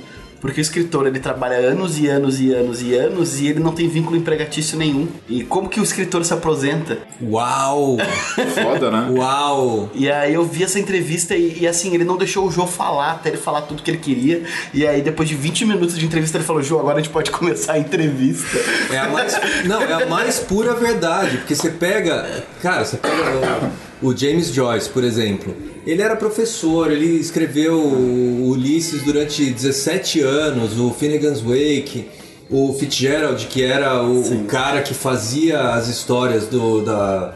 Porque 0.45 0.61
o 0.61 0.63
escritor 0.63 1.07
ele 1.07 1.19
trabalha 1.19 1.57
anos 1.57 1.99
e 1.99 2.07
anos 2.07 2.39
e 2.39 2.53
anos 2.53 2.83
e 2.83 2.95
anos 2.95 3.41
e 3.41 3.47
ele 3.47 3.61
não 3.61 3.73
tem 3.73 3.89
vínculo 3.89 4.15
empregatício 4.15 4.77
nenhum. 4.77 5.09
E 5.27 5.43
como 5.43 5.71
que 5.71 5.81
o 5.81 5.83
escritor 5.83 6.23
se 6.23 6.35
aposenta? 6.35 6.99
Uau! 7.23 7.97
Foda, 8.63 8.91
né? 8.91 9.09
Uau! 9.11 9.89
E 9.95 10.11
aí 10.11 10.35
eu 10.35 10.45
vi 10.45 10.65
essa 10.65 10.79
entrevista 10.79 11.35
e, 11.35 11.61
e, 11.61 11.67
assim, 11.67 11.95
ele 11.95 12.05
não 12.05 12.19
deixou 12.19 12.47
o 12.47 12.51
Jô 12.51 12.67
falar 12.67 13.13
até 13.13 13.31
ele 13.31 13.39
falar 13.39 13.63
tudo 13.63 13.83
que 13.83 13.91
ele 13.91 13.97
queria. 13.97 14.43
E 14.75 14.87
aí 14.87 15.01
depois 15.01 15.31
de 15.31 15.35
20 15.35 15.65
minutos 15.65 15.99
de 15.99 16.05
entrevista 16.05 16.37
ele 16.37 16.45
falou, 16.45 16.63
Jô, 16.63 16.79
agora 16.79 16.99
a 16.99 17.01
gente 17.01 17.11
pode 17.11 17.31
começar 17.33 17.73
a 17.73 17.79
entrevista. 17.79 18.59
É 18.93 18.99
a 18.99 19.09
mais, 19.09 19.41
não, 19.65 19.81
é 19.81 20.03
a 20.03 20.05
mais 20.05 20.41
pura 20.41 20.75
verdade, 20.75 21.39
porque 21.39 21.55
você 21.55 21.71
pega, 21.71 22.45
cara, 22.61 22.85
você 22.85 22.99
pega 22.99 23.73
o, 24.09 24.17
James 24.17 24.49
Joyce, 24.49 24.89
por 24.89 25.03
exemplo. 25.05 25.55
Ele 25.87 26.01
era 26.03 26.17
professor, 26.17 26.91
ele 26.91 27.07
escreveu 27.21 27.79
o 27.79 28.49
Ulisses 28.51 29.03
durante 29.03 29.45
17 29.51 30.21
anos, 30.21 30.79
o 30.79 30.91
Finnegan's 30.93 31.41
Wake, 31.41 32.07
o 32.51 32.73
Fitzgerald, 32.79 33.47
que 33.47 33.63
era 33.63 34.03
o, 34.03 34.21
o 34.21 34.45
cara 34.45 34.83
que 34.83 34.95
fazia 34.95 35.61
as 35.75 35.89
histórias 35.89 36.47
do, 36.47 36.83
da, 36.83 37.35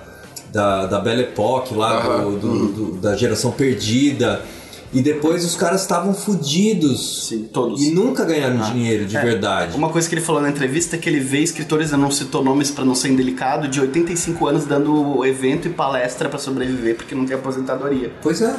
da, 0.52 0.86
da 0.86 1.00
Belle 1.00 1.22
Époque, 1.22 1.74
lá 1.74 2.00
do- 2.20 2.36
do- 2.38 2.68
do- 2.68 2.92
da 3.00 3.16
geração 3.16 3.50
perdida. 3.52 4.42
E 4.92 5.02
depois 5.02 5.44
os 5.44 5.54
caras 5.54 5.82
estavam 5.82 6.14
fodidos. 6.14 7.28
Sim, 7.28 7.44
todos. 7.52 7.82
E 7.82 7.90
nunca 7.90 8.24
ganharam 8.24 8.58
dinheiro 8.72 9.04
de 9.04 9.16
É, 9.16 9.20
verdade. 9.22 9.76
Uma 9.76 9.90
coisa 9.90 10.08
que 10.08 10.14
ele 10.14 10.22
falou 10.22 10.40
na 10.40 10.48
entrevista 10.48 10.96
é 10.96 10.98
que 10.98 11.08
ele 11.08 11.20
vê 11.20 11.40
escritores, 11.40 11.92
eu 11.92 11.98
não 11.98 12.10
citou 12.10 12.42
nomes 12.42 12.70
pra 12.70 12.84
não 12.84 12.94
ser 12.94 13.08
indelicado, 13.08 13.68
de 13.68 13.80
85 13.80 14.46
anos 14.46 14.64
dando 14.64 15.24
evento 15.24 15.68
e 15.68 15.70
palestra 15.70 16.28
pra 16.28 16.38
sobreviver 16.38 16.96
porque 16.96 17.14
não 17.14 17.26
tem 17.26 17.36
aposentadoria. 17.36 18.10
Pois 18.22 18.40
é. 18.40 18.56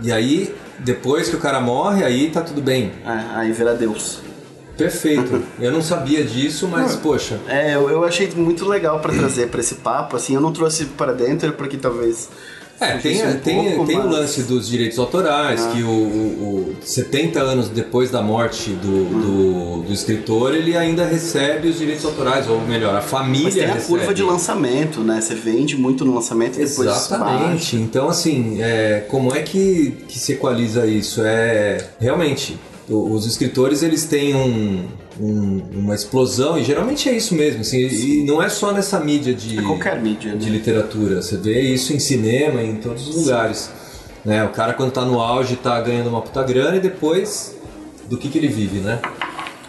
E 0.00 0.10
aí, 0.12 0.54
depois 0.78 1.28
que 1.28 1.36
o 1.36 1.38
cara 1.38 1.60
morre, 1.60 2.04
aí 2.04 2.30
tá 2.30 2.40
tudo 2.42 2.60
bem. 2.60 2.92
É, 3.04 3.36
aí 3.36 3.52
vira 3.52 3.74
Deus. 3.74 4.20
Perfeito. 4.76 5.42
Eu 5.60 5.70
não 5.70 5.82
sabia 5.82 6.24
disso, 6.24 6.66
mas 6.66 6.96
poxa. 6.96 7.38
É, 7.46 7.74
eu, 7.74 7.88
eu 7.90 8.04
achei 8.04 8.28
muito 8.34 8.66
legal 8.66 8.98
pra 9.00 9.12
trazer 9.12 9.48
pra 9.48 9.60
esse 9.60 9.76
papo, 9.76 10.16
assim, 10.16 10.34
eu 10.34 10.40
não 10.40 10.50
trouxe 10.52 10.86
para 10.86 11.12
dentro 11.12 11.52
porque 11.52 11.76
talvez 11.76 12.28
É, 12.82 12.96
tem, 12.98 13.26
um 13.26 13.38
tem, 13.38 13.84
tem 13.86 13.98
o 13.98 14.08
lance 14.08 14.42
dos 14.42 14.68
direitos 14.68 14.98
autorais, 14.98 15.60
Ah. 15.62 15.70
que 15.72 15.82
o, 15.82 15.88
o, 15.88 16.76
o 16.80 16.86
70 16.86 17.40
anos 17.40 17.68
depois 17.68 18.10
da 18.10 18.20
morte 18.22 18.70
do, 18.70 19.04
do, 19.04 19.82
do 19.82 19.92
escritor, 19.92 20.54
ele 20.54 20.76
ainda 20.76 21.04
recebe 21.04 21.68
os 21.68 21.78
direitos 21.78 22.04
autorais, 22.04 22.48
ou 22.48 22.60
melhor, 22.62 22.94
a 22.94 23.00
família 23.00 23.44
Mas 23.44 23.54
tem 23.54 23.64
a 23.64 23.74
recebe. 23.74 23.86
curva 23.88 24.14
de 24.14 24.22
lançamento, 24.22 25.00
né? 25.00 25.20
Você 25.20 25.34
vende 25.34 25.76
muito 25.76 26.04
no 26.04 26.14
lançamento 26.14 26.56
e 26.60 26.64
depois 26.64 26.88
Exatamente. 26.88 27.76
Então, 27.76 28.08
assim, 28.08 28.60
é, 28.60 29.04
como 29.08 29.34
é 29.34 29.42
que, 29.42 29.96
que 30.08 30.18
se 30.18 30.32
equaliza 30.32 30.86
isso? 30.86 31.22
É 31.24 31.78
realmente 32.00 32.58
os 32.88 33.26
escritores 33.26 33.82
eles 33.82 34.04
têm 34.04 34.34
um, 34.34 34.84
um- 35.20 35.62
uma 35.74 35.94
explosão 35.94 36.58
e 36.58 36.64
geralmente 36.64 37.08
é 37.08 37.12
isso 37.12 37.34
mesmo. 37.34 37.60
Assim, 37.60 37.78
e 37.78 38.24
não 38.24 38.42
é 38.42 38.48
só 38.48 38.72
nessa 38.72 38.98
mídia 39.00 39.34
de 39.34 39.58
É 39.58 39.62
qualquer 39.62 40.00
mídia, 40.00 40.36
de 40.36 40.46
né? 40.46 40.52
literatura. 40.52 41.20
Você 41.22 41.36
vê 41.36 41.60
isso 41.60 41.92
em 41.92 41.98
cinema, 41.98 42.62
em 42.62 42.76
todos 42.76 43.08
os 43.08 43.16
lugares. 43.16 43.70
Né? 44.24 44.44
O 44.44 44.50
cara 44.50 44.72
quando 44.74 44.92
tá 44.92 45.04
no 45.04 45.20
auge 45.20 45.56
tá 45.56 45.80
ganhando 45.80 46.08
uma 46.08 46.22
puta 46.22 46.42
grana 46.42 46.76
e 46.76 46.80
depois 46.80 47.56
do 48.08 48.16
que 48.16 48.28
que 48.28 48.38
ele 48.38 48.48
vive, 48.48 48.78
né? 48.78 49.00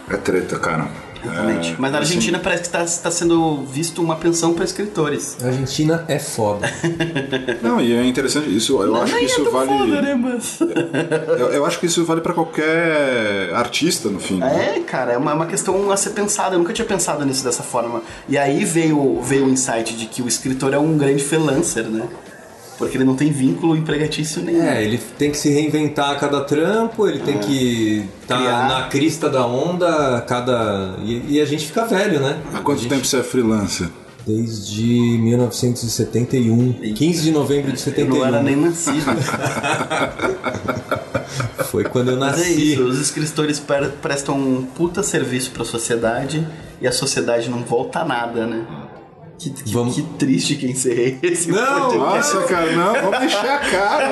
É 0.10 0.18
treta, 0.18 0.60
cara. 0.60 0.88
Exatamente. 1.24 1.72
É, 1.72 1.76
Mas 1.78 1.92
na 1.92 2.00
assim, 2.00 2.08
Argentina 2.16 2.40
parece 2.40 2.70
que 2.70 2.78
está 2.78 3.12
sendo 3.12 3.64
visto 3.64 4.02
uma 4.02 4.16
pensão 4.16 4.54
para 4.54 4.66
escritores. 4.66 5.38
A 5.42 5.48
Argentina 5.48 6.06
é 6.08 6.20
foda. 6.20 6.70
Não, 7.62 7.80
e 7.82 7.94
é 7.94 8.06
interessante 8.06 8.56
isso. 8.56 8.82
Eu 8.82 8.96
acho 8.96 9.14
que 9.14 9.20
é 9.20 9.24
isso 9.26 9.52
vale. 9.52 9.70
foda, 9.70 10.02
né, 10.02 10.16
mas... 10.16 10.60
Eu, 11.40 11.48
eu 11.50 11.66
acho 11.66 11.80
que 11.80 11.86
isso 11.86 12.04
vale 12.06 12.22
pra 12.22 12.34
qualquer 12.34 13.54
artista, 13.54 14.10
no 14.10 14.20
fim. 14.20 14.38
né? 14.40 14.76
É, 14.76 14.80
cara, 14.82 15.14
é 15.14 15.18
uma, 15.18 15.34
uma 15.34 15.46
questão 15.46 15.92
a 15.92 15.98
ser 15.98 16.12
pensada. 16.12 16.56
Eu 16.56 16.60
nunca 16.60 16.74
tinha 16.74 16.86
pensado 16.86 17.26
nisso 17.26 17.44
dessa 17.44 17.64
forma. 17.64 18.02
E 18.28 18.38
aí 18.38 18.64
veio, 18.66 19.22
veio 19.22 19.46
o 19.46 19.50
insight 19.50 19.96
de 19.96 20.06
que 20.08 20.22
o 20.22 20.28
escritor 20.28 20.74
é 20.74 20.78
um 20.78 20.98
grande 20.98 21.24
freelancer, 21.24 21.86
né? 21.86 22.08
Porque 22.78 22.98
ele 22.98 23.04
não 23.04 23.16
tem 23.16 23.32
vínculo 23.32 23.76
empregatício 23.78 24.42
nenhum. 24.42 24.64
É, 24.64 24.84
ele 24.84 24.98
tem 25.18 25.32
que 25.32 25.38
se 25.38 25.50
reinventar 25.50 26.12
a 26.12 26.16
cada 26.16 26.42
trampo, 26.42 27.08
ele 27.08 27.20
tem 27.20 27.38
que 27.38 28.04
estar 28.22 28.38
Criar. 28.38 28.68
na 28.68 28.84
crista 28.88 29.30
da 29.30 29.46
onda 29.46 30.18
a 30.18 30.22
cada. 30.22 30.96
E, 31.04 31.36
e 31.36 31.42
a 31.42 31.46
gente 31.46 31.66
fica 31.68 31.86
velho, 31.86 32.20
né? 32.20 32.38
Há 32.54 32.60
quanto 32.60 32.80
A 32.80 32.82
gente- 32.82 32.90
tempo 32.90 33.06
você 33.06 33.18
é 33.18 33.24
freelancer? 33.24 33.88
Desde 34.26 34.84
1971. 34.84 36.74
15 36.96 37.22
de 37.24 37.32
novembro 37.32 37.72
de 37.72 37.78
Eu 37.78 37.84
71. 37.84 38.16
não 38.20 38.26
era 38.26 38.42
nem 38.42 38.56
nascido. 38.56 39.06
Foi 41.66 41.84
quando 41.84 42.12
eu 42.12 42.18
Mas 42.18 42.36
é 42.36 42.38
nasci. 42.50 42.74
isso, 42.74 42.84
os 42.84 43.00
escritores 43.00 43.62
prestam 44.02 44.38
um 44.38 44.64
puta 44.64 45.02
serviço 45.04 45.52
pra 45.52 45.66
sociedade 45.66 46.48
e 46.80 46.88
a 46.88 46.92
sociedade 46.92 47.50
não 47.50 47.64
volta 47.64 48.00
a 48.00 48.06
nada, 48.06 48.46
né? 48.46 48.66
Que, 49.44 49.50
que, 49.50 49.74
Vamos- 49.74 49.96
que 49.96 50.02
triste 50.18 50.56
que 50.56 50.66
encerrei 50.68 51.18
esse 51.22 51.52
Não, 51.52 51.90
podcast. 51.90 52.34
Nossa, 52.36 52.42
cara, 52.48 52.72
não, 52.72 52.94
vamos 52.94 53.24
encher 53.26 53.50
a 53.50 53.58
cara, 53.58 54.08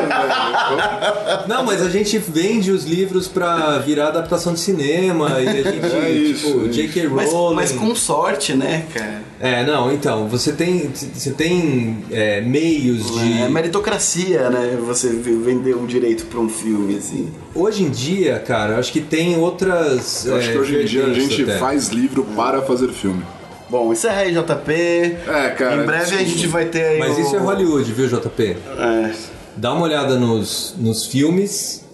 velho. 1.38 1.48
Não, 1.48 1.64
mas 1.66 1.82
a 1.82 1.90
gente 1.90 2.18
vende 2.18 2.70
os 2.70 2.84
livros 2.84 3.30
pra 3.30 3.78
virar 3.80 4.10
adaptação 4.10 4.54
de 4.54 4.60
cinema 4.60 5.40
e 5.40 5.48
a 5.48 5.54
gente, 5.54 5.82
É 6.02 6.10
isso, 6.12 6.48
tipo, 6.48 6.66
é 6.66 6.70
J.K. 6.70 7.08
Mas, 7.10 7.32
Rowling. 7.32 7.56
mas 7.56 7.72
com 7.72 7.96
sorte, 7.96 8.54
né, 8.54 8.86
cara? 8.94 9.22
É, 9.40 9.66
não, 9.66 9.92
então, 9.92 10.28
você 10.28 10.52
tem, 10.52 10.92
você 10.94 11.32
tem 11.32 12.04
é, 12.12 12.42
meios 12.42 13.10
de. 13.12 13.42
É 13.44 13.50
meritocracia, 13.50 14.50
né? 14.50 14.78
Você 14.86 15.10
vender 15.10 15.76
um 15.76 15.86
direito 15.86 16.26
pra 16.26 16.40
um 16.40 16.50
filme, 16.50 16.98
assim. 16.98 17.30
Hoje 17.56 17.84
em 17.84 17.90
dia, 17.90 18.38
cara, 18.40 18.74
eu 18.74 18.80
acho 18.80 18.92
que 18.92 19.00
tem 19.02 19.38
outras. 19.38 20.26
Eu 20.26 20.36
acho 20.36 20.50
é, 20.50 20.52
que 20.52 20.58
hoje 20.60 20.82
em 20.82 20.86
dia 20.86 21.06
a 21.06 21.14
gente 21.14 21.44
até. 21.44 21.58
faz 21.58 21.88
livro 21.90 22.24
para 22.36 22.62
fazer 22.62 22.90
filme. 22.90 23.24
Bom, 23.72 23.94
encerra 23.94 24.18
aí, 24.24 24.34
JP. 24.34 24.72
É, 24.74 25.50
cara, 25.58 25.82
Em 25.82 25.86
breve 25.86 26.14
a 26.16 26.24
gente 26.26 26.46
vai 26.48 26.66
ter 26.66 26.84
aí. 26.84 27.00
Mas 27.00 27.18
o... 27.18 27.22
isso 27.22 27.36
é 27.38 27.40
Hollywood, 27.40 27.94
viu, 27.94 28.06
JP? 28.08 28.58
É. 28.78 29.12
Dá 29.56 29.72
uma 29.72 29.84
olhada 29.84 30.20
nos, 30.20 30.76
nos 30.78 31.06
filmes 31.06 31.86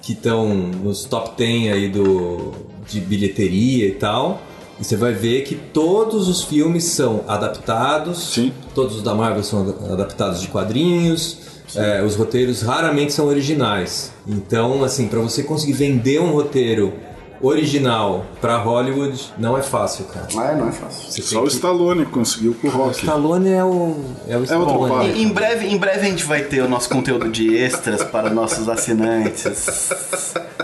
que 0.00 0.12
estão 0.14 0.48
nos 0.48 1.04
top 1.04 1.32
10 1.36 1.72
aí 1.74 1.88
do, 1.90 2.52
de 2.88 2.98
bilheteria 3.00 3.86
e 3.88 3.92
tal. 3.92 4.40
E 4.80 4.84
você 4.84 4.96
vai 4.96 5.12
ver 5.12 5.42
que 5.42 5.54
todos 5.54 6.28
os 6.28 6.42
filmes 6.44 6.84
são 6.84 7.22
adaptados. 7.28 8.32
Sim. 8.32 8.50
Todos 8.74 8.96
os 8.96 9.02
da 9.02 9.14
Marvel 9.14 9.42
são 9.44 9.62
ad- 9.68 9.92
adaptados 9.92 10.40
de 10.40 10.48
quadrinhos. 10.48 11.40
É, 11.76 12.02
os 12.02 12.16
roteiros 12.16 12.62
raramente 12.62 13.12
são 13.12 13.26
originais. 13.26 14.12
Então, 14.26 14.82
assim, 14.82 15.06
para 15.08 15.20
você 15.20 15.42
conseguir 15.42 15.74
vender 15.74 16.18
um 16.22 16.30
roteiro 16.30 16.94
original 17.40 18.26
para 18.40 18.56
Hollywood, 18.58 19.32
não 19.38 19.56
é 19.56 19.62
fácil, 19.62 20.04
cara. 20.06 20.26
Ah, 20.36 20.54
não 20.56 20.68
é 20.68 20.72
fácil. 20.72 21.10
Você 21.10 21.22
Só 21.22 21.40
o 21.40 21.42
que- 21.44 21.52
Stallone 21.52 22.04
conseguiu 22.06 22.54
com 22.60 22.68
o 22.68 22.70
O 22.70 22.74
Rock. 22.74 22.98
Stallone 22.98 23.50
é 23.50 23.64
o, 23.64 23.96
é 24.26 24.36
o 24.36 24.40
outro 24.40 24.44
Stallone. 24.54 24.88
papo. 24.92 25.04
Em, 25.04 25.22
em 25.22 25.28
breve, 25.28 25.66
em 25.66 25.76
breve 25.78 26.06
a 26.06 26.10
gente 26.10 26.24
vai 26.24 26.42
ter 26.42 26.60
o 26.62 26.68
nosso 26.68 26.88
conteúdo 26.88 27.28
de 27.28 27.56
extras 27.56 28.02
para 28.04 28.30
nossos 28.30 28.68
assinantes. 28.68 29.88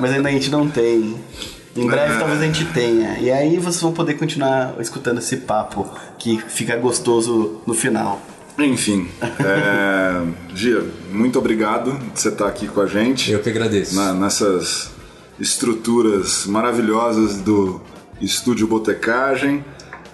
Mas 0.01 0.12
ainda 0.12 0.29
a 0.29 0.33
gente 0.33 0.51
não 0.51 0.68
tem. 0.68 1.14
Em 1.77 1.87
breve 1.87 2.18
talvez 2.18 2.41
a 2.41 2.45
gente 2.47 2.64
tenha. 2.66 3.18
E 3.18 3.31
aí 3.31 3.57
vocês 3.59 3.81
vão 3.81 3.93
poder 3.93 4.14
continuar 4.14 4.75
escutando 4.81 5.18
esse 5.18 5.39
papo 5.39 5.89
que 6.18 6.39
fica 6.49 6.77
gostoso 6.77 7.61
no 7.66 7.75
final. 7.75 8.20
Enfim, 8.57 9.09
é... 9.20 10.22
Gia, 10.55 10.85
muito 11.11 11.37
obrigado 11.41 11.93
de 12.14 12.20
você 12.20 12.29
estar 12.29 12.47
aqui 12.47 12.68
com 12.68 12.81
a 12.81 12.87
gente. 12.87 13.33
Eu 13.33 13.41
que 13.41 13.49
agradeço. 13.51 13.97
na- 13.97 14.12
nessas 14.12 14.91
estruturas 15.39 16.47
maravilhosas 16.47 17.39
do 17.39 17.80
Estúdio 18.20 18.66
Botecagem, 18.66 19.64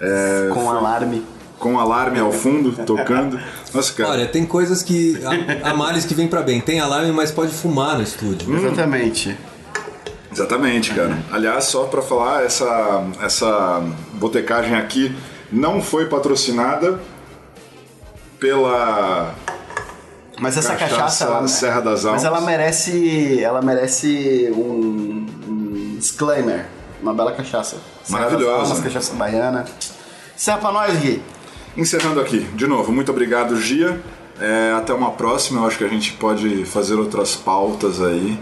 é, 0.01 0.51
Com 0.53 0.71
alarme. 0.71 1.23
com 1.59 1.79
alarme 1.79 2.19
ao 2.19 2.33
fundo, 2.33 2.73
tocando. 2.85 3.39
Nossa, 3.75 3.93
cara, 3.93 4.11
Olha, 4.11 4.27
tem 4.27 4.47
coisas 4.47 4.83
que. 4.83 5.21
Há, 5.63 5.75
males 5.75 6.05
que 6.07 6.15
vêm 6.15 6.27
pra 6.27 6.43
bem. 6.43 6.61
Tem 6.61 6.81
alarme, 6.81 7.13
mas 7.13 7.31
pode 7.31 7.53
fumar 7.53 7.97
no 7.97 8.03
estúdio. 8.03 8.55
Exatamente. 8.57 9.37
exatamente, 10.33 10.95
cara. 10.95 11.19
Aliás, 11.31 11.65
só 11.65 11.85
pra 11.85 12.01
falar, 12.01 12.45
essa, 12.45 13.05
essa 13.21 13.83
botecagem 14.15 14.75
aqui 14.75 15.15
não 15.53 15.83
foi 15.83 16.07
patrocinada 16.07 16.99
pela 18.39 19.35
Mas 20.41 20.57
essa 20.57 20.75
Cachaça 20.75 20.97
cachaça, 20.97 21.25
ela, 21.27 21.49
Serra 21.49 21.81
das 21.83 22.05
mas 22.05 22.07
Almas. 22.07 22.25
ela 22.25 22.41
merece, 22.41 23.43
ela 23.43 23.61
merece 23.61 24.51
um, 24.57 25.27
um 25.47 25.97
disclaimer, 25.99 26.67
uma 27.03 27.13
bela 27.13 27.33
cachaça. 27.33 27.77
Serra 28.03 28.21
Maravilhosa. 28.23 28.63
Almas, 28.63 28.81
cachaça 28.81 29.15
baiana. 29.15 29.67
Serra 30.35 30.57
pra 30.57 30.73
nós, 30.73 30.99
Gui. 30.99 31.23
Encerrando 31.77 32.21
aqui, 32.21 32.41
de 32.55 32.67
novo, 32.67 32.91
muito 32.91 33.13
obrigado, 33.13 33.55
Gia. 33.61 34.01
É, 34.41 34.73
até 34.73 34.95
uma 34.95 35.11
próxima, 35.11 35.61
eu 35.61 35.67
acho 35.67 35.77
que 35.77 35.85
a 35.85 35.89
gente 35.89 36.15
pode 36.15 36.65
fazer 36.65 36.95
outras 36.95 37.37
pautas 37.37 38.01
aí, 38.01 38.39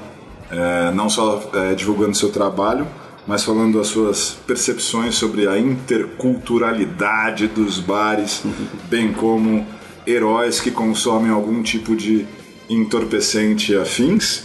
é, 0.52 0.92
não 0.92 1.10
só 1.10 1.42
é, 1.52 1.74
divulgando 1.74 2.16
seu 2.16 2.30
trabalho, 2.30 2.86
mas 3.26 3.42
falando 3.42 3.76
das 3.76 3.88
suas 3.88 4.38
percepções 4.46 5.16
sobre 5.16 5.48
a 5.48 5.58
interculturalidade 5.58 7.48
dos 7.48 7.80
bares, 7.80 8.42
bem 8.88 9.12
como 9.12 9.66
heróis 10.10 10.60
que 10.60 10.70
consomem 10.70 11.30
algum 11.30 11.62
tipo 11.62 11.94
de 11.94 12.26
entorpecente 12.68 13.76
afins. 13.76 14.42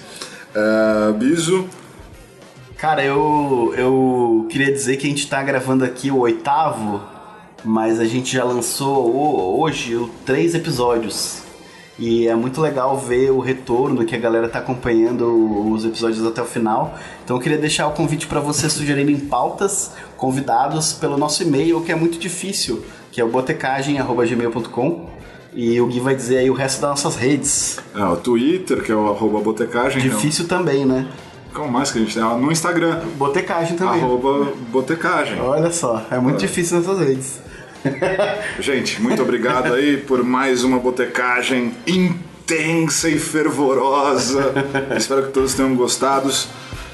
É, 0.56 1.12
Biso, 1.14 1.68
Cara, 2.78 3.04
eu, 3.04 3.74
eu 3.78 4.46
queria 4.50 4.72
dizer 4.72 4.98
que 4.98 5.08
a 5.08 5.10
gente 5.10 5.26
tá 5.30 5.42
gravando 5.42 5.86
aqui 5.86 6.12
o 6.12 6.18
oitavo, 6.20 7.02
mas 7.64 7.98
a 7.98 8.04
gente 8.04 8.34
já 8.36 8.44
lançou 8.44 9.10
ho- 9.10 9.62
hoje 9.62 9.98
três 10.26 10.54
episódios. 10.54 11.42
E 11.98 12.28
é 12.28 12.36
muito 12.36 12.60
legal 12.60 12.98
ver 12.98 13.32
o 13.32 13.40
retorno 13.40 14.04
que 14.04 14.14
a 14.16 14.20
galera 14.20 14.50
tá 14.50 14.60
acompanhando 14.60 15.72
os 15.72 15.86
episódios 15.86 16.26
até 16.26 16.42
o 16.42 16.46
final. 16.46 16.98
Então 17.24 17.38
eu 17.38 17.42
queria 17.42 17.58
deixar 17.58 17.88
o 17.88 17.92
convite 17.92 18.28
para 18.28 18.42
vocês 18.42 18.74
sugerirem 18.74 19.16
pautas, 19.18 19.92
convidados 20.18 20.92
pelo 20.92 21.18
nosso 21.18 21.42
e-mail, 21.44 21.80
que 21.82 21.92
é 21.92 21.96
muito 21.96 22.18
difícil, 22.20 22.84
que 23.14 23.22
é 23.22 23.24
o 23.24 23.30
botecagem.gmail.com. 23.30 25.10
E 25.56 25.80
o 25.80 25.86
Gui 25.88 26.00
vai 26.00 26.16
dizer 26.16 26.40
aí 26.40 26.50
o 26.50 26.54
resto 26.54 26.82
das 26.82 26.90
nossas 26.90 27.16
redes. 27.16 27.78
é, 27.96 28.04
o 28.04 28.16
Twitter, 28.16 28.82
que 28.84 28.92
é 28.92 28.96
o 28.96 29.10
arroba 29.10 29.40
botecagem. 29.40 30.02
Difícil 30.02 30.48
também, 30.48 30.86
né? 30.86 31.08
Qual 31.54 31.68
mais 31.68 31.92
que 31.92 32.00
a 32.00 32.02
gente 32.02 32.14
tem? 32.16 32.24
Ah, 32.24 32.36
No 32.36 32.52
Instagram, 32.52 33.02
Botecagem 33.16 33.78
também. 33.78 34.02
arroba 34.02 34.52
botecagem. 34.72 35.40
Olha 35.40 35.72
só, 35.72 36.04
é 36.10 36.18
muito 36.18 36.40
difícil 36.40 36.80
nessas 36.80 37.00
redes. 37.00 37.40
Gente, 38.60 39.02
muito 39.02 39.22
obrigado 39.22 39.74
aí 39.74 39.98
por 39.98 40.24
mais 40.24 40.64
uma 40.64 40.80
botecagem 40.80 41.74
intensa 41.86 43.10
e 43.10 43.20
fervorosa. 43.20 44.54
Espero 44.98 45.24
que 45.28 45.32
todos 45.34 45.54
tenham 45.54 45.76
gostado. 45.76 46.32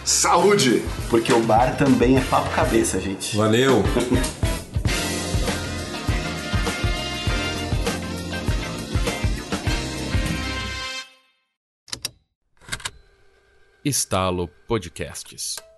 Saúde! 0.04 0.82
Porque 1.10 1.32
o 1.32 1.40
bar 1.42 1.78
também 1.78 2.18
é 2.18 2.22
papo 2.22 2.50
cabeça, 2.50 3.00
gente. 3.00 3.38
Valeu! 3.38 3.84
Estalo 13.90 14.48
Podcasts. 14.68 15.69